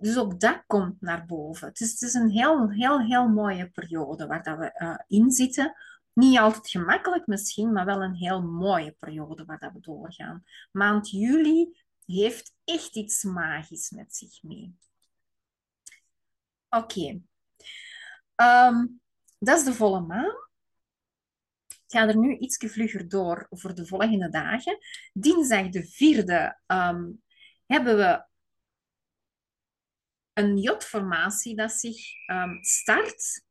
Dus 0.00 0.16
ook 0.16 0.40
dat 0.40 0.62
komt 0.66 1.00
naar 1.00 1.26
boven. 1.26 1.68
Het 1.68 1.80
is, 1.80 1.90
het 1.90 2.02
is 2.02 2.14
een 2.14 2.30
heel, 2.30 2.70
heel, 2.70 3.00
heel 3.00 3.28
mooie 3.28 3.70
periode 3.70 4.26
waar 4.26 4.42
dat 4.42 4.58
we 4.58 4.78
uh, 4.78 4.98
in 5.06 5.30
zitten. 5.30 5.74
Niet 6.12 6.38
altijd 6.38 6.68
gemakkelijk 6.68 7.26
misschien, 7.26 7.72
maar 7.72 7.84
wel 7.84 8.02
een 8.02 8.14
heel 8.14 8.42
mooie 8.42 8.96
periode 8.98 9.44
waar 9.44 9.58
dat 9.58 9.72
we 9.72 9.80
doorgaan. 9.80 10.44
Maand 10.72 11.10
juli 11.10 11.82
heeft 12.06 12.54
echt 12.64 12.96
iets 12.96 13.22
magisch 13.22 13.90
met 13.90 14.16
zich 14.16 14.42
mee. 14.42 14.76
Oké. 16.68 17.20
Ehm, 18.34 18.86
dat 19.38 19.58
is 19.58 19.64
de 19.64 19.72
volle 19.72 20.00
maan. 20.00 20.46
Ik 21.66 21.96
ga 21.96 22.08
er 22.08 22.16
nu 22.16 22.36
iets 22.36 22.56
vlugger 22.56 23.08
door 23.08 23.46
voor 23.50 23.74
de 23.74 23.86
volgende 23.86 24.28
dagen. 24.28 24.78
Dinsdag 25.12 25.68
de 25.68 25.86
vierde 25.86 26.58
um, 26.66 27.22
hebben 27.66 27.96
we 27.96 28.26
een 30.38 30.58
jotformatie 30.58 31.56
dat 31.56 31.72
zich 31.72 31.96
um, 32.26 32.58
start, 32.64 33.44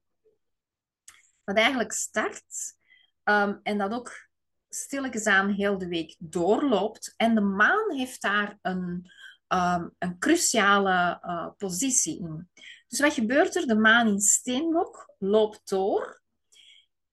wat 1.43 1.57
eigenlijk 1.57 1.91
start 1.91 2.75
um, 3.23 3.59
en 3.63 3.77
dat 3.77 3.91
ook 3.91 4.27
stilletjes 4.69 5.25
aan 5.25 5.49
heel 5.49 5.77
de 5.77 5.87
week 5.87 6.15
doorloopt. 6.19 7.13
En 7.17 7.35
de 7.35 7.41
maan 7.41 7.91
heeft 7.91 8.21
daar 8.21 8.57
een, 8.61 9.11
um, 9.47 9.95
een 9.97 10.19
cruciale 10.19 11.19
uh, 11.23 11.49
positie 11.57 12.19
in. 12.19 12.49
Dus 12.87 12.99
wat 12.99 13.13
gebeurt 13.13 13.55
er? 13.55 13.67
De 13.67 13.77
maan 13.77 14.07
in 14.07 14.19
steenbok 14.19 15.13
loopt 15.17 15.69
door 15.69 16.21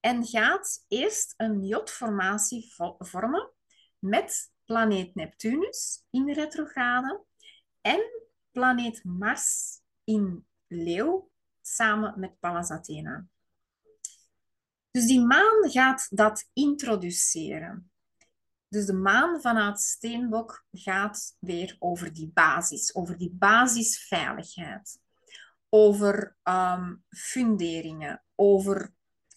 en 0.01 0.27
gaat 0.27 0.85
eerst 0.89 1.35
een 1.37 1.67
jotformatie 1.67 2.75
vormen 2.99 3.53
met 3.99 4.53
planeet 4.65 5.15
Neptunus 5.15 6.05
in 6.11 6.33
retrograde 6.33 7.25
en 7.81 8.24
planeet 8.55 9.05
Mars 9.05 9.81
in 10.05 10.47
Leeuw 10.67 11.31
samen 11.63 12.21
met 12.21 12.41
Pallas 12.41 12.71
Athena. 12.71 13.27
Dus 14.91 15.07
die 15.07 15.21
maan 15.21 15.71
gaat 15.71 16.07
dat 16.11 16.51
introduceren. 16.53 17.91
Dus 18.69 18.87
de 18.87 18.93
maan 18.93 19.41
vanuit 19.41 19.81
Steenbok 19.81 20.65
gaat 20.73 21.37
weer 21.39 21.77
over 21.79 22.13
die 22.13 22.31
basis, 22.35 22.95
over 22.95 23.19
die 23.19 23.31
basisveiligheid, 23.31 25.01
over 25.69 26.37
um, 26.43 27.05
funderingen, 27.09 28.25
over 28.35 28.93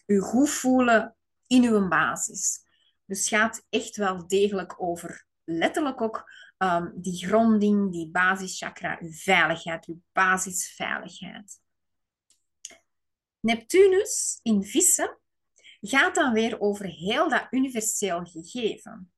je 0.06 0.20
goed 0.20 0.50
voelen 0.50 1.16
in 1.46 1.64
uw 1.64 1.88
basis. 1.88 2.60
Dus 3.04 3.28
gaat 3.28 3.66
echt 3.68 3.96
wel 3.96 4.26
degelijk 4.26 4.82
over, 4.82 5.26
letterlijk 5.48 6.00
ook, 6.00 6.30
um, 6.58 6.92
die 6.94 7.26
gronding, 7.26 7.92
die 7.92 8.10
basischakra, 8.10 8.98
veiligheid, 9.00 9.86
uw 9.86 10.00
basisveiligheid. 10.12 11.60
Neptunus 13.40 14.40
in 14.42 14.64
vissen 14.64 15.18
gaat 15.80 16.14
dan 16.14 16.32
weer 16.32 16.60
over 16.60 16.86
heel 16.86 17.28
dat 17.28 17.46
universeel 17.50 18.24
gegeven. 18.24 19.12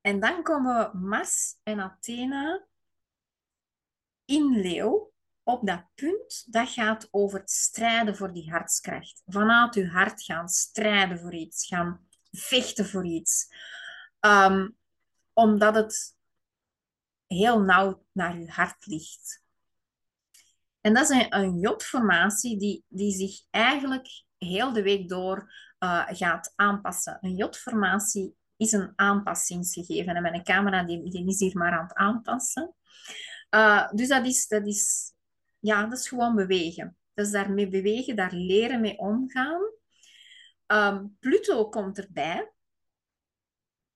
En 0.00 0.20
dan 0.20 0.42
komen 0.42 0.98
Mars 0.98 1.56
en 1.62 1.80
Athena 1.80 2.66
in 4.24 4.60
leeuw 4.60 5.12
op 5.42 5.66
dat 5.66 5.84
punt 5.94 6.44
dat 6.52 6.68
gaat 6.68 7.08
over 7.10 7.38
het 7.38 7.50
strijden 7.50 8.16
voor 8.16 8.32
die 8.32 8.50
hartskracht. 8.50 9.22
Vanuit 9.26 9.74
uw 9.74 9.88
hart 9.88 10.22
gaan 10.22 10.48
strijden 10.48 11.18
voor 11.18 11.34
iets, 11.34 11.66
gaan 11.66 12.08
vechten 12.30 12.86
voor 12.86 13.06
iets. 13.06 13.48
Um, 14.20 14.76
omdat 15.32 15.74
het 15.74 16.16
heel 17.26 17.60
nauw 17.60 18.04
naar 18.12 18.38
je 18.38 18.50
hart 18.50 18.86
ligt. 18.86 19.42
En 20.80 20.94
dat 20.94 21.10
is 21.10 21.26
een, 21.28 21.58
jotformatie 21.58 22.58
die, 22.58 22.84
die 22.88 23.12
zich 23.12 23.44
eigenlijk 23.50 24.24
heel 24.38 24.72
de 24.72 24.82
week 24.82 25.08
door 25.08 25.52
uh, 25.78 26.06
gaat 26.08 26.52
aanpassen. 26.56 27.18
Een 27.20 27.36
jotformatie 27.36 28.34
is 28.56 28.72
een 28.72 28.92
aanpassingsgegeven. 28.96 30.16
En 30.16 30.22
mijn 30.22 30.44
camera 30.44 30.82
die, 30.82 31.10
die 31.10 31.26
is 31.26 31.38
hier 31.38 31.56
maar 31.56 31.72
aan 31.72 31.82
het 31.82 31.94
aanpassen. 31.94 32.74
Uh, 33.50 33.92
dus 33.92 34.08
dat 34.08 34.26
is, 34.26 34.48
dat, 34.48 34.66
is, 34.66 35.12
ja, 35.58 35.86
dat 35.86 35.98
is 35.98 36.08
gewoon 36.08 36.34
bewegen. 36.34 36.96
Dus 37.14 37.30
daarmee 37.30 37.68
bewegen, 37.68 38.16
daar 38.16 38.32
leren 38.32 38.80
mee 38.80 38.98
omgaan. 38.98 39.62
Um, 40.66 41.16
Pluto 41.20 41.68
komt 41.68 41.98
erbij. 41.98 42.51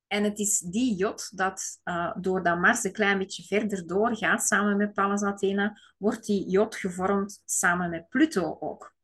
En 0.06 0.24
het 0.24 0.38
is 0.38 0.58
die 0.58 0.94
jod 0.94 1.36
dat, 1.36 1.80
uh, 1.84 2.16
doordat 2.20 2.58
Mars 2.58 2.84
een 2.84 2.92
klein 2.92 3.18
beetje 3.18 3.42
verder 3.42 3.86
doorgaat, 3.86 4.42
samen 4.42 4.76
met 4.76 4.94
Pallas 4.94 5.22
Athena, 5.22 5.80
wordt 5.98 6.26
die 6.26 6.48
jod 6.48 6.76
gevormd 6.76 7.42
samen 7.44 7.90
met 7.90 8.08
Pluto 8.08 8.56
ook. 8.60 8.94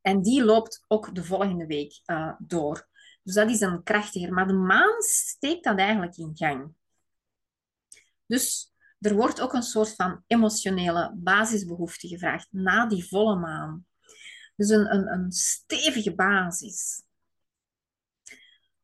En 0.00 0.22
die 0.22 0.44
loopt 0.44 0.84
ook 0.86 1.14
de 1.14 1.24
volgende 1.24 1.66
week 1.66 2.00
uh, 2.06 2.32
door. 2.38 2.88
Dus 3.22 3.34
dat 3.34 3.50
is 3.50 3.60
een 3.60 3.82
krachtiger. 3.82 4.32
Maar 4.32 4.46
de 4.46 4.52
maan 4.52 5.00
steekt 5.02 5.64
dat 5.64 5.78
eigenlijk 5.78 6.16
in 6.16 6.30
gang. 6.34 6.74
Dus 8.26 8.72
er 8.98 9.14
wordt 9.14 9.40
ook 9.40 9.52
een 9.52 9.62
soort 9.62 9.94
van 9.94 10.24
emotionele 10.26 11.12
basisbehoefte 11.16 12.08
gevraagd 12.08 12.48
na 12.50 12.86
die 12.86 13.08
volle 13.08 13.36
maan. 13.36 13.86
Dus 14.56 14.68
een, 14.68 14.94
een, 14.94 15.12
een 15.12 15.32
stevige 15.32 16.14
basis. 16.14 17.02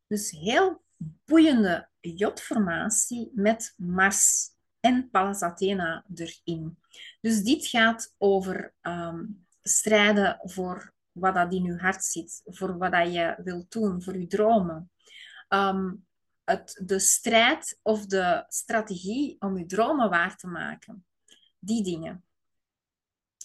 Dus 0.07 0.31
heel 0.31 0.85
boeiende 0.97 1.89
jotformatie 1.99 3.31
met 3.33 3.73
Mars 3.77 4.49
en 4.79 5.09
Pallas 5.09 5.41
Athena 5.41 6.05
erin. 6.15 6.79
Dus 7.21 7.43
dit 7.43 7.67
gaat 7.67 8.15
over 8.17 8.73
ehm, 8.81 9.25
strijden 9.61 10.39
voor 10.43 10.93
wat 11.11 11.33
dat 11.33 11.53
in 11.53 11.63
je 11.63 11.77
hart 11.77 12.03
zit, 12.03 12.41
voor 12.45 12.77
wat 12.77 12.91
dat 12.91 13.13
je 13.13 13.35
wilt 13.43 13.71
doen, 13.71 14.01
voor 14.01 14.17
je 14.17 14.27
dromen. 14.27 14.91
Ehm, 15.47 15.93
het, 16.43 16.81
de 16.85 16.99
strijd 16.99 17.79
of 17.81 18.05
de 18.05 18.45
strategie 18.47 19.35
om 19.39 19.57
je 19.57 19.65
dromen 19.65 20.09
waar 20.09 20.37
te 20.37 20.47
maken. 20.47 21.05
Die 21.59 21.83
dingen. 21.83 22.23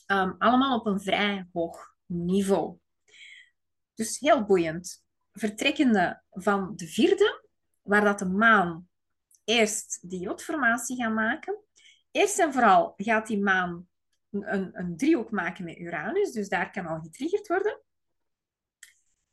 Ehm, 0.07 0.33
allemaal 0.39 0.79
op 0.79 0.87
een 0.87 1.01
vrij 1.01 1.49
hoog 1.53 1.95
niveau. 2.07 2.79
Dus 3.95 4.19
heel 4.19 4.45
boeiend. 4.45 5.05
Vertrekkende 5.33 6.23
van 6.31 6.77
de 6.77 6.87
vierde, 6.87 7.47
waar 7.83 8.05
dat 8.05 8.19
de 8.19 8.29
maan 8.29 8.89
eerst 9.45 10.11
die 10.11 10.21
jodformatie 10.21 10.97
gaat 10.97 11.15
maken. 11.15 11.59
Eerst 12.11 12.39
en 12.39 12.53
vooral 12.53 12.93
gaat 12.97 13.27
die 13.27 13.43
maan 13.43 13.89
een, 14.31 14.79
een 14.79 14.97
driehoek 14.97 15.31
maken 15.31 15.65
met 15.65 15.79
Uranus, 15.79 16.33
dus 16.33 16.49
daar 16.49 16.71
kan 16.71 16.87
al 16.87 17.01
getriggerd 17.01 17.49
worden. 17.49 17.81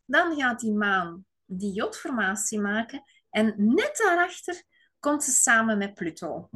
Dan 0.06 0.36
gaat 0.36 0.60
die 0.60 0.74
maan 0.74 1.26
die 1.46 1.74
jodformatie 1.74 2.60
maken 2.60 3.04
en 3.30 3.54
net 3.58 3.98
daarachter 3.98 4.64
komt 5.00 5.24
ze 5.24 5.32
samen 5.32 5.78
met 5.78 5.94
Pluto. 5.94 6.50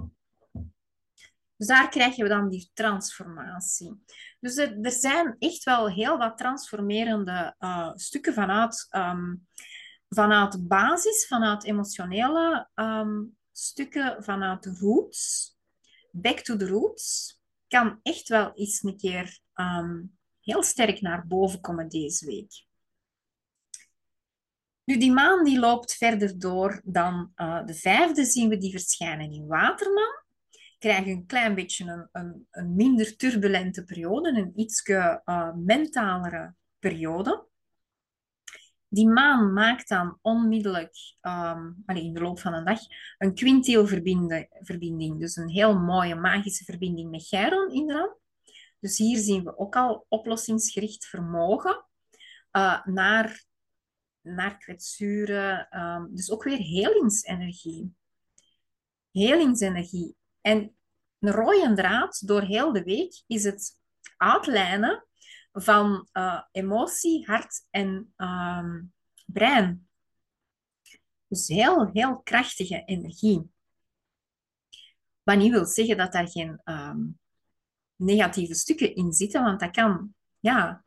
Dus 1.63 1.75
daar 1.75 1.89
krijgen 1.89 2.23
we 2.23 2.29
dan 2.29 2.49
die 2.49 2.71
transformatie. 2.73 4.03
Dus 4.39 4.57
er, 4.57 4.91
zijn 4.91 5.35
echt 5.39 5.63
wel 5.63 5.89
heel 5.89 6.17
wat 6.17 6.37
transformerende 6.37 7.55
uh, 7.59 7.91
stukken 7.95 8.33
vanuit, 8.33 8.87
um, 8.91 9.47
vanuit 10.09 10.67
basis, 10.67 11.27
vanuit 11.27 11.63
emotionele 11.63 12.69
um, 12.75 13.37
stukken, 13.51 14.23
vanuit 14.23 14.65
roots. 14.65 15.55
Back 16.11 16.39
to 16.39 16.55
the 16.55 16.67
roots 16.67 17.39
kan 17.67 17.99
echt 18.01 18.27
wel 18.27 18.51
eens 18.53 18.83
een 18.83 18.97
keer 18.97 19.39
um, 19.55 20.17
heel 20.41 20.63
sterk 20.63 21.01
naar 21.01 21.27
boven 21.27 21.61
komen 21.61 21.89
deze 21.89 22.25
week. 22.25 22.65
Nu, 24.83 24.97
die 24.97 25.11
maan 25.11 25.43
die 25.43 25.59
loopt 25.59 25.93
verder 25.93 26.39
door 26.39 26.81
dan 26.83 27.31
uh, 27.35 27.65
de 27.65 27.73
vijfde, 27.73 28.25
zien 28.25 28.49
we 28.49 28.57
die 28.57 28.71
verschijnen 28.71 29.31
in 29.31 29.47
Waterman. 29.47 30.22
Krijgen 30.83 31.11
een 31.11 31.25
klein 31.25 31.55
beetje 31.55 31.85
een, 31.85 32.09
een, 32.11 32.47
een 32.51 32.75
minder 32.75 33.15
turbulente 33.15 33.83
periode, 33.83 34.29
een 34.29 34.59
iets 34.59 34.89
uh, 34.89 35.53
mentalere 35.55 36.53
periode. 36.79 37.47
Die 38.87 39.07
maan 39.07 39.53
maakt 39.53 39.89
dan 39.89 40.17
onmiddellijk 40.21 40.95
um, 41.21 41.83
in 41.85 42.13
de 42.13 42.21
loop 42.21 42.39
van 42.39 42.53
een 42.53 42.65
dag 42.65 42.79
een 43.17 43.33
quintielverbinding, 43.33 45.19
dus 45.19 45.35
een 45.35 45.49
heel 45.49 45.79
mooie 45.79 46.15
magische 46.15 46.63
verbinding 46.63 47.09
met 47.09 47.27
Chiron 47.27 47.71
in 47.71 47.87
de 47.87 48.15
Dus 48.79 48.97
hier 48.97 49.17
zien 49.17 49.43
we 49.43 49.57
ook 49.57 49.75
al 49.75 50.05
oplossingsgericht 50.09 51.05
vermogen 51.05 51.85
uh, 52.51 52.85
naar 52.85 53.43
naar 54.21 54.57
kwetsuren. 54.57 55.79
Um, 55.79 56.15
dus 56.15 56.31
ook 56.31 56.43
weer 56.43 56.57
helingsenergie. 56.57 57.95
Helingsenergie. 59.11 60.15
En 60.43 60.75
een 61.19 61.31
rode 61.31 61.73
draad 61.73 62.27
door 62.27 62.41
heel 62.41 62.71
de 62.73 62.83
week 62.83 63.23
is 63.27 63.43
het 63.43 63.79
uitlijnen 64.17 65.05
van 65.51 66.07
uh, 66.13 66.41
emotie, 66.51 67.25
hart 67.25 67.65
en 67.69 68.13
um, 68.17 68.93
brein. 69.25 69.87
Dus 71.27 71.47
heel, 71.47 71.89
heel 71.93 72.21
krachtige 72.21 72.83
energie. 72.85 73.51
Wat 75.23 75.37
niet 75.37 75.51
wil 75.51 75.65
zeggen 75.65 75.97
dat 75.97 76.11
daar 76.11 76.27
geen 76.27 76.61
um, 76.63 77.19
negatieve 77.95 78.53
stukken 78.53 78.95
in 78.95 79.13
zitten, 79.13 79.43
want 79.43 79.59
dat 79.59 79.71
kan, 79.71 80.15
ja, 80.39 80.83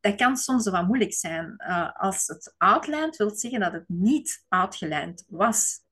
dat 0.00 0.14
kan 0.14 0.36
soms 0.36 0.68
wat 0.68 0.86
moeilijk 0.86 1.14
zijn. 1.14 1.54
Uh, 1.58 1.92
als 1.92 2.26
het 2.26 2.54
uitlijnt, 2.56 3.16
wil 3.16 3.30
zeggen 3.30 3.60
dat 3.60 3.72
het 3.72 3.88
niet 3.88 4.44
uitgelijnd 4.48 5.24
was. 5.28 5.86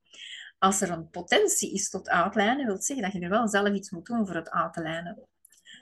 Als 0.57 0.81
er 0.81 0.89
een 0.89 1.09
potentie 1.09 1.73
is 1.73 1.89
tot 1.89 2.09
uitlijnen, 2.09 2.65
wil 2.65 2.81
zeggen 2.81 3.05
dat 3.05 3.13
je 3.13 3.19
er 3.19 3.29
wel 3.29 3.47
zelf 3.47 3.73
iets 3.73 3.89
moet 3.89 4.05
doen 4.05 4.25
voor 4.25 4.35
het 4.35 4.49
uit 4.49 4.73
te 4.73 4.81
lijnen. 4.81 5.27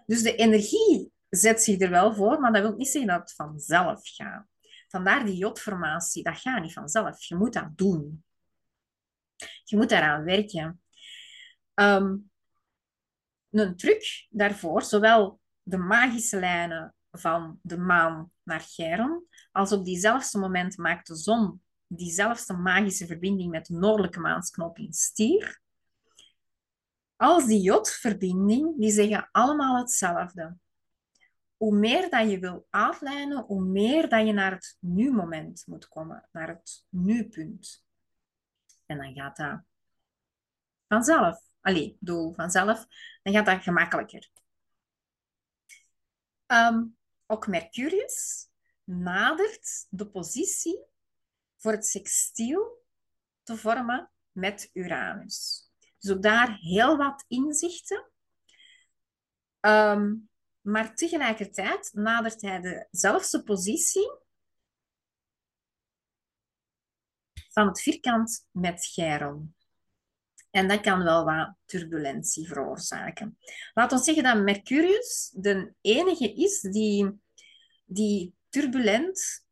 Dus 0.06 0.22
de 0.22 0.36
energie 0.36 1.12
zet 1.30 1.64
zich 1.64 1.82
er 1.82 1.90
wel 1.90 2.14
voor, 2.14 2.40
maar 2.40 2.54
dat 2.54 2.62
wil 2.62 2.76
niet 2.76 2.88
zeggen 2.88 3.10
dat 3.12 3.20
het 3.20 3.34
vanzelf 3.34 4.00
gaat. 4.04 4.46
Vandaar 4.88 5.26
die 5.26 5.38
jodformatie, 5.38 6.24
dat 6.24 6.38
gaat 6.38 6.62
niet 6.62 6.74
vanzelf. 6.74 7.24
Je 7.24 7.36
moet 7.36 7.54
dat 7.54 7.78
doen. 7.78 8.24
Je 9.64 9.76
moet 9.76 9.90
daaraan 9.90 10.24
werken. 10.24 10.82
Um, 11.74 12.32
een 13.50 13.76
truc 13.76 14.28
daarvoor, 14.30 14.82
zowel 14.82 15.40
de 15.64 15.78
magische 15.78 16.40
lijnen 16.40 16.96
van 17.12 17.60
de 17.62 17.78
maan 17.78 18.32
naar 18.44 18.60
Chiron. 18.60 19.28
Als 19.52 19.72
op 19.72 19.86
diezelfde 19.86 20.38
moment 20.38 20.78
maakt 20.78 21.08
de 21.08 21.16
zon 21.16 21.62
diezelfde 21.88 22.54
magische 22.54 23.06
verbinding 23.06 23.52
met 23.52 23.66
de 23.66 23.74
noordelijke 23.74 24.20
maansknop 24.20 24.78
in 24.78 24.94
stier. 24.94 25.62
Als 27.16 27.46
die 27.46 27.62
jodverbinding, 27.62 28.80
die 28.80 28.92
zeggen 28.92 29.30
allemaal 29.32 29.78
hetzelfde. 29.78 30.58
Hoe 31.58 31.76
meer 31.76 32.10
dat 32.10 32.30
je 32.30 32.40
wil 32.40 32.68
uitlijnen, 32.70 33.44
hoe 33.44 33.62
meer 33.62 34.10
dat 34.10 34.28
je 34.28 34.34
naar 34.34 34.52
het 34.52 34.78
nu-moment 34.80 35.64
moet 35.68 35.88
komen, 35.88 36.30
naar 36.32 36.48
het 36.48 36.86
nu-punt. 36.90 37.86
En 38.86 38.98
dan 38.98 39.14
gaat 39.14 39.38
dat 39.38 39.62
vanzelf. 40.88 41.44
Allee, 41.62 41.98
doel 42.00 42.34
vanzelf. 42.34 42.86
Dan 43.24 43.34
gaat 43.34 43.46
dat 43.46 43.64
gemakkelijker. 43.64 44.30
Um, 46.48 46.98
ook 47.26 47.48
Mercurius 47.48 48.50
nadert 48.84 49.88
de 49.90 50.08
positie 50.08 50.86
voor 51.66 51.74
het 51.74 51.86
sextiel 51.86 52.86
te 53.44 53.58
vormen 53.58 54.12
met 54.32 54.70
Uranus. 54.74 55.70
Dus 56.00 56.12
ook 56.12 56.22
daar 56.22 56.58
heel 56.58 56.98
wat 56.98 57.26
inzichten. 57.28 58.12
Um, 59.60 60.30
maar 60.62 60.96
tegelijkertijd 60.96 61.90
nadert 61.94 62.42
hij 62.42 62.88
dezelfde 62.92 63.44
positie 63.44 64.12
van 67.50 67.68
het 67.68 67.82
vierkant 67.82 68.48
met 68.52 68.86
Chiron. 68.86 69.56
En 70.50 70.68
dat 70.68 70.82
kan 70.82 71.04
wel 71.04 71.26
wat 71.26 71.56
turbulentie 71.66 72.48
veroorzaken. 72.48 73.38
Laat 73.74 73.92
ons 73.92 74.04
zeggen 74.04 74.24
dat 74.24 74.44
Mercurius 74.44 75.32
de 75.36 75.74
enige 75.82 76.34
is 76.34 76.62
die, 76.62 77.22
die 77.86 78.36
turbulent 78.50 79.45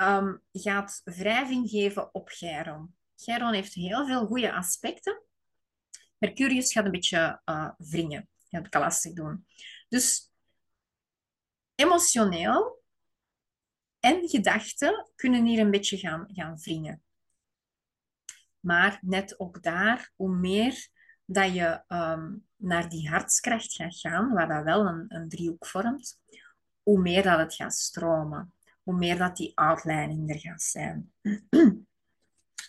um, 0.00 0.42
gaat 0.52 1.00
wrijving 1.04 1.70
geven 1.70 2.14
op 2.14 2.28
Chiron. 2.28 2.96
Chiron 3.16 3.52
heeft 3.52 3.74
heel 3.74 4.06
veel 4.06 4.26
goede 4.26 4.52
aspecten. 4.52 5.22
Mercurius 6.18 6.72
gaat 6.72 6.84
een 6.84 6.90
beetje 6.90 7.40
uh, 7.44 7.70
wringen, 7.76 8.28
gaat 8.50 8.64
het 8.64 8.74
lastig 8.74 9.12
doen. 9.12 9.46
Dus 9.88 10.32
emotioneel 11.74 12.82
en 14.00 14.28
gedachten 14.28 15.10
kunnen 15.14 15.44
hier 15.44 15.60
een 15.60 15.70
beetje 15.70 15.98
gaan, 15.98 16.28
gaan 16.32 16.56
wringen. 16.56 17.02
Maar 18.60 18.98
net 19.02 19.40
ook 19.40 19.62
daar, 19.62 20.12
hoe 20.16 20.36
meer 20.36 20.88
dat 21.24 21.54
je 21.54 21.82
ehm, 21.86 22.34
naar 22.56 22.88
die 22.88 23.08
hartskracht 23.08 23.72
gaat 23.72 23.98
gaan, 23.98 24.32
waar 24.32 24.48
dat 24.48 24.64
wel 24.64 24.86
een, 24.86 25.04
een 25.08 25.28
driehoek 25.28 25.66
vormt, 25.66 26.20
hoe 26.82 27.00
meer 27.00 27.22
dat 27.22 27.38
het 27.38 27.54
gaat 27.54 27.74
stromen. 27.74 28.52
Hoe 28.88 28.96
meer 28.96 29.18
dat 29.18 29.36
die 29.36 29.52
outlining 29.54 30.30
er 30.30 30.38
gaat 30.38 30.62
zijn. 30.62 31.12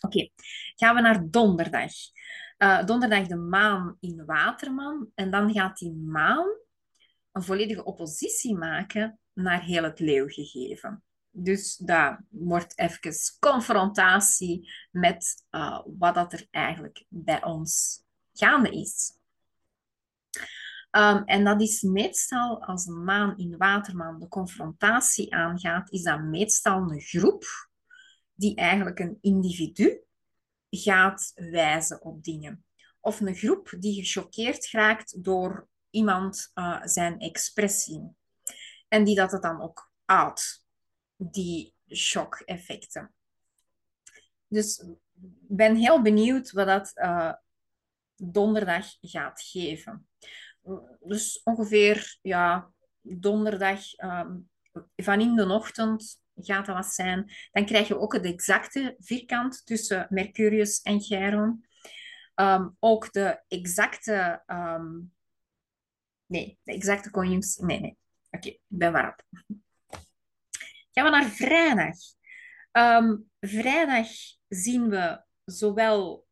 Oké, 0.06 0.30
gaan 0.76 0.96
we 0.96 1.02
naar 1.02 1.30
donderdag. 1.30 1.92
Uh, 2.58 2.86
donderdag 2.86 3.28
de 3.28 3.36
maan 3.36 3.98
in 4.00 4.26
Waterman. 4.26 5.12
En 5.16 5.32
dan 5.32 5.54
gaat 5.54 5.78
die 5.78 5.94
maan 5.94 6.48
een 7.32 7.44
volledige 7.44 7.84
oppositie 7.84 8.58
maken 8.58 9.20
naar 9.34 9.64
heel 9.64 9.84
het 9.84 10.00
leeuwgegeven. 10.00 11.04
Dus 11.32 11.76
dat 11.76 12.18
wordt 12.30 12.78
even 12.78 13.14
confrontatie 13.40 14.72
met 14.92 15.46
uh, 15.52 15.80
wat 15.98 16.16
dat 16.16 16.34
er 16.34 16.48
eigenlijk 16.52 17.06
bij 17.08 17.44
ons 17.44 18.02
gaande 18.34 18.70
is. 18.70 19.19
Um, 20.92 21.24
en 21.26 21.44
dat 21.44 21.62
is 21.62 21.82
meestal, 21.82 22.64
als 22.64 22.86
een 22.86 23.04
maan 23.04 23.38
in 23.38 23.58
waterman 23.58 24.20
de 24.20 24.28
confrontatie 24.28 25.34
aangaat, 25.34 25.92
is 25.92 26.04
dat 26.04 26.22
meestal 26.22 26.92
een 26.92 27.02
groep 27.02 27.44
die 28.34 28.56
eigenlijk 28.56 29.00
een 29.00 29.18
individu 29.22 30.02
gaat 30.70 31.32
wijzen 31.36 32.02
op 32.02 32.24
dingen. 32.24 32.66
Of 33.00 33.20
een 33.20 33.36
groep 33.36 33.76
die 33.80 34.04
gechoqueerd 34.04 34.72
raakt 34.72 35.24
door 35.24 35.68
iemand 35.90 36.52
uh, 36.56 36.82
zijn 36.84 37.20
expressie. 37.20 38.16
En 38.88 39.04
die 39.04 39.16
dat 39.16 39.32
het 39.32 39.42
dan 39.42 39.62
ook 39.62 39.92
uit 40.06 40.66
die 41.18 41.74
shock-effecten. 41.94 43.14
Dus 44.48 44.84
ben 45.48 45.76
heel 45.76 46.02
benieuwd 46.02 46.52
wat 46.52 46.68
dat 46.68 46.92
uh, 46.96 47.34
donderdag 48.16 48.98
gaat 49.02 49.42
geven. 49.42 50.09
Dus 51.00 51.42
ongeveer 51.44 52.18
ja, 52.22 52.72
donderdag 53.02 53.94
ehm, 53.94 54.38
van 54.96 55.22
in 55.22 55.36
de 55.36 55.48
ochtend 55.48 56.22
gaat 56.36 56.66
dat 56.66 56.76
wat 56.76 56.94
zijn. 56.94 57.32
Dan 57.52 57.66
krijg 57.66 57.88
je 57.88 58.00
ook 58.00 58.14
het 58.14 58.26
exacte 58.26 58.96
vierkant 59.00 59.66
tussen 59.66 60.08
Mercurius 60.10 60.82
en 60.82 61.02
Chiron. 61.02 61.66
Um, 62.36 62.76
ook 62.80 63.12
de 63.14 63.44
exacte... 63.48 64.44
Um, 64.48 65.14
nee, 66.26 66.60
de 66.64 66.74
exacte 66.74 67.12
conjunctie... 67.12 67.66
Nee, 67.66 67.80
nee. 67.80 67.98
Oké, 68.32 68.48
ik 68.48 68.62
ben 68.68 68.92
waarop. 68.92 69.24
Gaan 70.92 71.04
we 71.04 71.10
naar 71.10 71.30
vrijdag. 71.30 71.96
Vrijdag 73.40 74.08
zien 74.48 74.90
we 74.90 75.24
zowel 75.46 76.28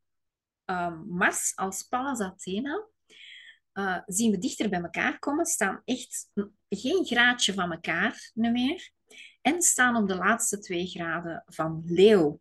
Mars 1.06 1.56
als 1.56 1.82
Pallas 1.82 2.20
Athena 2.20 2.86
uh, 3.78 3.98
zien 4.06 4.30
we 4.30 4.38
dichter 4.38 4.68
bij 4.68 4.80
elkaar 4.80 5.18
komen, 5.18 5.46
staan 5.46 5.82
echt 5.84 6.30
geen 6.68 7.04
graadje 7.04 7.52
van 7.54 7.72
elkaar 7.72 8.30
meer 8.34 8.90
en 9.40 9.62
staan 9.62 9.96
op 9.96 10.08
de 10.08 10.16
laatste 10.16 10.58
twee 10.58 10.86
graden 10.86 11.42
van 11.46 11.82
leeuw. 11.84 12.40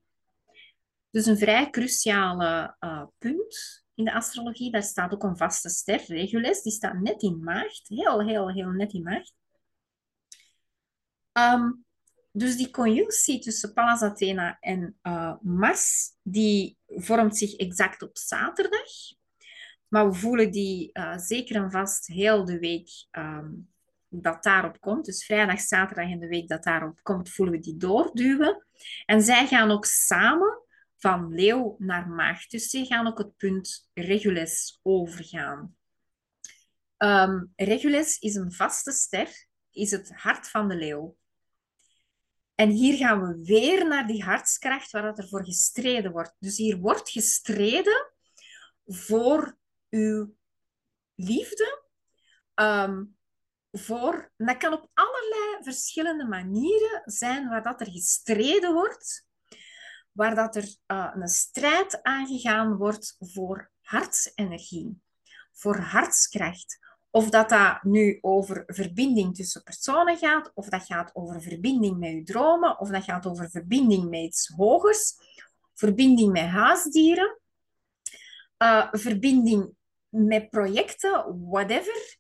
Dus 1.10 1.26
een 1.26 1.38
vrij 1.38 1.70
cruciale 1.70 2.76
uh, 2.80 3.04
punt 3.18 3.86
in 3.94 4.06
de 4.06 4.14
astrologie. 4.14 4.72
Daar 4.72 4.84
staat 4.84 5.14
ook 5.14 5.24
een 5.24 5.38
vaste 5.38 5.70
ster, 5.70 6.04
Regulus, 6.08 6.62
die 6.62 6.72
staat 6.72 7.00
net 7.00 7.22
in 7.22 7.44
maagd, 7.44 7.88
heel, 7.88 8.26
heel, 8.26 8.52
heel 8.52 8.70
net 8.70 8.94
in 8.94 9.04
maagd. 9.04 9.34
Um, 11.34 11.86
dus 12.32 12.58
die 12.58 12.72
conjunctie 12.72 13.40
tussen 13.40 13.74
Pallas 13.74 14.02
Athena 14.02 14.58
en 14.60 14.98
uh, 15.04 15.36
Mars, 15.42 16.12
die 16.22 16.78
vormt 16.86 17.38
zich 17.38 17.56
exact 17.56 18.02
op 18.02 18.18
zaterdag. 18.18 19.17
Maar 19.88 20.10
we 20.10 20.14
voelen 20.14 20.52
die 20.52 20.90
uh, 20.94 21.18
zeker 21.18 21.56
en 21.56 21.72
vast 21.72 22.08
heel 22.08 22.46
de 22.46 22.60
week 22.60 22.90
um, 23.12 23.70
dat 24.10 24.44
daarop 24.44 24.80
komt. 24.80 25.06
Dus 25.06 25.26
vrijdag, 25.26 25.60
zaterdag 25.60 26.12
en 26.12 26.20
de 26.20 26.28
week 26.28 26.48
dat 26.48 26.64
daarop 26.64 27.00
komt, 27.04 27.30
voelen 27.30 27.56
we 27.56 27.62
die 27.62 27.78
doorduwen. 27.78 28.66
En 29.06 29.22
zij 29.22 29.48
gaan 29.48 29.72
ook 29.72 29.86
samen 29.86 30.62
van 30.98 31.34
leeuw 31.34 31.76
naar 31.80 32.08
maagd. 32.08 32.52
Dus 32.52 32.70
zij 32.70 32.86
gaan 32.86 33.08
ook 33.08 33.18
het 33.18 33.38
punt 33.38 33.90
Regulus 33.94 34.80
overgaan. 34.84 35.76
Um, 36.98 37.54
Regulus 37.56 38.20
is 38.20 38.36
een 38.36 38.52
vaste 38.52 38.92
ster, 38.92 39.48
is 39.72 39.92
het 39.92 40.12
hart 40.16 40.50
van 40.50 40.68
de 40.68 40.76
leeuw. 40.76 41.18
En 42.56 42.70
hier 42.70 42.98
gaan 42.98 43.22
we 43.22 43.44
weer 43.44 43.88
naar 43.88 44.08
die 44.08 44.24
hartskracht 44.24 44.92
waar 44.92 45.02
dat 45.02 45.18
er 45.18 45.28
voor 45.28 45.46
gestreden 45.46 46.12
wordt. 46.12 46.36
Dus 46.40 46.58
hier 46.58 46.78
wordt 46.78 47.10
gestreden 47.10 48.12
voor 48.86 49.58
uw 49.90 50.36
liefde. 51.16 51.86
Um, 52.56 53.18
voor, 53.72 54.32
dat 54.38 54.58
kan 54.58 54.74
op 54.74 54.90
allerlei 54.94 55.64
verschillende 55.64 56.26
manieren 56.26 57.02
zijn 57.06 57.50
waar 57.50 57.64
dat 57.64 57.82
er 57.82 57.92
gestreden 57.92 58.74
wordt, 58.74 59.28
waar 60.12 60.36
dat 60.36 60.56
er 60.56 60.76
uh, 60.88 61.12
een 61.14 61.28
strijd 61.28 62.04
aangegaan 62.04 62.76
wordt 62.76 63.16
voor 63.20 63.72
hartsenergie, 63.82 65.02
voor 65.52 65.78
hartskracht. 65.78 66.86
Of 67.10 67.30
dat 67.30 67.50
dat 67.50 67.84
nu 67.84 68.18
over 68.22 68.64
verbinding 68.68 69.36
tussen 69.36 69.64
personen 69.64 70.18
gaat, 70.18 70.52
of 70.54 70.70
dat 70.70 70.86
gaat 70.86 71.12
over 71.16 71.42
verbinding 71.42 71.98
met 71.98 72.12
je 72.12 72.24
dromen, 72.24 72.80
of 72.80 72.90
dat 72.90 73.04
gaat 73.04 73.26
over 73.26 73.50
verbinding 73.50 74.10
met 74.10 74.20
iets 74.20 74.48
hogers, 74.48 75.16
verbinding 75.74 76.32
met 76.32 76.46
huisdieren, 76.46 77.40
uh, 78.58 78.88
verbinding 78.92 79.76
met 80.10 80.50
projecten, 80.50 81.48
whatever. 81.50 82.18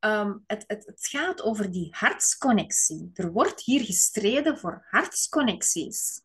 Um, 0.00 0.44
het, 0.46 0.64
het, 0.66 0.86
het 0.86 1.06
gaat 1.06 1.42
over 1.42 1.70
die 1.70 1.88
hartsconnectie. 1.90 3.10
Er 3.14 3.32
wordt 3.32 3.60
hier 3.60 3.84
gestreden 3.84 4.58
voor 4.58 4.86
hartsconnecties. 4.90 6.22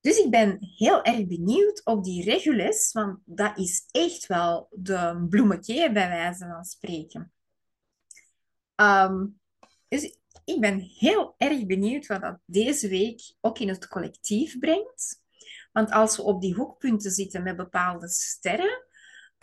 Dus 0.00 0.18
ik 0.18 0.30
ben 0.30 0.58
heel 0.60 1.02
erg 1.02 1.26
benieuwd 1.26 1.84
op 1.84 2.04
die 2.04 2.24
Regulus, 2.24 2.92
want 2.92 3.18
dat 3.24 3.58
is 3.58 3.88
echt 3.90 4.26
wel 4.26 4.68
de 4.70 5.26
bloemetje 5.28 5.92
bij 5.92 6.08
wijze 6.08 6.46
van 6.46 6.64
spreken. 6.64 7.32
Um, 8.76 9.40
dus 9.88 10.18
ik 10.44 10.60
ben 10.60 10.80
heel 10.80 11.34
erg 11.36 11.66
benieuwd 11.66 12.06
wat 12.06 12.20
dat 12.20 12.38
deze 12.44 12.88
week 12.88 13.20
ook 13.40 13.58
in 13.58 13.68
het 13.68 13.88
collectief 13.88 14.58
brengt. 14.58 15.22
Want 15.72 15.90
als 15.90 16.16
we 16.16 16.22
op 16.22 16.40
die 16.40 16.54
hoekpunten 16.54 17.10
zitten 17.10 17.42
met 17.42 17.56
bepaalde 17.56 18.08
sterren, 18.08 18.86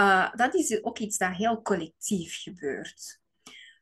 uh, 0.01 0.33
dat 0.33 0.53
is 0.53 0.83
ook 0.83 0.97
iets 0.97 1.17
dat 1.17 1.35
heel 1.35 1.61
collectief 1.61 2.41
gebeurt. 2.41 3.19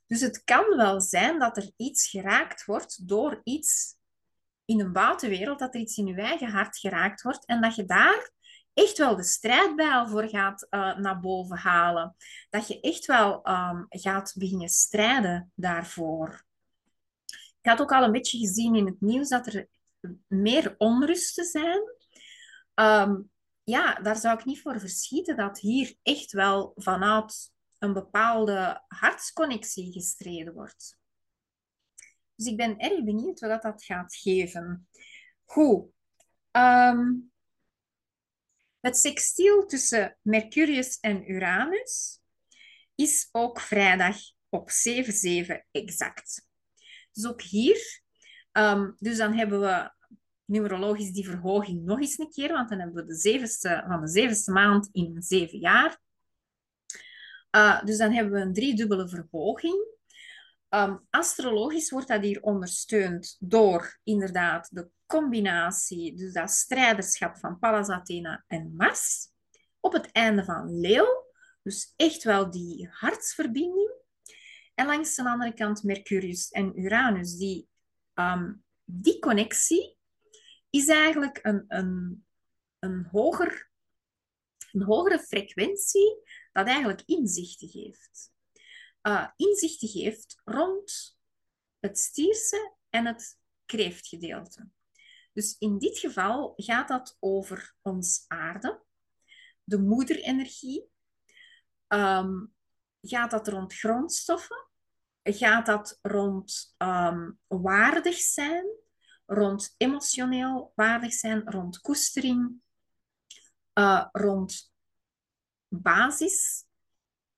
Dus 0.07 0.21
het 0.21 0.43
kan 0.43 0.75
wel 0.75 1.01
zijn 1.01 1.39
dat 1.39 1.57
er 1.57 1.71
iets 1.77 2.09
geraakt 2.09 2.65
wordt 2.65 3.07
door 3.07 3.41
iets 3.43 3.95
in 4.65 4.79
een 4.79 4.93
buitenwereld, 4.93 5.59
dat 5.59 5.73
er 5.73 5.79
iets 5.79 5.97
in 5.97 6.07
je 6.07 6.15
eigen 6.15 6.49
hart 6.49 6.77
geraakt 6.77 7.21
wordt 7.21 7.45
en 7.45 7.61
dat 7.61 7.75
je 7.75 7.85
daar 7.85 8.31
echt 8.73 8.97
wel 8.97 9.15
de 9.15 9.23
strijdbijl 9.23 10.07
voor 10.07 10.29
gaat 10.29 10.67
uh, 10.69 10.97
naar 10.97 11.19
boven 11.19 11.57
halen. 11.57 12.15
Dat 12.49 12.67
je 12.67 12.79
echt 12.79 13.05
wel 13.05 13.47
um, 13.49 13.85
gaat 13.89 14.33
beginnen 14.37 14.69
strijden 14.69 15.51
daarvoor. 15.55 16.45
Ik 17.61 17.69
had 17.69 17.81
ook 17.81 17.91
al 17.91 18.03
een 18.03 18.11
beetje 18.11 18.37
gezien 18.37 18.75
in 18.75 18.85
het 18.85 19.01
nieuws 19.01 19.29
dat 19.29 19.47
er 19.47 19.67
meer 20.27 20.75
onrusten 20.77 21.45
zijn. 21.45 21.81
Um, 22.75 23.31
ja, 23.63 23.93
daar 23.93 24.17
zou 24.17 24.39
ik 24.39 24.45
niet 24.45 24.61
voor 24.61 24.79
verschieten 24.79 25.37
dat 25.37 25.59
hier 25.59 25.95
echt 26.01 26.31
wel 26.31 26.71
vanuit 26.75 27.51
een 27.79 27.93
bepaalde 27.93 28.83
hartsconnectie 28.87 29.91
gestreden 29.91 30.53
wordt. 30.53 30.97
Dus 32.35 32.47
ik 32.47 32.57
ben 32.57 32.77
erg 32.77 33.03
benieuwd 33.03 33.39
wat 33.39 33.61
dat 33.61 33.83
gaat 33.83 34.15
geven. 34.15 34.87
Goed. 35.45 35.91
Um, 36.51 37.31
het 38.79 38.97
sextiel 38.97 39.65
tussen 39.65 40.17
Mercurius 40.21 40.99
en 40.99 41.31
Uranus 41.31 42.21
is 42.95 43.29
ook 43.31 43.59
vrijdag 43.59 44.17
op 44.49 44.69
7-7 44.69 44.73
exact. 45.71 46.47
Dus 47.11 47.27
ook 47.27 47.41
hier. 47.41 48.01
Um, 48.51 48.95
dus 48.99 49.17
dan 49.17 49.33
hebben 49.33 49.59
we 49.59 49.91
numerologisch 50.45 51.11
die 51.11 51.25
verhoging 51.25 51.83
nog 51.83 51.99
eens 51.99 52.17
een 52.17 52.29
keer, 52.29 52.51
want 52.51 52.69
dan 52.69 52.79
hebben 52.79 52.95
we 52.95 53.09
de 53.09 53.15
zevende, 53.15 53.83
van 53.87 54.01
de 54.01 54.07
zevende 54.07 54.51
maand 54.51 54.89
in 54.91 55.21
zeven 55.21 55.59
jaar. 55.59 55.99
Uh, 57.55 57.83
dus 57.83 57.97
dan 57.97 58.11
hebben 58.11 58.33
we 58.33 58.39
een 58.39 58.53
driedubbele 58.53 59.09
verhoging. 59.09 59.91
Um, 60.69 61.05
astrologisch 61.09 61.89
wordt 61.89 62.07
dat 62.07 62.21
hier 62.21 62.41
ondersteund 62.41 63.37
door 63.39 63.99
inderdaad 64.03 64.69
de 64.71 64.89
combinatie, 65.05 66.15
dus 66.15 66.33
dat 66.33 66.51
strijderschap 66.51 67.37
van 67.37 67.59
Pallas 67.59 67.89
Athena 67.89 68.43
en 68.47 68.73
Mars, 68.75 69.29
op 69.79 69.93
het 69.93 70.11
einde 70.11 70.43
van 70.43 70.79
Leeuw. 70.79 71.31
Dus 71.63 71.93
echt 71.95 72.23
wel 72.23 72.51
die 72.51 72.87
hartsverbinding. 72.91 73.91
En 74.75 74.85
langs 74.85 75.15
de 75.15 75.23
andere 75.23 75.53
kant 75.53 75.83
Mercurius 75.83 76.49
en 76.49 76.79
Uranus, 76.79 77.37
die 77.37 77.67
um, 78.13 78.63
die 78.83 79.19
connectie 79.19 79.97
is 80.73 80.87
eigenlijk 80.87 81.39
een, 81.41 81.65
een, 81.67 82.25
een, 82.79 83.07
hoger, 83.11 83.69
een 84.71 84.81
hogere 84.81 85.19
frequentie 85.19 86.17
dat 86.51 86.67
eigenlijk 86.67 87.01
inzichten 87.05 87.69
geeft. 87.69 88.31
Uh, 89.01 89.27
inzichten 89.35 89.87
geeft 89.87 90.41
rond 90.43 91.17
het 91.79 91.99
stierse 91.99 92.75
en 92.89 93.05
het 93.05 93.39
kreeftgedeelte. 93.65 94.69
Dus 95.33 95.55
in 95.57 95.77
dit 95.77 95.97
geval 95.97 96.53
gaat 96.55 96.87
dat 96.87 97.17
over 97.19 97.75
ons 97.81 98.25
aarde, 98.27 98.83
de 99.63 99.79
moederenergie. 99.79 100.91
Um, 101.87 102.53
gaat 103.01 103.31
dat 103.31 103.47
rond 103.47 103.73
grondstoffen? 103.73 104.67
Gaat 105.23 105.65
dat 105.65 105.99
rond 106.01 106.75
um, 106.77 107.39
waardig 107.47 108.17
zijn? 108.17 108.81
Rond 109.25 109.75
emotioneel 109.77 110.71
waardig 110.75 111.13
zijn, 111.13 111.51
rond 111.51 111.79
koestering, 111.79 112.61
uh, 113.73 114.05
rond 114.11 114.73
basis, 115.67 116.65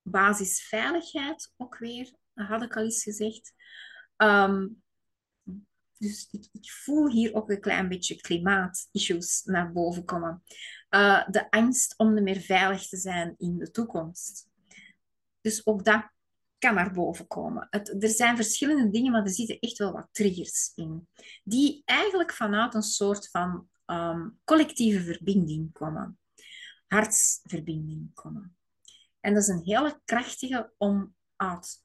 basisveiligheid 0.02 1.54
ook 1.58 1.78
weer, 1.78 2.14
dat 2.34 2.48
had 2.48 2.62
ik 2.62 2.76
al 2.76 2.84
eens 2.84 3.04
gezegd. 3.04 3.54
Um, 4.18 4.84
dus 5.98 6.28
ik, 6.52 6.72
voel 6.72 7.10
hier 7.10 7.34
ook 7.34 7.50
een 7.50 7.62
klein 7.62 7.88
beetje 7.88 8.16
klimaatissues 8.16 9.44
naar 9.44 9.72
boven 9.72 10.06
komen. 10.06 10.44
Uh, 10.90 11.28
de 11.30 11.52
angst 11.52 11.98
om 11.98 12.14
niet 12.14 12.24
meer 12.24 12.42
veilig 12.42 12.88
te 12.88 12.98
zijn 12.98 13.36
in 13.38 13.58
de 13.58 13.72
toekomst. 13.72 14.48
Dus 15.42 15.66
ook 15.66 15.86
dat 15.86 16.10
kan 16.66 16.76
naar 16.76 16.94
boven 16.94 17.28
komen. 17.28 17.68
Het, 17.70 18.04
er 18.04 18.10
zijn 18.10 18.36
verschillende 18.36 18.90
dingen, 18.90 19.12
maar 19.12 19.24
er 19.24 19.30
zitten 19.30 19.60
echt 19.60 19.78
wel 19.78 19.92
wat 19.92 20.08
triggers 20.12 20.72
in. 20.76 21.08
Die 21.44 21.82
eigenlijk 21.86 22.34
vanuit 22.34 22.74
een 22.74 22.82
soort 22.82 23.30
van 23.30 23.70
um, 23.86 24.40
collectieve 24.44 25.04
verbinding 25.04 25.72
komen. 25.74 26.20
hartsverbinding 26.88 28.14
komen. 28.14 28.58
En 29.20 29.34
dat 29.34 29.44
is 29.44 29.50
een 29.50 29.64
hele 29.64 30.02
krachtige 30.06 30.74
om, 30.78 31.16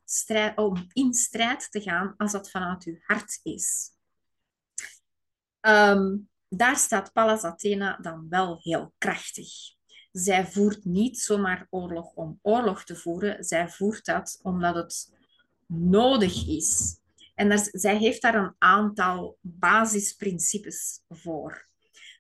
strijd, 0.04 0.58
om 0.58 0.86
in 0.92 1.14
strijd 1.14 1.70
te 1.70 1.80
gaan 1.80 2.14
als 2.16 2.32
dat 2.32 2.50
vanuit 2.50 2.84
uw 2.84 2.98
hart 3.00 3.40
is. 3.42 3.90
Ehm, 5.60 6.16
daar 6.48 6.76
staat 6.76 7.12
Pallas 7.12 7.42
Athena 7.42 7.96
dan 7.96 8.28
wel 8.28 8.58
heel 8.62 8.94
krachtig. 8.98 9.78
Zij 10.12 10.46
voert 10.46 10.84
niet 10.84 11.18
zomaar 11.18 11.66
oorlog 11.70 12.14
om 12.14 12.38
oorlog 12.42 12.84
te 12.84 12.96
voeren. 12.96 13.44
Zij 13.44 13.68
voert 13.68 14.04
dat 14.04 14.38
omdat 14.42 14.74
het 14.74 15.12
nodig 15.66 16.46
is. 16.46 16.98
En 17.34 17.58
zij 17.58 17.96
heeft 17.96 18.22
daar 18.22 18.34
een 18.34 18.54
aantal 18.58 19.38
basisprincipes 19.40 21.00
voor. 21.08 21.68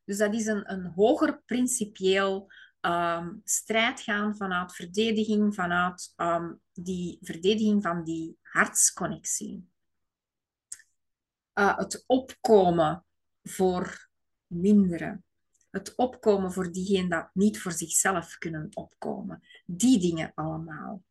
Dus 0.04 0.18
dat 0.18 0.34
is 0.34 0.46
een, 0.46 0.72
een 0.72 0.86
hoger 0.86 1.42
principieel 1.46 2.52
um, 2.80 3.40
strijd 3.44 4.00
gaan 4.00 4.36
vanuit 4.36 4.74
verdediging, 4.74 5.54
vanuit 5.54 6.12
um, 6.16 6.60
die 6.72 7.18
verdediging 7.20 7.82
van 7.82 8.04
die 8.04 8.38
hartsconnectie. 8.42 9.68
Uh, 11.54 11.76
het 11.76 12.04
opkomen 12.06 13.04
voor 13.42 14.08
minderen. 14.46 15.24
Het 15.70 15.94
opkomen 15.96 16.52
voor 16.52 16.72
diegenen 16.72 17.08
dat 17.08 17.30
niet 17.32 17.60
voor 17.60 17.72
zichzelf 17.72 18.38
kunnen 18.38 18.68
opkomen. 18.74 19.42
Die 19.66 19.98
dingen 19.98 20.32
allemaal. 20.34 21.02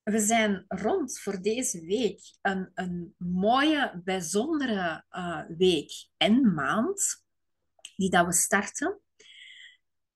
we 0.02 0.18
zijn 0.18 0.64
rond 0.68 1.18
voor 1.18 1.42
deze 1.42 1.80
week. 1.80 2.20
Een, 2.42 2.70
een 2.74 3.14
mooie, 3.18 4.00
bijzondere 4.04 5.04
uh, 5.10 5.42
week 5.58 6.08
en 6.16 6.54
maand 6.54 7.24
die 7.96 8.10
dat 8.10 8.26
we 8.26 8.32
starten. 8.32 9.00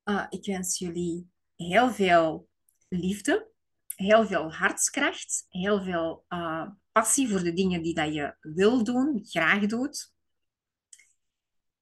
Uh, 0.05 0.27
ik 0.29 0.47
wens 0.47 0.79
jullie 0.79 1.31
heel 1.57 1.91
veel 1.91 2.49
liefde, 2.89 3.51
heel 3.95 4.27
veel 4.27 4.53
hartskracht, 4.53 5.47
heel 5.49 5.83
veel 5.83 6.25
uh, 6.29 6.69
passie 6.93 7.29
voor 7.29 7.43
de 7.43 7.53
dingen 7.53 7.83
die 7.83 7.95
dat 7.95 8.15
je 8.15 8.37
wil 8.41 8.85
doen, 8.85 9.21
graag 9.23 9.67
doet. 9.67 10.13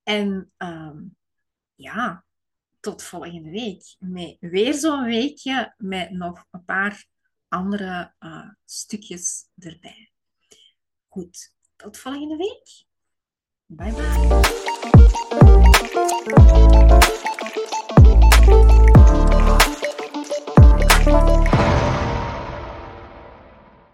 En 0.03 0.53
uh, 0.59 0.97
ja, 1.75 2.25
tot 2.89 3.03
volgende 3.03 3.51
week. 3.51 3.97
Met 3.99 4.37
weer 4.41 4.75
zo'n 4.75 5.05
weekje 5.05 5.75
met 5.77 6.11
nog 6.11 6.47
een 6.51 6.65
paar 6.65 7.07
andere 7.49 8.15
uh, 8.21 8.49
stukjes 8.65 9.49
erbij. 9.59 10.11
Goed, 11.09 11.53
tot 11.77 11.99
volgende 11.99 12.37
week. 12.37 12.85
Bye 13.67 13.93
bye. 17.13 17.28